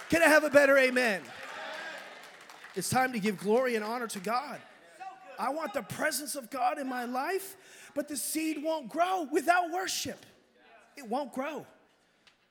Can 0.09 0.21
I 0.21 0.27
have 0.27 0.43
a 0.43 0.49
better 0.49 0.77
amen? 0.77 1.21
It's 2.75 2.89
time 2.89 3.13
to 3.13 3.19
give 3.19 3.37
glory 3.37 3.75
and 3.75 3.83
honor 3.83 4.07
to 4.07 4.19
God. 4.19 4.59
I 5.39 5.49
want 5.49 5.73
the 5.73 5.81
presence 5.81 6.35
of 6.35 6.49
God 6.49 6.77
in 6.77 6.87
my 6.87 7.05
life 7.05 7.57
but 7.93 8.07
the 8.07 8.17
seed 8.17 8.63
won't 8.63 8.89
grow 8.89 9.27
without 9.31 9.71
worship. 9.71 10.25
It 10.97 11.07
won't 11.07 11.33
grow. 11.33 11.65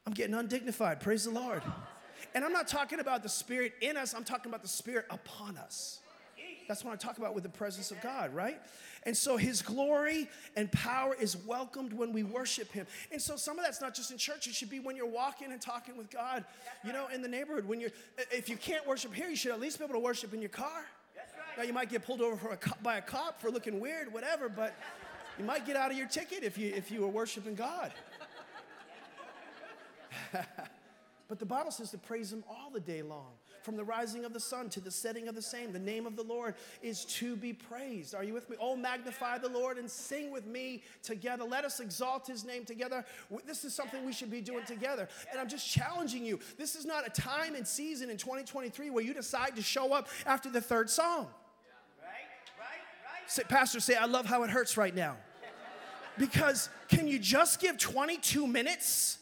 I'm 0.07 0.12
getting 0.12 0.35
undignified. 0.35 1.00
Praise 1.00 1.24
the 1.24 1.31
Lord. 1.31 1.62
And 2.35 2.44
I'm 2.44 2.53
not 2.53 2.68
talking 2.68 3.00
about 3.00 3.22
the 3.22 3.29
Spirit 3.29 3.74
in 3.81 3.96
us, 3.96 4.14
I'm 4.14 4.24
talking 4.24 4.50
about 4.50 4.62
the 4.62 4.68
Spirit 4.68 5.07
upon 5.11 5.57
us. 5.57 6.00
That's 6.68 6.85
what 6.85 6.92
I 6.92 6.96
talk 6.96 7.18
about 7.18 7.35
with 7.35 7.42
the 7.42 7.50
presence 7.50 7.90
of 7.90 8.00
God, 8.00 8.33
right? 8.33 8.61
And 9.05 9.16
so 9.16 9.37
his 9.37 9.61
glory 9.61 10.29
and 10.55 10.70
power 10.70 11.16
is 11.18 11.37
welcomed 11.37 11.92
when 11.92 12.12
we 12.12 12.22
worship 12.22 12.70
him. 12.70 12.87
And 13.11 13.20
so 13.20 13.35
some 13.35 13.59
of 13.59 13.64
that's 13.64 13.81
not 13.81 13.92
just 13.92 14.12
in 14.12 14.18
church, 14.18 14.46
it 14.46 14.55
should 14.55 14.70
be 14.70 14.79
when 14.79 14.94
you're 14.94 15.07
walking 15.07 15.50
and 15.50 15.61
talking 15.61 15.96
with 15.96 16.11
God, 16.11 16.44
you 16.85 16.92
know, 16.92 17.09
in 17.12 17.22
the 17.22 17.29
neighborhood. 17.29 17.66
When 17.66 17.81
you're 17.81 17.90
if 18.31 18.48
you 18.48 18.57
can't 18.57 18.87
worship 18.87 19.12
here, 19.12 19.29
you 19.29 19.35
should 19.35 19.50
at 19.50 19.61
least 19.61 19.79
be 19.79 19.85
able 19.85 19.94
to 19.94 20.00
worship 20.00 20.33
in 20.33 20.40
your 20.40 20.50
car. 20.50 20.85
Now 21.57 21.64
you 21.64 21.72
might 21.72 21.90
get 21.90 22.07
pulled 22.07 22.20
over 22.20 22.50
a, 22.50 22.83
by 22.83 22.98
a 22.98 23.03
cop 23.03 23.40
for 23.40 23.50
looking 23.50 23.81
weird, 23.81 24.12
whatever, 24.12 24.48
but 24.48 24.74
you 25.40 25.46
might 25.46 25.64
get 25.64 25.74
out 25.74 25.90
of 25.90 25.96
your 25.96 26.07
ticket 26.07 26.44
if 26.44 26.59
you, 26.59 26.70
if 26.76 26.90
you 26.90 27.00
were 27.00 27.09
worshiping 27.09 27.55
God. 27.55 27.92
but 31.29 31.38
the 31.38 31.46
Bible 31.46 31.70
says 31.70 31.90
to 31.92 31.98
praise 31.98 32.31
Him 32.31 32.44
all 32.46 32.68
the 32.70 32.79
day 32.79 33.00
long. 33.00 33.33
From 33.62 33.76
the 33.76 33.85
rising 33.85 34.26
of 34.26 34.35
the 34.35 34.40
sun 34.40 34.68
to 34.70 34.81
the 34.81 34.90
setting 34.90 35.29
of 35.29 35.35
the 35.35 35.40
same, 35.40 35.72
the 35.72 35.79
name 35.79 36.05
of 36.05 36.14
the 36.16 36.22
Lord 36.22 36.57
is 36.83 37.07
to 37.07 37.37
be 37.37 37.55
praised. 37.55 38.14
Are 38.14 38.22
you 38.22 38.35
with 38.35 38.50
me? 38.50 38.57
Oh, 38.61 38.76
magnify 38.76 39.38
the 39.38 39.48
Lord 39.48 39.79
and 39.79 39.90
sing 39.90 40.31
with 40.31 40.46
me 40.46 40.83
together. 41.03 41.44
Let 41.44 41.64
us 41.64 41.81
exalt 41.81 42.26
His 42.26 42.44
name 42.44 42.66
together. 42.66 43.03
This 43.46 43.64
is 43.64 43.74
something 43.74 44.05
we 44.05 44.12
should 44.12 44.31
be 44.31 44.42
doing 44.42 44.66
together. 44.66 45.09
And 45.31 45.40
I'm 45.40 45.48
just 45.48 45.66
challenging 45.70 46.22
you. 46.22 46.38
This 46.59 46.74
is 46.74 46.85
not 46.85 47.07
a 47.07 47.11
time 47.11 47.55
and 47.55 47.66
season 47.66 48.11
in 48.11 48.18
2023 48.18 48.90
where 48.90 49.03
you 49.03 49.14
decide 49.14 49.57
to 49.57 49.62
show 49.62 49.94
up 49.94 50.09
after 50.26 50.50
the 50.50 50.61
third 50.61 50.90
song. 50.90 51.29
Say, 53.26 53.44
Pastor, 53.44 53.79
say, 53.79 53.94
I 53.94 54.07
love 54.07 54.26
how 54.26 54.42
it 54.42 54.50
hurts 54.50 54.76
right 54.76 54.94
now. 54.94 55.16
Because 56.18 56.68
can 56.88 57.06
you 57.06 57.18
just 57.18 57.60
give 57.60 57.78
22 57.78 58.46
minutes 58.46 59.18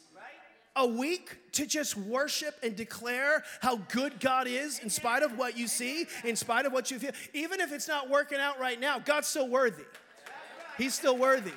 a 0.75 0.85
week 0.85 1.37
to 1.51 1.65
just 1.65 1.97
worship 1.97 2.55
and 2.63 2.75
declare 2.75 3.43
how 3.61 3.77
good 3.77 4.19
God 4.19 4.47
is 4.47 4.79
in 4.79 4.89
spite 4.89 5.23
of 5.23 5.37
what 5.37 5.57
you 5.57 5.67
see, 5.67 6.05
in 6.23 6.35
spite 6.35 6.65
of 6.65 6.73
what 6.73 6.91
you 6.91 6.99
feel? 6.99 7.11
Even 7.33 7.59
if 7.59 7.71
it's 7.71 7.87
not 7.87 8.09
working 8.09 8.37
out 8.37 8.59
right 8.59 8.79
now, 8.79 8.99
God's 8.99 9.27
still 9.27 9.47
worthy. 9.47 9.83
He's 10.77 10.93
still 10.93 11.17
worthy. 11.17 11.51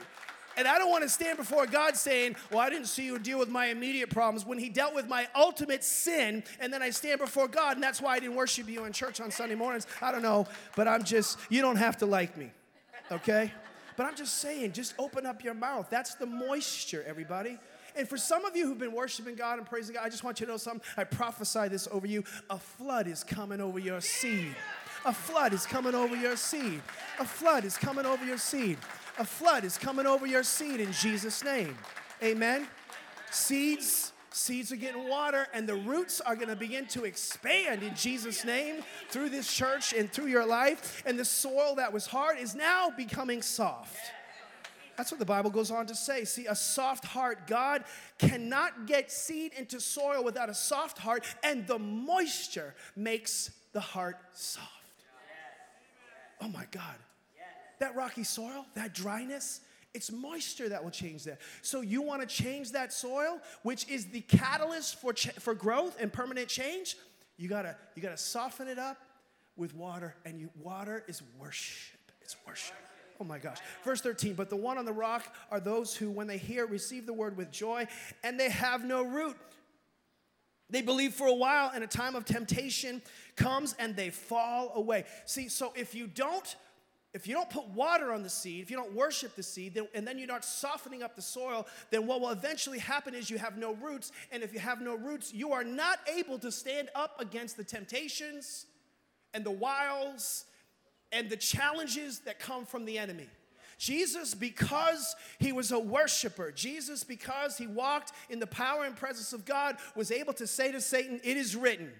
And 0.57 0.69
I 0.69 0.79
don't 0.79 0.91
want 0.91 1.03
to 1.03 1.09
stand 1.09 1.39
before 1.39 1.67
God 1.67 1.97
saying, 1.97 2.37
Well, 2.51 2.61
I 2.61 2.69
didn't 2.71 2.87
see 2.87 3.07
you 3.07 3.19
deal 3.19 3.39
with 3.39 3.49
my 3.49 3.67
immediate 3.67 4.11
problems 4.11 4.45
when 4.45 4.59
He 4.59 4.69
dealt 4.69 4.95
with 4.95 5.09
my 5.09 5.27
ultimate 5.35 5.83
sin. 5.83 6.45
And 6.61 6.73
then 6.73 6.83
I 6.83 6.91
stand 6.91 7.21
before 7.21 7.49
God, 7.49 7.77
and 7.77 7.83
that's 7.83 8.01
why 8.01 8.17
I 8.17 8.21
didn't 8.21 8.37
worship 8.37 8.69
you 8.69 8.85
in 8.85 8.93
church 8.93 9.21
on 9.21 9.31
Sunday 9.31 9.55
mornings. 9.55 9.87
I 10.01 10.13
don't 10.13 10.23
know, 10.23 10.47
but 10.77 10.87
I'm 10.89 11.05
just, 11.05 11.39
you 11.49 11.63
don't 11.63 11.77
have 11.77 11.97
to 11.99 12.07
like 12.07 12.37
me, 12.37 12.51
okay? 13.11 13.53
But 13.97 14.07
I'm 14.07 14.17
just 14.17 14.39
saying, 14.39 14.73
just 14.73 14.95
open 14.99 15.27
up 15.27 15.45
your 15.45 15.55
mouth. 15.55 15.89
That's 15.91 16.15
the 16.15 16.27
moisture, 16.27 17.05
everybody. 17.07 17.59
And 17.97 18.09
for 18.09 18.17
some 18.17 18.45
of 18.45 18.57
you 18.57 18.67
who've 18.67 18.79
been 18.79 18.93
worshiping 18.93 19.35
God 19.35 19.59
and 19.59 19.67
praising 19.67 19.95
God, 19.95 20.05
I 20.05 20.09
just 20.09 20.25
want 20.25 20.41
you 20.41 20.47
to 20.47 20.53
know 20.53 20.59
something. 20.59 20.83
I 20.97 21.05
prophesy 21.05 21.69
this 21.69 21.87
over 21.91 22.07
you. 22.07 22.25
A 22.49 22.59
flood 22.59 23.07
is 23.07 23.23
coming 23.23 23.61
over 23.61 23.79
your 23.79 24.01
seed. 24.01 24.55
A 25.05 25.13
flood 25.13 25.53
is 25.53 25.67
coming 25.67 25.95
over 25.95 26.17
your 26.17 26.37
seed. 26.37 26.81
A 27.19 27.25
flood 27.25 27.65
is 27.65 27.77
coming 27.77 28.07
over 28.07 28.25
your 28.25 28.39
seed. 28.39 28.79
A 29.19 29.25
flood 29.25 29.65
is 29.65 29.77
coming 29.77 30.07
over 30.07 30.27
your 30.27 30.43
seed 30.43 30.81
in 30.81 30.93
Jesus' 30.93 31.45
name. 31.45 31.77
Amen. 32.23 32.67
Seeds 33.31 34.12
Seeds 34.33 34.73
are 34.73 34.77
getting 34.77 35.09
water, 35.09 35.47
and 35.53 35.69
the 35.69 35.75
roots 35.75 36.21
are 36.21 36.35
going 36.35 36.49
to 36.49 36.57
begin 36.57 36.87
to 36.87 37.05
expand 37.05 37.83
in 37.83 37.95
Jesus' 37.95 38.45
name 38.45 38.83
through 39.11 39.29
this 39.29 39.53
church 39.53 39.93
and 39.93 40.11
through 40.11 40.27
your 40.27 40.47
life. 40.47 41.03
And 41.07 41.19
the 41.19 41.25
soil 41.25 41.75
that 41.77 41.93
was 41.93 42.07
hard 42.07 42.39
is 42.39 42.55
now 42.55 42.91
becoming 42.91 43.43
soft. 43.43 43.99
That's 44.97 45.11
what 45.11 45.19
the 45.19 45.27
Bible 45.27 45.51
goes 45.51 45.71
on 45.71 45.87
to 45.87 45.95
say. 45.95 46.25
See, 46.25 46.47
a 46.47 46.55
soft 46.55 47.05
heart, 47.05 47.47
God 47.47 47.85
cannot 48.19 48.87
get 48.87 49.11
seed 49.11 49.53
into 49.57 49.81
soil 49.81 50.23
without 50.23 50.49
a 50.49 50.55
soft 50.55 50.99
heart, 50.99 51.25
and 51.43 51.67
the 51.67 51.79
moisture 51.79 52.75
makes 52.95 53.51
the 53.73 53.81
heart 53.81 54.19
soft. 54.33 54.69
Oh 56.41 56.49
my 56.49 56.67
God. 56.71 56.97
That 57.81 57.97
rocky 57.97 58.23
soil, 58.23 58.67
that 58.75 58.95
dryness, 58.95 59.61
it's 59.95 60.11
moisture 60.11 60.69
that 60.69 60.83
will 60.83 60.91
change 60.91 61.25
that. 61.25 61.41
So 61.61 61.81
you 61.81 62.03
want 62.03 62.23
to 62.23 62.27
change 62.27 62.73
that 62.73 62.93
soil, 62.93 63.41
which 63.63 63.89
is 63.89 64.07
the 64.07 64.21
catalyst 64.23 65.01
for, 65.01 65.13
ch- 65.13 65.31
for 65.33 65.55
growth 65.55 65.97
and 66.01 66.13
permanent 66.13 66.49
change. 66.49 66.97
You 67.37 67.49
gotta 67.49 67.77
you 67.95 68.03
gotta 68.03 68.17
soften 68.17 68.69
it 68.69 68.79
up 68.79 68.99
with 69.57 69.75
water, 69.75 70.15
and 70.25 70.41
you 70.41 70.49
water 70.63 71.05
is 71.09 71.23
worship. 71.39 71.99
It's 72.21 72.37
worship. 72.47 72.77
Oh 73.21 73.25
my 73.25 73.39
gosh. 73.39 73.59
Verse 73.85 74.01
13, 74.01 74.35
but 74.35 74.51
the 74.51 74.57
one 74.57 74.79
on 74.79 74.85
the 74.85 74.93
rock 74.93 75.25
are 75.51 75.61
those 75.61 75.95
who, 75.95 76.11
when 76.11 76.27
they 76.27 76.39
hear, 76.39 76.67
receive 76.67 77.07
the 77.07 77.13
word 77.13 77.37
with 77.37 77.51
joy, 77.51 77.87
and 78.25 78.39
they 78.39 78.51
have 78.51 78.85
no 78.85 79.03
root. 79.03 79.37
They 80.71 80.83
believe 80.83 81.13
for 81.15 81.27
a 81.27 81.35
while, 81.35 81.71
and 81.75 81.85
a 81.85 81.87
time 81.87 82.17
of 82.17 82.25
temptation 82.25 83.03
comes 83.37 83.75
and 83.79 83.95
they 83.95 84.11
fall 84.11 84.73
away. 84.75 85.05
See, 85.27 85.49
so 85.49 85.73
if 85.77 85.95
you 85.95 86.07
don't 86.07 86.57
if 87.15 87.27
you 87.27 87.35
don't 87.35 87.51
put 87.51 87.69
water 87.69 88.11
on 88.13 88.23
the 88.23 88.31
seed, 88.31 88.63
if 88.63 88.71
you 88.71 88.77
don't 88.77 88.95
worship 88.95 89.37
the 89.37 89.43
seed, 89.43 89.75
then, 89.75 89.87
and 89.95 90.07
then 90.07 90.19
you're 90.19 90.27
not 90.27 90.45
softening 90.45 91.03
up 91.03 91.15
the 91.15 91.23
soil, 91.23 91.67
then 91.91 92.07
what 92.07 92.23
will 92.23 92.31
eventually 92.31 92.79
happen 92.79 93.15
is 93.15 93.29
you 93.29 93.37
have 93.37 93.59
no 93.59 93.75
roots. 93.75 94.13
And 94.31 94.43
if 94.43 94.55
you 94.55 94.61
have 94.61 94.81
no 94.81 94.95
roots, 94.95 95.33
you 95.33 95.53
are 95.53 95.65
not 95.65 95.99
able 96.17 96.39
to 96.39 96.51
stand 96.51 96.89
up 96.95 97.21
against 97.21 97.59
the 97.59 97.65
temptations 97.65 98.67
and 99.35 99.45
the 99.45 99.51
wiles 99.51 100.47
and 101.13 101.29
the 101.29 101.37
challenges 101.37 102.21
that 102.21 102.39
come 102.39 102.65
from 102.65 102.87
the 102.87 102.99
enemy. 102.99 103.29
Jesus, 103.77 104.35
because 104.35 105.15
he 105.39 105.53
was 105.53 105.73
a 105.73 105.79
worshiper, 105.79 106.51
Jesus, 106.53 107.05
because 107.05 107.59
he 107.59 107.67
walked 107.67 108.13
in 108.31 108.39
the 108.39 108.47
power 108.47 108.85
and 108.85 108.97
presence 108.97 109.33
of 109.33 109.45
God, 109.45 109.77
was 109.95 110.11
able 110.11 110.33
to 110.35 110.47
say 110.47 110.73
to 110.73 110.81
Satan, 110.81 111.21
It 111.25 111.37
is 111.37 111.57
written, 111.57 111.91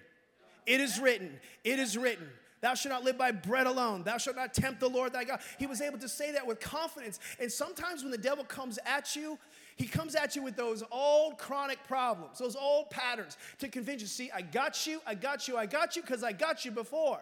it 0.65 0.79
is 0.79 0.99
written, 0.99 1.39
it 1.63 1.77
is 1.77 1.97
written. 1.97 2.29
Thou 2.63 2.75
shalt 2.75 2.93
not 2.93 3.03
live 3.03 3.17
by 3.17 3.31
bread 3.31 3.67
alone. 3.67 4.03
Thou 4.03 4.17
shalt 4.17 4.37
not 4.37 4.53
tempt 4.53 4.79
the 4.79 4.87
Lord 4.87 5.11
thy 5.11 5.25
God. 5.25 5.41
He 5.59 5.67
was 5.67 5.81
able 5.81 5.97
to 5.97 6.07
say 6.07 6.31
that 6.31 6.47
with 6.47 6.61
confidence. 6.61 7.19
And 7.37 7.51
sometimes 7.51 8.03
when 8.03 8.11
the 8.11 8.17
devil 8.17 8.45
comes 8.45 8.79
at 8.85 9.17
you, 9.17 9.37
he 9.75 9.85
comes 9.85 10.15
at 10.15 10.33
you 10.37 10.43
with 10.43 10.55
those 10.55 10.81
old 10.89 11.37
chronic 11.37 11.85
problems, 11.89 12.39
those 12.39 12.55
old 12.55 12.89
patterns 12.89 13.35
to 13.59 13.67
convince 13.67 14.01
you, 14.01 14.07
see, 14.07 14.31
I 14.33 14.43
got 14.43 14.87
you, 14.87 15.01
I 15.05 15.13
got 15.13 15.45
you, 15.45 15.57
I 15.57 15.65
got 15.65 15.97
you, 15.97 16.03
because 16.03 16.23
I 16.23 16.31
got 16.31 16.63
you 16.63 16.71
before. 16.71 17.19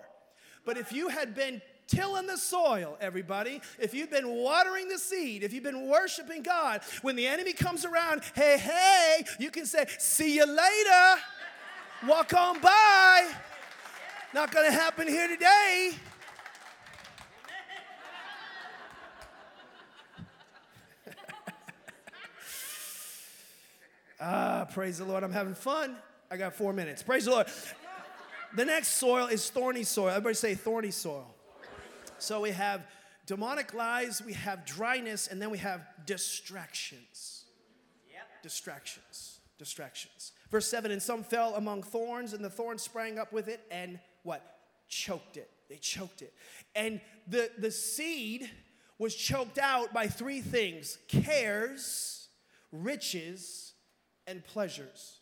But 0.64 0.78
if 0.78 0.94
you 0.94 1.08
had 1.08 1.34
been 1.34 1.60
tilling 1.88 2.28
the 2.28 2.38
soil, 2.38 2.96
everybody, 3.02 3.62
if 3.80 3.96
you've 3.96 4.12
been 4.12 4.28
watering 4.28 4.90
the 4.90 5.00
seed, 5.00 5.42
if 5.42 5.54
you've 5.54 5.64
been 5.64 5.88
worshiping 5.88 6.44
God, 6.44 6.82
when 7.02 7.16
the 7.16 7.26
enemy 7.26 7.54
comes 7.54 7.84
around, 7.84 8.22
hey, 8.36 8.60
hey, 8.60 9.26
you 9.40 9.50
can 9.50 9.66
say, 9.66 9.88
see 9.98 10.36
you 10.36 10.46
later, 10.46 11.22
walk 12.08 12.32
on 12.36 12.62
by. 12.62 13.32
Not 14.34 14.52
going 14.52 14.66
to 14.66 14.72
happen 14.72 15.10
here 15.10 15.28
today. 15.28 15.92
ah, 24.22 24.66
praise 24.72 25.00
the 25.00 25.06
Lord. 25.06 25.24
I'm 25.24 25.34
having 25.34 25.54
fun. 25.54 25.98
I 26.30 26.38
got 26.38 26.56
four 26.56 26.72
minutes. 26.72 27.04
Praise 27.04 27.26
the 27.26 27.32
Lord. 27.32 27.48
The 28.56 28.64
next 28.64 28.94
soil 28.94 29.28
is 29.28 29.50
thorny 29.50 29.84
soil. 29.84 30.12
Everybody 30.12 30.36
say 30.36 30.56
thorny 30.56 30.92
soil. 30.92 31.36
So 32.18 32.40
we 32.40 32.52
have 32.52 32.88
demonic 33.26 33.74
lies, 33.74 34.22
we 34.26 34.32
have 34.34 34.66
dryness, 34.66 35.28
and 35.28 35.42
then 35.42 35.50
we 35.50 35.58
have 35.58 35.82
distractions. 36.06 37.44
Yep. 38.10 38.44
Distractions 38.44 39.42
distractions. 39.62 40.32
Verse 40.50 40.68
7 40.68 40.90
And 40.90 41.00
some 41.00 41.24
fell 41.24 41.54
among 41.54 41.84
thorns, 41.84 42.34
and 42.34 42.44
the 42.44 42.50
thorns 42.50 42.82
sprang 42.82 43.20
up 43.20 43.32
with 43.32 43.48
it 43.48 43.62
and 43.70 44.00
what? 44.24 44.44
Choked 44.88 45.38
it. 45.38 45.50
They 45.70 45.78
choked 45.78 46.22
it. 46.22 46.34
And 46.76 47.00
the, 47.28 47.50
the 47.58 47.72
seed 47.72 48.50
was 48.98 49.16
choked 49.16 49.58
out 49.58 49.94
by 49.94 50.08
three 50.08 50.42
things 50.42 50.98
cares, 51.08 52.28
riches, 52.72 53.74
and 54.28 54.46
pleasures. 54.46 55.22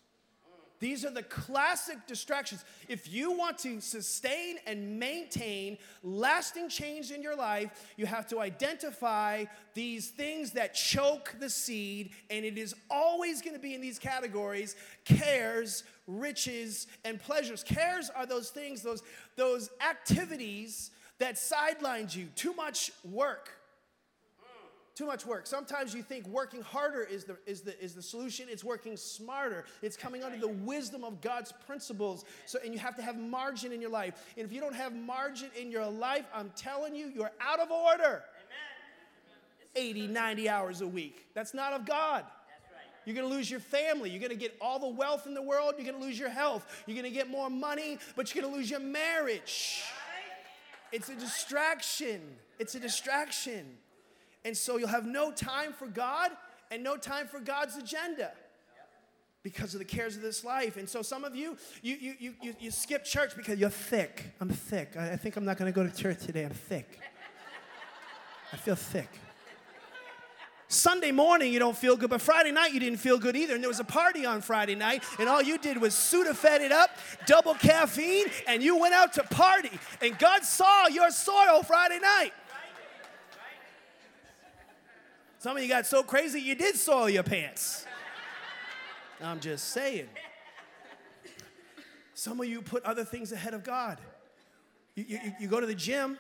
These 0.80 1.04
are 1.04 1.12
the 1.12 1.24
classic 1.24 2.08
distractions. 2.08 2.64
If 2.88 3.12
you 3.12 3.34
want 3.34 3.58
to 3.60 3.82
sustain 3.82 4.58
and 4.66 4.98
maintain 4.98 5.78
lasting 6.04 6.70
change 6.70 7.12
in 7.12 7.22
your 7.22 7.36
life, 7.36 7.94
you 7.98 8.06
have 8.06 8.28
to 8.30 8.40
identify 8.40 9.46
these 9.74 10.10
things 10.10 10.52
that 10.52 10.74
choke 10.74 11.36
the 11.40 11.50
seed, 11.50 12.12
and 12.30 12.46
it 12.46 12.58
is 12.58 12.74
always 12.90 13.42
going 13.42 13.56
to 13.56 13.62
be 13.62 13.74
in 13.74 13.82
these 13.82 14.00
categories 14.00 14.76
cares, 15.04 15.84
riches, 16.18 16.88
and 17.06 17.20
pleasures. 17.20 17.64
Cares 17.64 18.10
are 18.10 18.26
those 18.26 18.50
things, 18.50 18.82
those, 18.82 19.04
those 19.36 19.70
activities 19.88 20.92
that 21.20 21.38
sidelines 21.38 22.16
you, 22.16 22.28
too 22.36 22.54
much 22.54 22.92
work 23.04 23.60
too 25.00 25.06
much 25.06 25.26
work. 25.26 25.48
Sometimes 25.48 25.94
you 25.94 26.04
think 26.04 26.28
working 26.28 26.62
harder 26.62 27.04
is 27.04 27.24
the, 27.24 27.38
is 27.46 27.62
the, 27.62 27.82
is 27.82 27.94
the 27.94 28.02
solution. 28.02 28.48
It's 28.50 28.66
working 28.66 28.98
smarter. 28.98 29.64
It's 29.82 29.96
coming 29.96 30.26
under 30.26 30.38
the 30.38 30.50
wisdom 30.50 31.06
of 31.06 31.22
God's 31.22 31.54
principles. 31.66 32.26
So, 32.46 32.60
and 32.66 32.74
you 32.74 32.82
have 32.82 32.98
to 32.98 33.02
have 33.02 33.18
margin 33.18 33.72
in 33.72 33.80
your 33.80 33.92
life. 33.92 34.34
And 34.36 34.46
if 34.46 34.52
you 34.52 34.60
don't 34.60 34.76
have 34.76 34.94
margin 34.94 35.52
in 35.58 35.72
your 35.72 35.86
life, 35.86 36.26
I'm 36.36 36.52
telling 36.54 36.96
you, 36.96 37.08
you're 37.16 37.32
out 37.40 37.62
of 37.62 37.72
order. 37.72 38.26
Amen. 39.78 39.88
80, 39.88 40.08
90 40.08 40.50
hours 40.50 40.82
a 40.82 40.88
week. 40.88 41.28
That's 41.34 41.54
not 41.54 41.72
of 41.72 41.86
God. 41.86 42.26
You're 43.10 43.16
gonna 43.16 43.34
lose 43.34 43.50
your 43.50 43.60
family. 43.60 44.12
You're 44.12 44.22
gonna 44.22 44.36
get 44.36 44.56
all 44.62 44.78
the 44.78 44.88
wealth 44.88 45.26
in 45.26 45.34
the 45.34 45.42
world. 45.42 45.74
You're 45.80 45.92
gonna 45.92 46.06
lose 46.06 46.20
your 46.20 46.30
health. 46.30 46.84
You're 46.86 46.96
gonna 46.96 47.10
get 47.10 47.28
more 47.28 47.50
money, 47.50 47.98
but 48.16 48.36
you're 48.36 48.44
gonna 48.44 48.56
lose 48.56 48.70
your 48.70 48.80
marriage. 48.80 49.82
It's 50.92 51.10
a 51.10 51.16
distraction. 51.16 52.22
It's 52.60 52.76
a 52.76 52.80
distraction. 52.80 53.66
And 54.46 54.56
so 54.56 54.78
you'll 54.78 54.90
have 54.90 55.08
no 55.08 55.32
time 55.32 55.74
for 55.74 55.88
God 55.88 56.30
and 56.70 56.84
no 56.84 56.98
time 56.98 57.26
for 57.26 57.40
God's 57.40 57.78
agenda 57.78 58.32
because 59.42 59.74
of 59.74 59.80
the 59.80 59.86
cares 59.86 60.16
of 60.16 60.22
this 60.22 60.44
life. 60.44 60.78
And 60.78 60.88
so 60.88 61.02
some 61.02 61.24
of 61.24 61.36
you, 61.36 61.58
you, 61.82 61.96
you, 62.00 62.34
you, 62.44 62.56
you, 62.60 62.70
skip 62.70 63.06
church 63.06 63.36
because 63.36 63.58
you're 63.58 63.72
thick. 63.72 64.36
I'm 64.40 64.50
thick. 64.50 64.92
I, 64.96 65.14
I 65.14 65.16
think 65.16 65.36
I'm 65.36 65.46
not 65.46 65.58
going 65.58 65.72
to 65.72 65.76
go 65.76 65.84
to 65.84 65.96
church 65.96 66.20
today. 66.20 66.44
I'm 66.44 66.52
thick. 66.52 67.00
I 68.54 68.58
feel 68.58 68.76
thick. 68.76 69.10
Sunday 70.72 71.12
morning, 71.12 71.52
you 71.52 71.58
don't 71.58 71.76
feel 71.76 71.98
good, 71.98 72.12
but 72.12 72.22
Friday 72.22 72.52
night, 72.52 72.74
you 72.74 72.80
didn't 72.80 73.00
feel 73.00 73.18
good 73.18 73.36
either. 73.36 73.56
And 73.56 73.64
there 73.64 73.70
was 73.70 73.80
a 73.80 73.84
party 73.84 74.24
on 74.24 74.42
Friday 74.42 74.76
night, 74.76 75.04
and 75.18 75.28
all 75.28 75.42
you 75.42 75.58
did 75.58 75.82
was 75.82 75.96
Sudafed 75.96 76.62
it 76.62 76.72
up, 76.72 76.92
double 77.26 77.56
caffeine, 77.56 78.28
and 78.48 78.62
you 78.62 78.78
went 78.78 78.94
out 78.94 79.12
to 79.14 79.24
party. 79.24 79.72
And 80.00 80.18
God 80.20 80.44
saw 80.44 80.88
your 80.88 81.10
soil 81.10 81.64
Friday 81.64 81.98
night. 82.00 82.34
Some 85.40 85.58
of 85.58 85.64
you 85.64 85.70
got 85.70 85.88
so 85.88 86.04
crazy 86.04 86.40
you 86.40 86.54
did 86.54 86.76
soil 86.76 87.10
your 87.10 87.24
pants. 87.24 87.88
I'm 89.22 89.40
just 89.40 89.70
saying. 89.70 90.08
Some 92.14 92.40
of 92.40 92.46
you 92.46 92.62
put 92.62 92.84
other 92.84 93.04
things 93.04 93.32
ahead 93.32 93.56
of 93.56 93.64
God. 93.64 93.98
You, 94.94 95.06
you, 95.08 95.20
you 95.40 95.48
go 95.48 95.60
to 95.60 95.66
the 95.66 95.74
gym. 95.74 96.20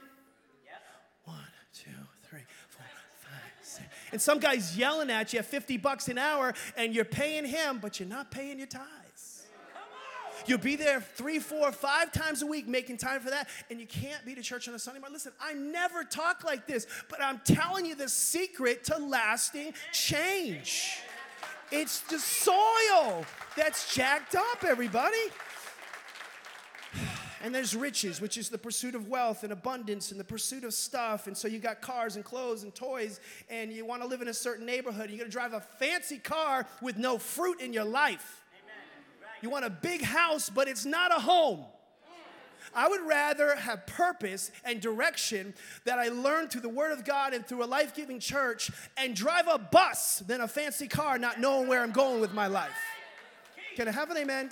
One, 1.25 1.37
two, 1.73 1.91
three, 2.23 2.39
four, 2.69 2.85
five, 3.19 3.51
six. 3.61 3.85
And 4.11 4.21
some 4.21 4.39
guy's 4.39 4.77
yelling 4.77 5.09
at 5.09 5.33
you 5.33 5.39
at 5.39 5.45
50 5.45 5.77
bucks 5.77 6.07
an 6.07 6.17
hour, 6.17 6.53
and 6.75 6.93
you're 6.93 7.05
paying 7.05 7.45
him, 7.45 7.79
but 7.81 7.99
you're 7.99 8.09
not 8.09 8.31
paying 8.31 8.57
your 8.57 8.67
time. 8.67 8.85
You'll 10.49 10.57
be 10.57 10.75
there 10.75 11.01
three, 11.01 11.37
four, 11.39 11.71
five 11.71 12.11
times 12.11 12.41
a 12.41 12.47
week 12.47 12.67
making 12.67 12.97
time 12.97 13.21
for 13.21 13.29
that, 13.29 13.47
and 13.69 13.79
you 13.79 13.85
can't 13.85 14.25
be 14.25 14.35
to 14.35 14.41
church 14.41 14.67
on 14.67 14.73
a 14.73 14.79
Sunday 14.79 14.99
morning. 14.99 15.13
Listen, 15.13 15.31
I 15.39 15.53
never 15.53 16.03
talk 16.03 16.43
like 16.43 16.65
this, 16.65 16.87
but 17.07 17.21
I'm 17.21 17.39
telling 17.45 17.85
you 17.85 17.95
the 17.95 18.09
secret 18.09 18.83
to 18.85 18.97
lasting 18.97 19.73
change. 19.91 20.99
It's 21.71 22.01
the 22.01 22.17
soil 22.17 23.25
that's 23.55 23.93
jacked 23.93 24.35
up, 24.35 24.63
everybody. 24.63 25.17
And 27.41 27.55
there's 27.55 27.75
riches, 27.75 28.19
which 28.19 28.37
is 28.37 28.49
the 28.49 28.57
pursuit 28.57 28.95
of 28.95 29.07
wealth 29.07 29.43
and 29.43 29.53
abundance 29.53 30.11
and 30.11 30.19
the 30.19 30.25
pursuit 30.25 30.63
of 30.63 30.73
stuff. 30.73 31.27
And 31.27 31.37
so 31.37 31.47
you 31.47 31.59
got 31.59 31.81
cars 31.81 32.15
and 32.17 32.25
clothes 32.25 32.63
and 32.63 32.75
toys, 32.75 33.19
and 33.49 33.71
you 33.71 33.85
want 33.85 34.01
to 34.01 34.07
live 34.07 34.21
in 34.21 34.27
a 34.27 34.33
certain 34.33 34.65
neighborhood. 34.65 35.09
You're 35.09 35.19
going 35.19 35.29
to 35.29 35.31
drive 35.31 35.53
a 35.53 35.61
fancy 35.61 36.17
car 36.17 36.67
with 36.81 36.97
no 36.97 37.17
fruit 37.17 37.61
in 37.61 37.71
your 37.71 37.85
life. 37.85 38.43
You 39.41 39.49
want 39.49 39.63
a 39.63 39.69
big 39.69 40.01
house, 40.01 40.49
but 40.49 40.67
it's 40.67 40.85
not 40.85 41.11
a 41.11 41.19
home. 41.21 41.63
I 42.75 42.87
would 42.87 43.01
rather 43.01 43.55
have 43.55 43.87
purpose 43.87 44.51
and 44.63 44.79
direction 44.79 45.53
that 45.85 45.97
I 45.97 46.09
learned 46.09 46.51
through 46.51 46.61
the 46.61 46.69
Word 46.69 46.91
of 46.91 47.03
God 47.03 47.33
and 47.33 47.45
through 47.45 47.63
a 47.63 47.65
life 47.65 47.95
giving 47.95 48.19
church 48.19 48.69
and 48.97 49.15
drive 49.15 49.47
a 49.47 49.57
bus 49.57 50.19
than 50.19 50.41
a 50.41 50.47
fancy 50.47 50.87
car 50.87 51.17
not 51.17 51.39
knowing 51.39 51.67
where 51.67 51.81
I'm 51.81 51.91
going 51.91 52.21
with 52.21 52.33
my 52.33 52.47
life. 52.47 52.69
Can 53.75 53.87
I 53.87 53.91
have 53.91 54.11
an 54.11 54.17
amen? 54.17 54.51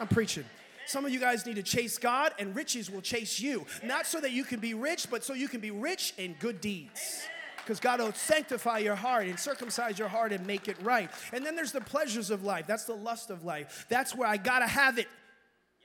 I'm 0.00 0.08
preaching. 0.08 0.44
Some 0.90 1.04
of 1.04 1.12
you 1.12 1.20
guys 1.20 1.46
need 1.46 1.54
to 1.54 1.62
chase 1.62 1.98
God, 1.98 2.32
and 2.40 2.52
riches 2.56 2.90
will 2.90 3.00
chase 3.00 3.38
you. 3.38 3.64
Not 3.84 4.08
so 4.08 4.20
that 4.20 4.32
you 4.32 4.42
can 4.42 4.58
be 4.58 4.74
rich, 4.74 5.06
but 5.08 5.22
so 5.22 5.34
you 5.34 5.46
can 5.46 5.60
be 5.60 5.70
rich 5.70 6.14
in 6.18 6.34
good 6.40 6.60
deeds 6.60 7.28
because 7.58 7.78
God 7.78 8.00
will 8.00 8.12
sanctify 8.12 8.78
your 8.78 8.96
heart 8.96 9.28
and 9.28 9.38
circumcise 9.38 10.00
your 10.00 10.08
heart 10.08 10.32
and 10.32 10.44
make 10.48 10.66
it 10.66 10.76
right. 10.82 11.08
And 11.32 11.46
then 11.46 11.54
there's 11.54 11.70
the 11.70 11.80
pleasures 11.80 12.30
of 12.30 12.42
life. 12.42 12.66
That's 12.66 12.86
the 12.86 12.96
lust 12.96 13.30
of 13.30 13.44
life. 13.44 13.86
That's 13.88 14.16
where 14.16 14.26
I 14.26 14.36
gotta 14.36 14.66
have 14.66 14.98
it. 14.98 15.06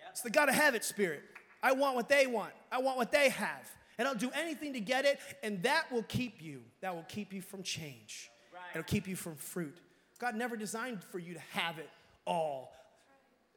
It's 0.09 0.21
the 0.21 0.31
gotta 0.31 0.53
have 0.53 0.73
it 0.73 0.83
spirit. 0.83 1.21
I 1.61 1.73
want 1.73 1.95
what 1.95 2.09
they 2.09 2.25
want, 2.25 2.53
I 2.71 2.79
want 2.79 2.97
what 2.97 3.11
they 3.11 3.29
have. 3.29 3.69
And 3.99 4.07
I'll 4.07 4.15
do 4.15 4.31
anything 4.33 4.73
to 4.73 4.79
get 4.79 5.05
it, 5.05 5.19
and 5.43 5.61
that 5.61 5.91
will 5.91 6.03
keep 6.03 6.41
you. 6.41 6.61
That 6.81 6.95
will 6.95 7.05
keep 7.07 7.31
you 7.31 7.43
from 7.43 7.61
change. 7.61 8.31
It'll 8.73 8.83
keep 8.83 9.07
you 9.07 9.15
from 9.15 9.35
fruit. 9.35 9.77
God 10.17 10.33
never 10.33 10.57
designed 10.57 11.03
for 11.03 11.19
you 11.19 11.35
to 11.35 11.41
have 11.51 11.77
it 11.77 11.91
all. 12.25 12.73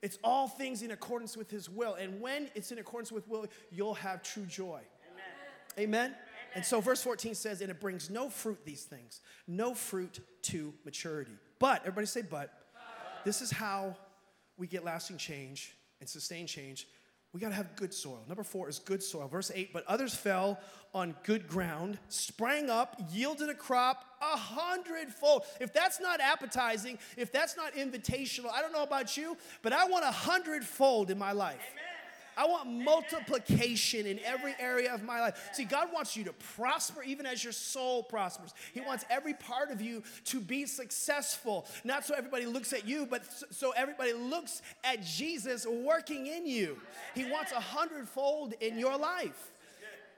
It's 0.02 0.18
all 0.22 0.48
things 0.48 0.82
in 0.82 0.90
accordance 0.90 1.36
with 1.36 1.50
His 1.50 1.68
will. 1.68 1.94
And 1.94 2.20
when 2.20 2.48
it's 2.54 2.72
in 2.72 2.78
accordance 2.78 3.10
with 3.10 3.28
will, 3.28 3.46
you'll 3.70 3.94
have 3.94 4.22
true 4.22 4.44
joy. 4.44 4.80
Amen. 5.78 6.10
Amen? 6.10 6.14
And 6.54 6.64
so 6.64 6.80
verse 6.80 7.02
14 7.02 7.34
says, 7.34 7.60
and 7.60 7.70
it 7.70 7.80
brings 7.80 8.10
no 8.10 8.30
fruit, 8.30 8.58
these 8.64 8.84
things, 8.84 9.20
no 9.46 9.74
fruit 9.74 10.20
to 10.42 10.72
maturity. 10.84 11.36
But, 11.58 11.80
everybody 11.82 12.06
say, 12.06 12.22
but. 12.22 12.52
This 13.24 13.42
is 13.42 13.50
how 13.50 13.96
we 14.56 14.66
get 14.66 14.84
lasting 14.84 15.18
change 15.18 15.76
and 16.00 16.08
sustain 16.08 16.46
change. 16.46 16.86
We 17.38 17.42
got 17.42 17.50
to 17.50 17.54
have 17.54 17.76
good 17.76 17.94
soil. 17.94 18.18
Number 18.26 18.42
four 18.42 18.68
is 18.68 18.80
good 18.80 19.00
soil. 19.00 19.28
Verse 19.28 19.52
8, 19.54 19.72
but 19.72 19.86
others 19.86 20.12
fell 20.12 20.58
on 20.92 21.14
good 21.22 21.46
ground, 21.46 21.96
sprang 22.08 22.68
up, 22.68 23.00
yielded 23.12 23.48
a 23.48 23.54
crop 23.54 24.04
a 24.20 24.36
hundredfold. 24.36 25.44
If 25.60 25.72
that's 25.72 26.00
not 26.00 26.20
appetizing, 26.20 26.98
if 27.16 27.30
that's 27.30 27.56
not 27.56 27.74
invitational, 27.74 28.50
I 28.52 28.60
don't 28.60 28.72
know 28.72 28.82
about 28.82 29.16
you, 29.16 29.36
but 29.62 29.72
I 29.72 29.84
want 29.84 30.04
a 30.04 30.10
hundredfold 30.10 31.12
in 31.12 31.18
my 31.18 31.30
life. 31.30 31.62
Amen. 31.74 31.87
I 32.38 32.46
want 32.46 32.70
multiplication 32.70 34.06
in 34.06 34.20
every 34.24 34.54
area 34.60 34.94
of 34.94 35.02
my 35.02 35.20
life. 35.20 35.50
See, 35.52 35.64
God 35.64 35.88
wants 35.92 36.16
you 36.16 36.22
to 36.24 36.32
prosper 36.56 37.02
even 37.02 37.26
as 37.26 37.42
your 37.42 37.52
soul 37.52 38.04
prospers. 38.04 38.54
He 38.72 38.80
wants 38.80 39.04
every 39.10 39.34
part 39.34 39.72
of 39.72 39.82
you 39.82 40.04
to 40.26 40.40
be 40.40 40.64
successful, 40.64 41.66
not 41.82 42.06
so 42.06 42.14
everybody 42.14 42.46
looks 42.46 42.72
at 42.72 42.86
you, 42.86 43.06
but 43.06 43.24
so 43.50 43.72
everybody 43.72 44.12
looks 44.12 44.62
at 44.84 45.02
Jesus 45.02 45.66
working 45.66 46.28
in 46.28 46.46
you. 46.46 46.78
He 47.16 47.24
wants 47.24 47.50
a 47.50 47.60
hundredfold 47.60 48.54
in 48.60 48.78
your 48.78 48.96
life. 48.96 49.50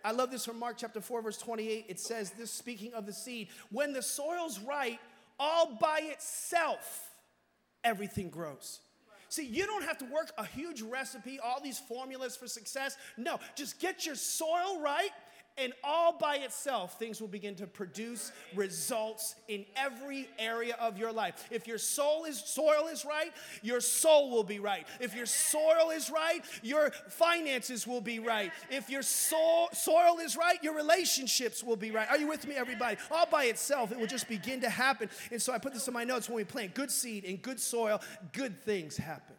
I 0.04 0.12
love 0.12 0.30
this 0.30 0.44
from 0.44 0.58
Mark 0.58 0.76
chapter 0.76 1.00
4, 1.00 1.22
verse 1.22 1.38
28. 1.38 1.86
It 1.88 1.98
says, 1.98 2.32
This 2.32 2.50
speaking 2.50 2.92
of 2.92 3.06
the 3.06 3.14
seed, 3.14 3.48
when 3.70 3.94
the 3.94 4.02
soil's 4.02 4.58
right, 4.60 4.98
all 5.38 5.78
by 5.80 6.00
itself, 6.02 7.14
everything 7.82 8.28
grows. 8.28 8.80
See, 9.30 9.46
you 9.46 9.64
don't 9.64 9.84
have 9.84 9.96
to 9.98 10.04
work 10.06 10.32
a 10.38 10.44
huge 10.44 10.82
recipe, 10.82 11.38
all 11.38 11.60
these 11.62 11.78
formulas 11.78 12.36
for 12.36 12.48
success. 12.48 12.96
No, 13.16 13.38
just 13.54 13.78
get 13.78 14.04
your 14.04 14.16
soil 14.16 14.80
right 14.82 15.10
and 15.60 15.72
all 15.84 16.16
by 16.16 16.36
itself, 16.36 16.98
things 16.98 17.20
will 17.20 17.28
begin 17.28 17.54
to 17.56 17.66
produce 17.66 18.32
results 18.54 19.34
in 19.48 19.64
every 19.76 20.28
area 20.38 20.76
of 20.80 20.98
your 20.98 21.12
life. 21.12 21.48
If 21.50 21.66
your 21.66 21.78
soul 21.78 22.24
is 22.24 22.38
soil 22.38 22.88
is 22.90 23.04
right, 23.04 23.32
your 23.62 23.80
soul 23.80 24.30
will 24.30 24.44
be 24.44 24.58
right. 24.58 24.86
If 25.00 25.14
your 25.14 25.26
soil 25.26 25.90
is 25.94 26.10
right, 26.10 26.40
your 26.62 26.90
finances 27.08 27.86
will 27.86 28.00
be 28.00 28.18
right. 28.18 28.52
If 28.70 28.90
your 28.90 29.02
soil 29.02 30.18
is 30.20 30.36
right, 30.36 30.62
your 30.62 30.74
relationships 30.74 31.62
will 31.62 31.76
be 31.76 31.90
right. 31.90 32.08
Are 32.08 32.18
you 32.18 32.28
with 32.28 32.46
me, 32.46 32.56
everybody? 32.56 32.96
All 33.10 33.26
by 33.26 33.44
itself, 33.44 33.92
it 33.92 33.98
will 33.98 34.06
just 34.06 34.28
begin 34.28 34.60
to 34.62 34.70
happen. 34.70 35.10
And 35.30 35.40
so 35.40 35.52
I 35.52 35.58
put 35.58 35.74
this 35.74 35.86
in 35.86 35.94
my 35.94 36.04
notes 36.04 36.28
when 36.28 36.36
we 36.36 36.44
plant 36.44 36.74
good 36.74 36.90
seed 36.90 37.24
in 37.24 37.36
good 37.36 37.60
soil, 37.60 38.00
good 38.32 38.62
things 38.62 38.96
happen. 38.96 39.36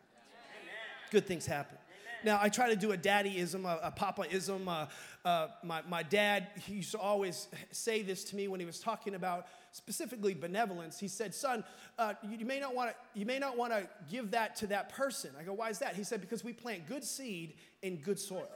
Good 1.12 1.28
things 1.28 1.46
happen. 1.46 1.78
Now, 2.24 2.40
I 2.42 2.50
try 2.50 2.70
to 2.70 2.76
do 2.76 2.92
a 2.92 2.98
daddyism, 2.98 3.66
a, 3.66 3.88
a 3.88 3.92
papaism. 3.92 4.68
Uh, 4.68 4.86
uh, 5.28 5.48
my, 5.64 5.82
my 5.90 6.04
dad, 6.04 6.48
he 6.66 6.76
used 6.76 6.92
to 6.92 7.00
always 7.00 7.48
say 7.72 8.02
this 8.02 8.24
to 8.26 8.36
me 8.36 8.48
when 8.48 8.60
he 8.60 8.66
was 8.66 8.80
talking 8.80 9.16
about 9.16 9.48
specifically 9.72 10.34
benevolence. 10.34 11.00
He 11.00 11.08
said, 11.08 11.34
Son, 11.34 11.64
uh, 11.98 12.14
you, 12.24 12.40
you 12.40 12.46
may 12.46 12.60
not 12.60 12.76
want 12.76 12.92
to 12.92 13.20
you 13.20 13.26
may 13.26 13.40
not 13.40 13.58
want 13.58 13.74
to 13.74 13.88
give 14.10 14.32
that 14.32 14.56
to 14.58 14.68
that 14.68 14.90
person. 14.90 15.32
I 15.40 15.44
go, 15.44 15.54
Why 15.54 15.70
is 15.70 15.80
that? 15.80 15.96
He 15.96 16.04
said, 16.04 16.22
Because 16.22 16.44
we 16.44 16.54
plant 16.54 16.88
good 16.88 17.04
seed 17.04 17.56
in 17.82 17.98
good 17.98 18.20
soil. 18.20 18.48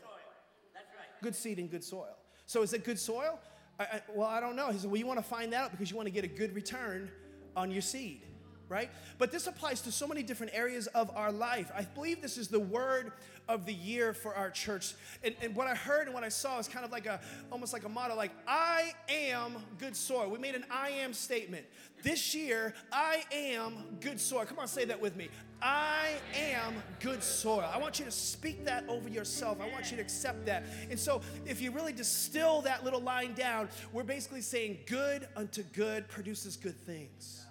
That's 0.74 0.86
right. 0.98 1.22
Good 1.22 1.36
seed 1.36 1.60
in 1.60 1.68
good 1.68 1.84
soil. 1.84 2.16
So 2.46 2.62
is 2.62 2.74
it 2.74 2.84
good 2.84 3.00
soil? 3.00 3.40
I, 3.80 3.84
I, 3.84 4.02
well, 4.14 4.28
I 4.28 4.40
don't 4.40 4.56
know. 4.56 4.72
He 4.72 4.78
said, 4.78 4.90
Well, 4.90 5.00
you 5.00 5.08
want 5.08 5.20
to 5.20 5.26
find 5.26 5.54
that 5.54 5.64
out 5.64 5.72
because 5.72 5.90
you 5.90 5.96
want 5.96 6.08
to 6.08 6.14
get 6.14 6.24
a 6.24 6.30
good 6.30 6.54
return 6.54 7.10
on 7.56 7.72
your 7.72 7.82
seed 7.82 8.22
right? 8.70 8.90
But 9.18 9.32
this 9.32 9.48
applies 9.48 9.82
to 9.82 9.92
so 9.92 10.08
many 10.08 10.24
different 10.24 10.54
areas 10.56 10.88
of 10.88 11.12
our 11.16 11.32
life. 11.32 11.72
I 11.76 11.84
believe 11.84 12.22
this 12.22 12.38
is 12.38 12.48
the 12.48 12.60
word 12.60 13.12
of 13.48 13.66
the 13.66 13.74
year 13.74 14.14
for 14.14 14.34
our 14.34 14.50
church. 14.50 14.96
And, 15.24 15.36
and 15.42 15.56
what 15.56 15.68
I 15.68 15.76
heard 15.76 16.08
and 16.08 16.14
what 16.14 16.24
I 16.24 16.30
saw 16.30 16.58
is 16.58 16.68
kind 16.68 16.84
of 16.84 16.92
like 16.92 17.06
a, 17.06 17.20
almost 17.52 17.74
like 17.74 17.84
a 17.84 17.90
motto, 17.90 18.16
like, 18.16 18.32
I 18.48 18.94
am 19.08 19.58
good 19.78 19.96
soil. 19.96 20.30
We 20.30 20.40
made 20.40 20.56
an 20.56 20.66
I 20.72 20.90
am 20.90 21.14
statement. 21.14 21.66
This 22.04 22.34
year, 22.34 22.74
I 22.92 23.24
am 23.32 23.98
good 24.00 24.20
soil. 24.20 24.46
Come 24.46 24.60
on, 24.60 24.68
say 24.68 24.86
that 24.86 25.00
with 25.00 25.16
me. 25.16 25.30
I 25.62 26.10
am 26.36 26.76
good 27.00 27.24
soil. 27.24 27.70
I 27.72 27.78
want 27.78 28.00
you 28.00 28.06
to 28.06 28.12
speak 28.12 28.66
that 28.66 28.84
over 28.90 29.10
yourself. 29.10 29.60
I 29.62 29.70
want 29.72 29.92
you 29.92 29.98
to 29.98 30.04
accept 30.04 30.46
that. 30.48 30.64
And 30.90 31.00
so, 31.00 31.22
if 31.46 31.62
you 31.62 31.72
really 31.72 31.94
distill 31.94 32.62
that 32.62 32.84
little 32.84 33.00
line 33.00 33.34
down, 33.34 33.70
we're 33.94 34.04
basically 34.04 34.42
saying, 34.42 34.80
good 34.86 35.28
unto 35.36 35.64
good 35.64 36.08
produces 36.08 36.58
good 36.58 36.78
things 36.86 37.45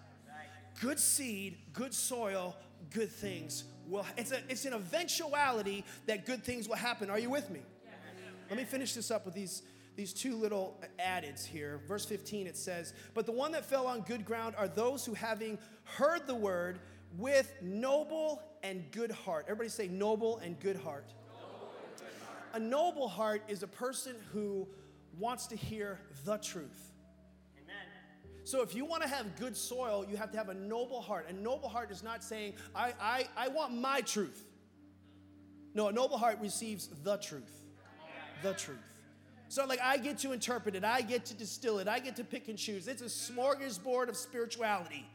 good 0.81 0.99
seed, 0.99 1.59
good 1.73 1.95
soil, 1.95 2.57
good 2.91 3.11
things 3.11 3.65
will 3.89 4.07
it's 4.17 4.33
a 4.33 4.39
it's 4.49 4.65
an 4.65 4.73
eventuality 4.73 5.85
that 6.07 6.27
good 6.27 6.43
things 6.43 6.69
will 6.69 6.77
happen. 6.77 7.11
Are 7.11 7.19
you 7.19 7.31
with 7.31 7.51
me? 7.51 7.61
Let 8.49 8.59
me 8.59 8.65
finish 8.65 8.95
this 8.95 9.11
up 9.11 9.25
with 9.25 9.35
these 9.35 9.63
these 9.97 10.13
two 10.13 10.37
little 10.37 10.81
addeds 10.99 11.45
here. 11.45 11.81
Verse 11.87 12.05
15 12.05 12.47
it 12.47 12.57
says, 12.57 12.95
"But 13.15 13.27
the 13.27 13.33
one 13.33 13.53
that 13.53 13.65
fell 13.65 13.87
on 13.87 14.03
good 14.03 14.25
ground 14.25 14.55
are 14.57 14.69
those 14.69 15.05
who 15.05 15.15
having 15.15 15.59
heard 15.85 16.27
the 16.27 16.35
word 16.35 16.81
with 17.17 17.53
noble 17.63 18.43
and 18.63 18.91
good 18.91 19.11
heart." 19.11 19.45
Everybody 19.47 19.69
say 19.69 19.89
noble 19.89 20.39
and 20.39 20.59
good 20.61 20.77
heart. 20.77 21.07
Noble 21.09 21.73
and 21.83 21.99
good 21.99 22.27
heart. 22.27 22.39
A 22.55 22.59
noble 22.59 23.09
heart 23.09 23.43
is 23.49 23.63
a 23.63 23.69
person 23.69 24.17
who 24.33 24.69
wants 25.19 25.47
to 25.47 25.57
hear 25.57 26.01
the 26.25 26.39
truth. 26.39 26.94
So 28.45 28.61
if 28.61 28.75
you 28.75 28.85
want 28.85 29.03
to 29.03 29.09
have 29.09 29.37
good 29.37 29.57
soil, 29.57 30.05
you 30.09 30.17
have 30.17 30.31
to 30.33 30.39
have 30.39 30.51
a 30.51 30.55
noble 30.55 31.01
heart. 31.01 31.27
A 31.29 31.33
noble 31.33 31.69
heart 31.69 31.91
is 31.91 32.03
not 32.03 32.23
saying, 32.23 32.55
I, 32.75 32.93
I, 33.01 33.27
I 33.37 33.49
want 33.49 33.75
my 33.75 34.03
truth. 34.03 34.45
No, 35.75 35.89
a 35.89 35.93
noble 35.93 36.19
heart 36.19 36.39
receives 36.41 36.89
the 37.03 37.17
truth. 37.17 37.65
The 38.43 38.53
truth. 38.53 38.79
So, 39.49 39.65
like, 39.67 39.81
I 39.81 39.97
get 39.97 40.19
to 40.19 40.33
interpret 40.33 40.75
it, 40.75 40.85
I 40.85 41.01
get 41.01 41.25
to 41.27 41.35
distill 41.35 41.79
it, 41.79 41.89
I 41.89 41.99
get 41.99 42.17
to 42.17 42.25
pick 42.25 42.49
and 42.49 42.59
choose. 42.59 42.87
It's 42.87 43.03
a 43.03 43.07
smorgasbord 43.07 44.09
of 44.09 44.17
spirituality. 44.17 45.07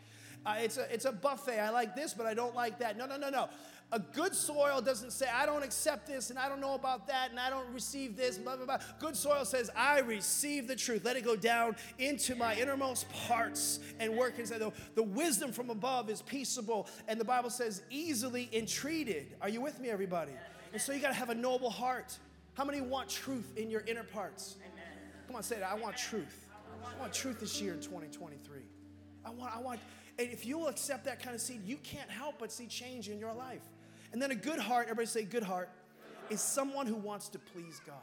Uh, 0.46 0.56
it's, 0.60 0.78
a, 0.78 0.92
it's 0.94 1.06
a 1.06 1.12
buffet. 1.12 1.60
I 1.60 1.70
like 1.70 1.96
this, 1.96 2.14
but 2.14 2.26
I 2.26 2.34
don't 2.34 2.56
like 2.56 2.80
that. 2.80 2.98
No, 2.98 3.06
no, 3.06 3.18
no, 3.18 3.30
no. 3.30 3.50
A 3.92 4.00
good 4.00 4.36
soil 4.36 4.82
doesn't 4.82 5.12
say, 5.12 5.28
I 5.34 5.48
don't 5.48 5.64
accept 5.64 6.06
this 6.06 6.30
and 6.30 6.38
I 6.38 6.48
don't 6.48 6.62
know 6.62 6.76
about 6.76 7.08
that 7.08 7.32
and 7.32 7.40
I 7.40 7.50
don't 7.50 7.68
receive 7.74 8.16
this, 8.16 8.38
blah, 8.38 8.56
blah, 8.56 8.66
blah. 8.66 8.78
Good 9.00 9.16
soil 9.16 9.46
says, 9.46 9.72
I 9.76 10.00
receive 10.02 10.68
the 10.68 10.76
truth. 10.76 11.04
Let 11.04 11.18
it 11.18 11.26
go 11.26 11.36
down 11.36 11.76
into 11.98 12.36
my 12.36 12.56
innermost 12.56 13.10
parts 13.10 13.80
and 14.00 14.16
work 14.16 14.38
inside. 14.38 14.60
The, 14.60 14.72
the 14.94 15.02
wisdom 15.02 15.52
from 15.52 15.72
above 15.72 16.12
is 16.12 16.22
peaceable. 16.22 16.88
And 17.08 17.20
the 17.20 17.26
Bible 17.26 17.50
says, 17.50 17.82
easily 17.90 18.48
entreated. 18.54 19.36
Are 19.42 19.50
you 19.50 19.60
with 19.60 19.80
me, 19.80 19.90
everybody? 19.90 20.34
And 20.72 20.80
so 20.80 20.94
you 20.94 21.00
got 21.00 21.10
to 21.10 21.16
have 21.16 21.30
a 21.30 21.36
noble 21.36 21.72
heart. 21.72 22.16
How 22.54 22.66
many 22.66 22.82
want 22.82 23.10
truth 23.10 23.54
in 23.58 23.72
your 23.72 23.82
inner 23.82 24.04
parts? 24.04 24.58
Come 25.26 25.36
on, 25.36 25.42
say 25.42 25.56
it. 25.56 25.64
I 25.64 25.74
want 25.74 25.98
truth. 25.98 26.46
I 26.96 27.00
want 27.00 27.12
truth 27.12 27.40
this 27.40 27.60
year 27.60 27.74
in 27.74 27.80
2023. 27.80 28.60
I 29.26 29.30
want, 29.32 29.56
I 29.56 29.60
want, 29.60 29.80
and 30.20 30.30
if 30.30 30.46
you 30.46 30.60
will 30.60 30.68
accept 30.68 31.06
that 31.06 31.22
kind 31.22 31.36
of 31.36 31.42
seed, 31.42 31.62
you 31.66 31.78
can't 31.78 32.10
help 32.10 32.36
but 32.40 32.52
see 32.52 32.68
change 32.68 33.10
in 33.10 33.20
your 33.20 33.34
life. 33.34 33.62
And 34.12 34.22
then 34.22 34.32
a 34.32 34.36
good 34.36 34.60
heart, 34.60 34.86
everybody 34.86 35.08
say 35.08 35.24
good 35.24 35.44
heart, 35.44 35.70
is 36.30 36.42
someone 36.42 36.88
who 36.88 36.96
wants 36.96 37.30
to 37.30 37.40
please 37.40 37.82
God. 37.86 37.96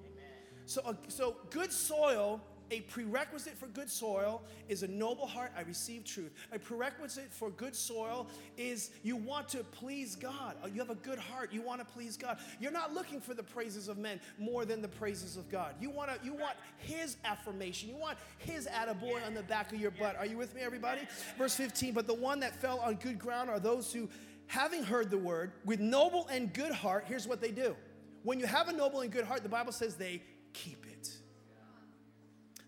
Amen. 0.00 0.24
So, 0.66 0.82
uh, 0.84 0.94
so 1.08 1.36
good 1.50 1.72
soil, 1.72 2.40
a 2.72 2.80
prerequisite 2.80 3.56
for 3.58 3.66
good 3.66 3.90
soil 3.90 4.40
is 4.68 4.82
a 4.82 4.88
noble 4.88 5.26
heart. 5.26 5.52
I 5.56 5.60
receive 5.60 6.04
truth. 6.04 6.32
A 6.52 6.58
prerequisite 6.58 7.30
for 7.30 7.50
good 7.50 7.76
soil 7.76 8.26
is 8.56 8.90
you 9.02 9.14
want 9.14 9.48
to 9.50 9.58
please 9.58 10.16
God. 10.16 10.56
Uh, 10.64 10.68
you 10.68 10.80
have 10.80 10.88
a 10.88 10.94
good 10.96 11.18
heart. 11.18 11.52
You 11.52 11.60
want 11.60 11.80
to 11.80 11.84
please 11.84 12.16
God. 12.16 12.38
You're 12.60 12.72
not 12.72 12.94
looking 12.94 13.20
for 13.20 13.34
the 13.34 13.42
praises 13.42 13.88
of 13.88 13.98
men 13.98 14.20
more 14.38 14.64
than 14.64 14.80
the 14.80 14.88
praises 14.88 15.36
of 15.36 15.50
God. 15.50 15.74
You 15.80 15.90
want 15.90 16.10
to. 16.10 16.24
You 16.24 16.32
want 16.32 16.56
His 16.78 17.16
affirmation. 17.26 17.90
You 17.90 17.96
want 17.96 18.16
His 18.38 18.66
attaboy 18.66 19.24
on 19.26 19.34
the 19.34 19.42
back 19.42 19.70
of 19.70 19.78
your 19.78 19.90
butt. 19.90 20.16
Are 20.16 20.26
you 20.26 20.38
with 20.38 20.54
me, 20.54 20.62
everybody? 20.62 21.02
Verse 21.36 21.54
15. 21.54 21.92
But 21.92 22.06
the 22.06 22.14
one 22.14 22.40
that 22.40 22.56
fell 22.56 22.78
on 22.78 22.94
good 22.94 23.18
ground 23.18 23.50
are 23.50 23.60
those 23.60 23.92
who 23.92 24.08
having 24.52 24.84
heard 24.84 25.10
the 25.10 25.16
word 25.16 25.52
with 25.64 25.80
noble 25.80 26.28
and 26.30 26.52
good 26.52 26.72
heart, 26.72 27.06
here's 27.08 27.26
what 27.26 27.40
they 27.40 27.50
do. 27.50 27.74
When 28.22 28.38
you 28.38 28.44
have 28.44 28.68
a 28.68 28.72
noble 28.72 29.00
and 29.00 29.10
good 29.10 29.24
heart, 29.24 29.42
the 29.42 29.48
Bible 29.48 29.72
says 29.72 29.94
they 29.94 30.22
keep 30.52 30.84
it. 30.86 31.08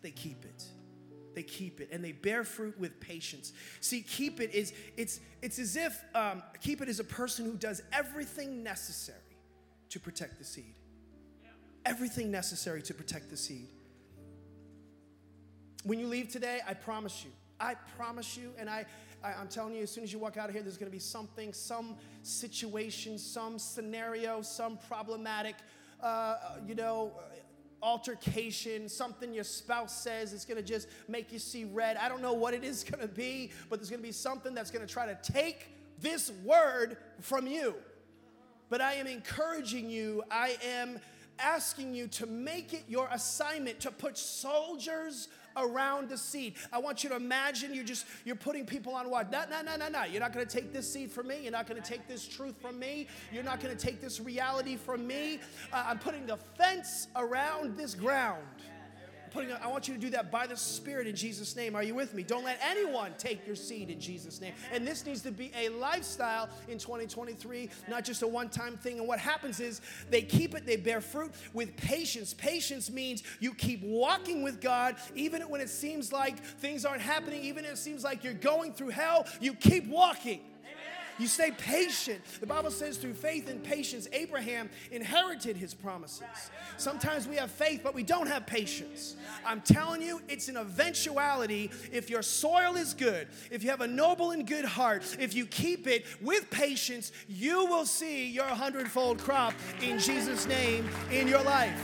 They 0.00 0.10
keep 0.10 0.46
it. 0.46 0.64
They 1.34 1.42
keep 1.42 1.82
it 1.82 1.90
and 1.92 2.02
they 2.02 2.12
bear 2.12 2.42
fruit 2.42 2.78
with 2.78 2.98
patience. 3.00 3.52
See, 3.80 4.00
keep 4.00 4.40
it 4.40 4.54
is 4.54 4.72
it's 4.96 5.20
it's 5.42 5.58
as 5.58 5.76
if 5.76 6.02
um, 6.14 6.42
keep 6.62 6.80
it 6.80 6.88
is 6.88 7.00
a 7.00 7.04
person 7.04 7.44
who 7.44 7.52
does 7.52 7.82
everything 7.92 8.62
necessary 8.62 9.18
to 9.90 10.00
protect 10.00 10.38
the 10.38 10.44
seed. 10.44 10.76
Everything 11.84 12.30
necessary 12.30 12.80
to 12.82 12.94
protect 12.94 13.28
the 13.28 13.36
seed. 13.36 13.68
When 15.82 15.98
you 15.98 16.06
leave 16.06 16.28
today, 16.28 16.60
I 16.66 16.72
promise 16.72 17.24
you, 17.24 17.30
I 17.60 17.74
promise 17.98 18.38
you, 18.38 18.54
and 18.58 18.70
I 18.70 18.86
I, 19.24 19.40
am 19.40 19.48
telling 19.48 19.74
you, 19.74 19.82
as 19.82 19.90
soon 19.90 20.04
as 20.04 20.12
you 20.12 20.18
walk 20.18 20.36
out 20.36 20.50
of 20.50 20.54
here, 20.54 20.62
there's 20.62 20.76
going 20.76 20.90
to 20.90 20.94
be 20.94 21.00
something, 21.00 21.54
some 21.54 21.96
situation, 22.22 23.16
some 23.16 23.58
scenario, 23.58 24.42
some 24.42 24.78
problematic, 24.86 25.54
uh, 26.02 26.36
you 26.66 26.74
know, 26.74 27.12
altercation, 27.82 28.88
something 28.88 29.32
your 29.32 29.44
spouse 29.44 29.96
says 29.96 30.32
it's 30.34 30.44
going 30.44 30.58
to 30.58 30.62
just 30.62 30.88
make 31.08 31.32
you 31.32 31.38
see 31.38 31.64
red. 31.64 31.96
I 31.96 32.08
don't 32.08 32.20
know 32.20 32.34
what 32.34 32.52
it 32.52 32.64
is 32.64 32.84
going 32.90 33.00
to 33.00 33.12
be, 33.12 33.50
but 33.70 33.78
there's 33.78 33.90
going 33.90 34.02
to 34.02 34.06
be 34.06 34.12
something 34.12 34.54
that's 34.54 34.70
going 34.70 34.86
to 34.86 34.92
try 34.92 35.06
to 35.06 35.18
take 35.32 35.68
this 36.00 36.30
word 36.44 36.98
from 37.20 37.46
you. 37.46 37.74
But 38.68 38.82
I 38.82 38.94
am 38.94 39.06
encouraging 39.06 39.88
you, 39.88 40.22
I 40.30 40.56
am 40.62 40.98
asking 41.38 41.94
you 41.94 42.08
to 42.08 42.26
make 42.26 42.74
it 42.74 42.84
your 42.88 43.08
assignment 43.10 43.80
to 43.80 43.90
put 43.90 44.18
soldiers 44.18 45.28
around 45.56 46.08
the 46.08 46.18
seed. 46.18 46.54
I 46.72 46.78
want 46.78 47.04
you 47.04 47.10
to 47.10 47.16
imagine 47.16 47.74
you're 47.74 47.84
just 47.84 48.06
you're 48.24 48.36
putting 48.36 48.66
people 48.66 48.94
on 48.94 49.10
watch. 49.10 49.28
No, 49.30 49.44
no, 49.50 49.62
no, 49.62 49.76
no, 49.76 49.88
no. 49.88 50.04
You're 50.04 50.20
not 50.20 50.32
going 50.32 50.46
to 50.46 50.52
take 50.52 50.72
this 50.72 50.90
seed 50.92 51.10
from 51.10 51.28
me. 51.28 51.38
You're 51.42 51.52
not 51.52 51.66
going 51.66 51.80
to 51.80 51.88
take 51.88 52.06
this 52.06 52.26
truth 52.26 52.54
from 52.60 52.78
me. 52.78 53.06
You're 53.32 53.42
not 53.42 53.60
going 53.60 53.76
to 53.76 53.86
take 53.86 54.00
this 54.00 54.20
reality 54.20 54.76
from 54.76 55.06
me. 55.06 55.40
Uh, 55.72 55.84
I'm 55.86 55.98
putting 55.98 56.30
a 56.30 56.36
fence 56.36 57.08
around 57.16 57.76
this 57.76 57.94
ground 57.94 58.42
putting, 59.34 59.52
I 59.52 59.66
want 59.66 59.88
you 59.88 59.94
to 59.94 60.00
do 60.00 60.10
that 60.10 60.30
by 60.30 60.46
the 60.46 60.56
Spirit 60.56 61.06
in 61.06 61.16
Jesus' 61.16 61.56
name. 61.56 61.74
Are 61.74 61.82
you 61.82 61.94
with 61.94 62.14
me? 62.14 62.22
Don't 62.22 62.44
let 62.44 62.58
anyone 62.62 63.12
take 63.18 63.46
your 63.46 63.56
seed 63.56 63.90
in 63.90 64.00
Jesus' 64.00 64.40
name. 64.40 64.54
And 64.72 64.86
this 64.86 65.04
needs 65.04 65.20
to 65.22 65.32
be 65.32 65.50
a 65.58 65.68
lifestyle 65.68 66.48
in 66.68 66.78
2023, 66.78 67.68
not 67.88 68.04
just 68.04 68.22
a 68.22 68.26
one 68.26 68.48
time 68.48 68.76
thing. 68.76 68.98
And 68.98 69.08
what 69.08 69.18
happens 69.18 69.60
is 69.60 69.80
they 70.08 70.22
keep 70.22 70.54
it, 70.54 70.64
they 70.64 70.76
bear 70.76 71.00
fruit 71.00 71.32
with 71.52 71.76
patience. 71.76 72.32
Patience 72.32 72.90
means 72.90 73.24
you 73.40 73.52
keep 73.52 73.82
walking 73.82 74.42
with 74.42 74.60
God, 74.60 74.96
even 75.14 75.42
when 75.42 75.60
it 75.60 75.68
seems 75.68 76.12
like 76.12 76.38
things 76.38 76.84
aren't 76.84 77.02
happening, 77.02 77.42
even 77.42 77.64
if 77.64 77.72
it 77.72 77.78
seems 77.78 78.04
like 78.04 78.22
you're 78.22 78.32
going 78.34 78.72
through 78.72 78.90
hell, 78.90 79.26
you 79.40 79.54
keep 79.54 79.86
walking. 79.88 80.40
You 81.18 81.28
stay 81.28 81.52
patient. 81.52 82.22
The 82.40 82.46
Bible 82.46 82.70
says 82.70 82.96
through 82.96 83.14
faith 83.14 83.48
and 83.48 83.62
patience, 83.62 84.08
Abraham 84.12 84.68
inherited 84.90 85.56
his 85.56 85.72
promises. 85.72 86.24
Sometimes 86.76 87.28
we 87.28 87.36
have 87.36 87.50
faith, 87.50 87.80
but 87.84 87.94
we 87.94 88.02
don't 88.02 88.26
have 88.26 88.46
patience. 88.46 89.16
I'm 89.46 89.60
telling 89.60 90.02
you, 90.02 90.20
it's 90.28 90.48
an 90.48 90.56
eventuality. 90.56 91.70
If 91.92 92.10
your 92.10 92.22
soil 92.22 92.76
is 92.76 92.94
good, 92.94 93.28
if 93.50 93.62
you 93.62 93.70
have 93.70 93.80
a 93.80 93.86
noble 93.86 94.32
and 94.32 94.46
good 94.46 94.64
heart, 94.64 95.16
if 95.20 95.34
you 95.34 95.46
keep 95.46 95.86
it 95.86 96.04
with 96.20 96.50
patience, 96.50 97.12
you 97.28 97.66
will 97.66 97.86
see 97.86 98.26
your 98.26 98.46
hundredfold 98.46 99.18
crop 99.18 99.54
in 99.82 99.98
Jesus' 99.98 100.46
name 100.46 100.88
in 101.12 101.28
your 101.28 101.42
life. 101.42 101.80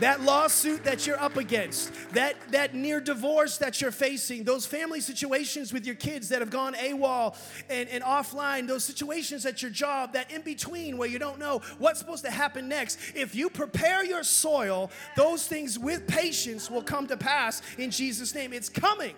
That 0.00 0.22
lawsuit 0.22 0.84
that 0.84 1.06
you're 1.06 1.20
up 1.20 1.36
against, 1.36 1.92
that, 2.12 2.36
that 2.52 2.74
near 2.74 3.00
divorce 3.00 3.58
that 3.58 3.80
you're 3.80 3.90
facing, 3.90 4.44
those 4.44 4.66
family 4.66 5.00
situations 5.00 5.72
with 5.72 5.86
your 5.86 5.94
kids 5.94 6.28
that 6.28 6.40
have 6.40 6.50
gone 6.50 6.74
AWOL 6.74 7.36
and, 7.68 7.88
and 7.88 8.04
offline, 8.04 8.66
those 8.66 8.84
situations 8.84 9.44
at 9.46 9.62
your 9.62 9.70
job, 9.70 10.12
that 10.12 10.30
in 10.30 10.42
between 10.42 10.96
where 10.96 11.08
you 11.08 11.18
don't 11.18 11.38
know 11.38 11.60
what's 11.78 11.98
supposed 11.98 12.24
to 12.24 12.30
happen 12.30 12.68
next. 12.68 12.98
If 13.14 13.34
you 13.34 13.50
prepare 13.50 14.04
your 14.04 14.24
soil, 14.24 14.90
those 15.16 15.46
things 15.46 15.78
with 15.78 16.06
patience 16.06 16.70
will 16.70 16.82
come 16.82 17.06
to 17.08 17.16
pass 17.16 17.62
in 17.76 17.90
Jesus' 17.90 18.34
name. 18.34 18.52
It's 18.52 18.68
coming. 18.68 19.14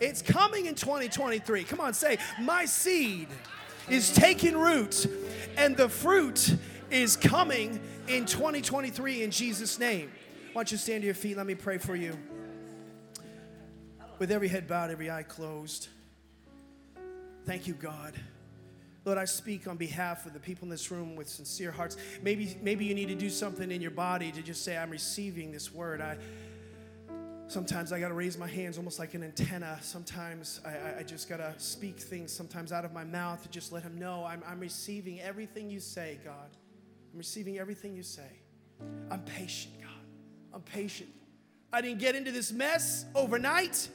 It's 0.00 0.22
coming 0.22 0.66
in 0.66 0.74
2023. 0.74 1.64
Come 1.64 1.80
on, 1.80 1.92
say, 1.92 2.18
My 2.40 2.64
seed 2.64 3.28
is 3.88 4.12
taking 4.12 4.56
root, 4.56 5.06
and 5.56 5.76
the 5.76 5.88
fruit 5.88 6.56
is 6.90 7.16
coming 7.16 7.80
in 8.08 8.24
2023 8.24 9.22
in 9.22 9.30
Jesus' 9.30 9.78
name. 9.78 10.10
Why 10.52 10.60
don't 10.60 10.72
you 10.72 10.78
stand 10.78 11.02
to 11.02 11.06
your 11.06 11.14
feet? 11.14 11.36
Let 11.36 11.46
me 11.46 11.54
pray 11.54 11.78
for 11.78 11.94
you. 11.94 12.18
With 14.18 14.30
every 14.30 14.48
head 14.48 14.66
bowed, 14.66 14.90
every 14.90 15.10
eye 15.10 15.22
closed. 15.22 15.88
Thank 17.44 17.66
you, 17.66 17.74
God. 17.74 18.14
Lord, 19.04 19.18
I 19.18 19.26
speak 19.26 19.68
on 19.68 19.76
behalf 19.76 20.26
of 20.26 20.32
the 20.32 20.40
people 20.40 20.64
in 20.64 20.70
this 20.70 20.90
room 20.90 21.16
with 21.16 21.28
sincere 21.28 21.70
hearts. 21.70 21.96
Maybe, 22.22 22.56
maybe 22.62 22.84
you 22.84 22.94
need 22.94 23.08
to 23.08 23.14
do 23.14 23.30
something 23.30 23.70
in 23.70 23.80
your 23.80 23.90
body 23.90 24.32
to 24.32 24.42
just 24.42 24.64
say, 24.64 24.76
I'm 24.76 24.90
receiving 24.90 25.52
this 25.52 25.72
word. 25.72 26.00
I 26.00 26.18
sometimes 27.46 27.92
I 27.92 28.00
gotta 28.00 28.14
raise 28.14 28.36
my 28.36 28.46
hands 28.46 28.76
almost 28.76 28.98
like 28.98 29.14
an 29.14 29.22
antenna. 29.22 29.78
Sometimes 29.80 30.60
I, 30.66 31.00
I 31.00 31.02
just 31.02 31.28
gotta 31.28 31.54
speak 31.56 31.98
things 31.98 32.32
sometimes 32.32 32.72
out 32.72 32.84
of 32.84 32.92
my 32.92 33.04
mouth 33.04 33.42
to 33.42 33.48
just 33.48 33.72
let 33.72 33.82
him 33.82 33.98
know 33.98 34.24
I'm, 34.24 34.42
I'm 34.46 34.60
receiving 34.60 35.20
everything 35.20 35.70
you 35.70 35.80
say, 35.80 36.18
God. 36.24 36.50
I'm 37.12 37.18
receiving 37.18 37.58
everything 37.58 37.94
you 37.94 38.02
say. 38.02 38.30
I'm 39.10 39.22
patient, 39.22 39.74
God. 39.80 39.90
I'm 40.54 40.62
patient. 40.62 41.10
I 41.72 41.80
didn't 41.80 41.98
get 41.98 42.14
into 42.14 42.32
this 42.32 42.52
mess 42.52 43.04
overnight, 43.14 43.88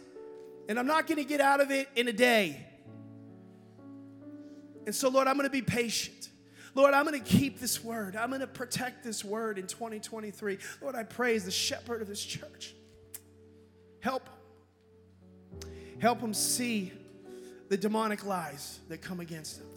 and 0.70 0.78
I'm 0.78 0.88
not 0.88 1.08
gonna 1.08 1.24
get 1.24 1.42
out 1.42 1.62
of 1.62 1.72
it 1.72 1.90
in 1.96 2.08
a 2.08 2.14
day. 2.14 2.68
And 4.86 4.94
so, 4.94 5.10
Lord, 5.10 5.28
I'm 5.28 5.36
going 5.36 5.48
to 5.48 5.52
be 5.52 5.62
patient. 5.62 6.30
Lord, 6.76 6.94
I'm 6.94 7.06
going 7.06 7.22
to 7.22 7.26
keep 7.26 7.60
this 7.60 7.84
word. 7.84 8.16
I'm 8.16 8.30
going 8.30 8.42
to 8.42 8.48
protect 8.48 9.04
this 9.04 9.24
word 9.24 9.58
in 9.58 9.68
2023. 9.68 10.58
Lord, 10.82 10.96
I 10.96 11.04
praise 11.04 11.46
the 11.46 11.52
shepherd 11.52 12.02
of 12.02 12.08
this 12.08 12.24
church. 12.24 12.74
Help. 14.00 14.30
Help 16.00 16.20
them 16.20 16.34
see 16.34 16.92
the 17.70 17.78
demonic 17.78 18.26
lies 18.26 18.80
that 18.90 19.02
come 19.02 19.20
against 19.20 19.60
them. 19.60 19.68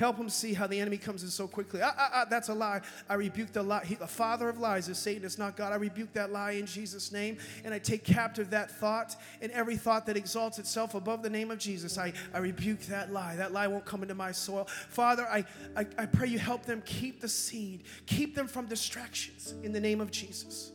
Help 0.00 0.16
them 0.16 0.30
see 0.30 0.54
how 0.54 0.66
the 0.66 0.80
enemy 0.80 0.96
comes 0.96 1.22
in 1.24 1.28
so 1.28 1.46
quickly. 1.46 1.82
Ah, 1.82 1.94
ah, 1.94 2.10
ah, 2.14 2.24
that's 2.24 2.48
a 2.48 2.54
lie. 2.54 2.80
I 3.06 3.14
rebuke 3.16 3.52
the 3.52 3.62
lie. 3.62 3.84
He, 3.84 3.96
the 3.96 4.06
father 4.06 4.48
of 4.48 4.58
lies 4.58 4.88
is 4.88 4.96
Satan. 4.96 5.26
It's 5.26 5.36
not 5.36 5.58
God. 5.58 5.74
I 5.74 5.76
rebuke 5.76 6.14
that 6.14 6.32
lie 6.32 6.52
in 6.52 6.64
Jesus' 6.64 7.12
name. 7.12 7.36
And 7.66 7.74
I 7.74 7.78
take 7.78 8.02
captive 8.02 8.48
that 8.48 8.70
thought 8.70 9.14
and 9.42 9.52
every 9.52 9.76
thought 9.76 10.06
that 10.06 10.16
exalts 10.16 10.58
itself 10.58 10.94
above 10.94 11.22
the 11.22 11.28
name 11.28 11.50
of 11.50 11.58
Jesus. 11.58 11.98
I, 11.98 12.14
I 12.32 12.38
rebuke 12.38 12.80
that 12.86 13.12
lie. 13.12 13.36
That 13.36 13.52
lie 13.52 13.66
won't 13.66 13.84
come 13.84 14.00
into 14.00 14.14
my 14.14 14.32
soil. 14.32 14.64
Father, 14.88 15.28
I, 15.30 15.44
I, 15.76 15.84
I 15.98 16.06
pray 16.06 16.28
you 16.28 16.38
help 16.38 16.64
them 16.64 16.82
keep 16.86 17.20
the 17.20 17.28
seed, 17.28 17.82
keep 18.06 18.34
them 18.34 18.48
from 18.48 18.64
distractions 18.64 19.52
in 19.62 19.70
the 19.70 19.80
name 19.80 20.00
of 20.00 20.10
Jesus. 20.10 20.72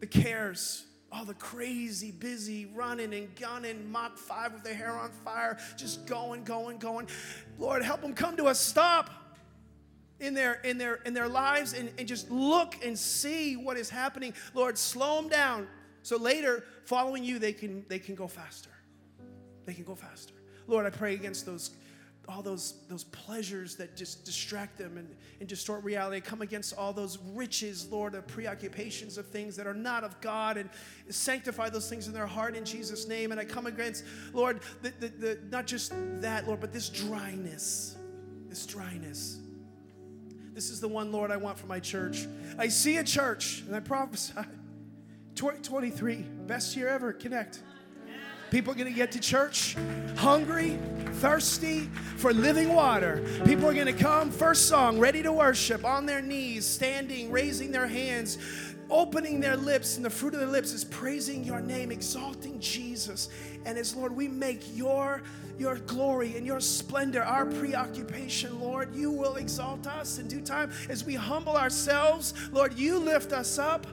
The 0.00 0.08
cares, 0.08 0.84
all 1.12 1.24
the 1.24 1.34
crazy, 1.34 2.10
busy 2.10 2.66
running 2.66 3.14
and 3.14 3.34
gunning, 3.36 3.90
Mach 3.90 4.18
5 4.18 4.54
with 4.54 4.64
their 4.64 4.74
hair 4.74 4.92
on 4.92 5.10
fire, 5.10 5.56
just 5.76 6.06
going, 6.06 6.44
going, 6.44 6.78
going. 6.78 7.08
Lord, 7.58 7.82
help 7.82 8.00
them 8.02 8.12
come 8.12 8.36
to 8.36 8.48
a 8.48 8.54
stop 8.54 9.10
in 10.18 10.34
their 10.34 10.54
in 10.64 10.78
their 10.78 10.96
in 11.06 11.14
their 11.14 11.28
lives 11.28 11.74
and, 11.74 11.90
and 11.98 12.08
just 12.08 12.30
look 12.30 12.74
and 12.84 12.98
see 12.98 13.56
what 13.56 13.76
is 13.76 13.90
happening. 13.90 14.34
Lord, 14.54 14.78
slow 14.78 15.16
them 15.20 15.28
down. 15.28 15.68
So 16.02 16.16
later, 16.16 16.64
following 16.84 17.24
you, 17.24 17.38
they 17.38 17.52
can 17.52 17.84
they 17.88 17.98
can 17.98 18.14
go 18.14 18.26
faster. 18.26 18.70
They 19.64 19.74
can 19.74 19.84
go 19.84 19.94
faster. 19.94 20.34
Lord, 20.66 20.86
I 20.86 20.90
pray 20.90 21.14
against 21.14 21.46
those 21.46 21.70
all 22.28 22.42
those, 22.42 22.74
those 22.88 23.04
pleasures 23.04 23.76
that 23.76 23.96
just 23.96 24.24
distract 24.24 24.78
them 24.78 24.96
and, 24.98 25.08
and 25.40 25.48
distort 25.48 25.84
reality. 25.84 26.20
Come 26.20 26.42
against 26.42 26.76
all 26.76 26.92
those 26.92 27.18
riches, 27.34 27.88
Lord, 27.90 28.14
of 28.14 28.26
preoccupations 28.26 29.16
of 29.16 29.28
things 29.28 29.56
that 29.56 29.66
are 29.66 29.74
not 29.74 30.02
of 30.02 30.20
God 30.20 30.56
and 30.56 30.68
sanctify 31.08 31.68
those 31.68 31.88
things 31.88 32.08
in 32.08 32.12
their 32.12 32.26
heart 32.26 32.56
in 32.56 32.64
Jesus' 32.64 33.06
name. 33.06 33.30
And 33.30 33.40
I 33.40 33.44
come 33.44 33.66
against, 33.66 34.04
Lord, 34.32 34.60
the, 34.82 34.92
the, 34.98 35.08
the, 35.08 35.38
not 35.50 35.66
just 35.66 35.92
that, 36.20 36.46
Lord, 36.46 36.60
but 36.60 36.72
this 36.72 36.88
dryness. 36.88 37.96
This 38.48 38.66
dryness. 38.66 39.38
This 40.52 40.70
is 40.70 40.80
the 40.80 40.88
one, 40.88 41.12
Lord, 41.12 41.30
I 41.30 41.36
want 41.36 41.58
for 41.58 41.66
my 41.66 41.80
church. 41.80 42.26
I 42.58 42.68
see 42.68 42.96
a 42.96 43.04
church, 43.04 43.62
and 43.66 43.76
I 43.76 43.80
prophesy 43.80 44.32
2023, 45.34 46.24
best 46.46 46.74
year 46.74 46.88
ever, 46.88 47.12
connect. 47.12 47.60
People 48.50 48.72
are 48.72 48.76
going 48.76 48.90
to 48.90 48.96
get 48.96 49.12
to 49.12 49.20
church 49.20 49.76
hungry, 50.16 50.78
thirsty 51.14 51.80
for 52.16 52.32
living 52.32 52.72
water. 52.72 53.22
People 53.44 53.66
are 53.66 53.74
going 53.74 53.86
to 53.86 53.92
come, 53.92 54.30
first 54.30 54.68
song, 54.68 54.98
ready 54.98 55.22
to 55.22 55.32
worship, 55.32 55.84
on 55.84 56.06
their 56.06 56.22
knees, 56.22 56.64
standing, 56.64 57.30
raising 57.30 57.72
their 57.72 57.88
hands, 57.88 58.38
opening 58.88 59.40
their 59.40 59.56
lips, 59.56 59.96
and 59.96 60.04
the 60.04 60.10
fruit 60.10 60.32
of 60.32 60.40
their 60.40 60.48
lips 60.48 60.72
is 60.72 60.84
praising 60.84 61.42
your 61.42 61.60
name, 61.60 61.90
exalting 61.90 62.60
Jesus. 62.60 63.28
And 63.64 63.76
as 63.76 63.96
Lord, 63.96 64.14
we 64.14 64.28
make 64.28 64.62
your 64.76 65.22
your 65.58 65.76
glory 65.76 66.36
and 66.36 66.46
your 66.46 66.60
splendor 66.60 67.22
our 67.22 67.46
preoccupation, 67.46 68.60
Lord. 68.60 68.94
You 68.94 69.10
will 69.10 69.36
exalt 69.36 69.86
us 69.86 70.18
in 70.18 70.28
due 70.28 70.42
time 70.42 70.70
as 70.90 71.04
we 71.04 71.14
humble 71.14 71.56
ourselves. 71.56 72.34
Lord, 72.52 72.78
you 72.78 72.98
lift 72.98 73.32
us 73.32 73.58
up. 73.58 73.86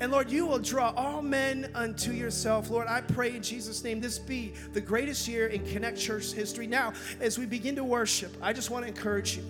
And 0.00 0.10
Lord, 0.10 0.30
you 0.30 0.46
will 0.46 0.58
draw 0.58 0.94
all 0.96 1.20
men 1.20 1.70
unto 1.74 2.12
yourself. 2.12 2.70
Lord, 2.70 2.88
I 2.88 3.02
pray 3.02 3.36
in 3.36 3.42
Jesus' 3.42 3.84
name 3.84 4.00
this 4.00 4.18
be 4.18 4.54
the 4.72 4.80
greatest 4.80 5.28
year 5.28 5.48
in 5.48 5.64
Connect 5.66 5.98
Church 5.98 6.32
history. 6.32 6.66
Now, 6.66 6.94
as 7.20 7.38
we 7.38 7.44
begin 7.44 7.76
to 7.76 7.84
worship, 7.84 8.34
I 8.40 8.54
just 8.54 8.70
want 8.70 8.84
to 8.84 8.88
encourage 8.88 9.36
you. 9.36 9.44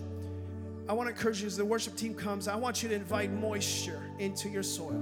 I 0.89 0.93
want 0.93 1.09
to 1.09 1.15
encourage 1.15 1.41
you 1.41 1.47
as 1.47 1.57
the 1.57 1.65
worship 1.65 1.95
team 1.95 2.15
comes, 2.15 2.49
I 2.49 2.57
want 2.57 2.83
you 2.83 2.89
to 2.89 2.97
invite 2.97 3.31
moisture 3.31 4.03
into 4.19 4.49
your 4.49 4.65
soil. 4.65 5.01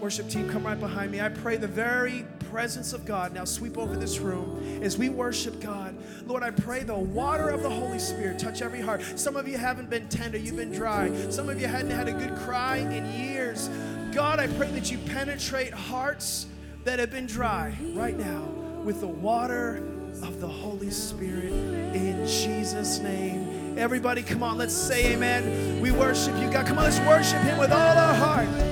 Worship 0.00 0.28
team, 0.28 0.48
come 0.48 0.64
right 0.64 0.78
behind 0.78 1.10
me. 1.10 1.20
I 1.20 1.28
pray 1.28 1.56
the 1.56 1.66
very 1.66 2.24
presence 2.50 2.92
of 2.92 3.04
God 3.04 3.32
now 3.32 3.44
sweep 3.44 3.78
over 3.78 3.96
this 3.96 4.18
room 4.18 4.82
as 4.82 4.98
we 4.98 5.08
worship 5.08 5.60
God. 5.60 5.96
Lord, 6.26 6.42
I 6.42 6.50
pray 6.50 6.82
the 6.82 6.94
water 6.94 7.48
of 7.48 7.62
the 7.62 7.70
Holy 7.70 7.98
Spirit 7.98 8.38
touch 8.38 8.62
every 8.62 8.80
heart. 8.80 9.02
Some 9.16 9.36
of 9.36 9.48
you 9.48 9.56
haven't 9.56 9.90
been 9.90 10.08
tender, 10.08 10.38
you've 10.38 10.56
been 10.56 10.72
dry. 10.72 11.12
Some 11.30 11.48
of 11.48 11.60
you 11.60 11.66
hadn't 11.66 11.90
had 11.90 12.08
a 12.08 12.12
good 12.12 12.36
cry 12.36 12.76
in 12.76 13.12
years. 13.12 13.68
God, 14.12 14.40
I 14.40 14.46
pray 14.46 14.70
that 14.72 14.90
you 14.90 14.98
penetrate 14.98 15.72
hearts 15.72 16.46
that 16.84 16.98
have 16.98 17.10
been 17.10 17.26
dry 17.26 17.74
right 17.94 18.18
now 18.18 18.42
with 18.84 19.00
the 19.00 19.06
water 19.06 19.78
of 20.22 20.38
the 20.38 20.46
Holy 20.46 20.90
Spirit 20.90 21.50
in 21.94 22.26
Jesus' 22.26 22.98
name. 22.98 23.78
Everybody, 23.78 24.22
come 24.22 24.42
on, 24.42 24.58
let's 24.58 24.74
say 24.74 25.14
amen. 25.14 25.80
We 25.80 25.92
worship 25.92 26.36
you, 26.38 26.50
God. 26.50 26.66
Come 26.66 26.76
on, 26.76 26.84
let's 26.84 26.98
worship 27.00 27.40
Him 27.40 27.56
with 27.56 27.72
all 27.72 27.96
our 27.96 28.14
heart. 28.14 28.71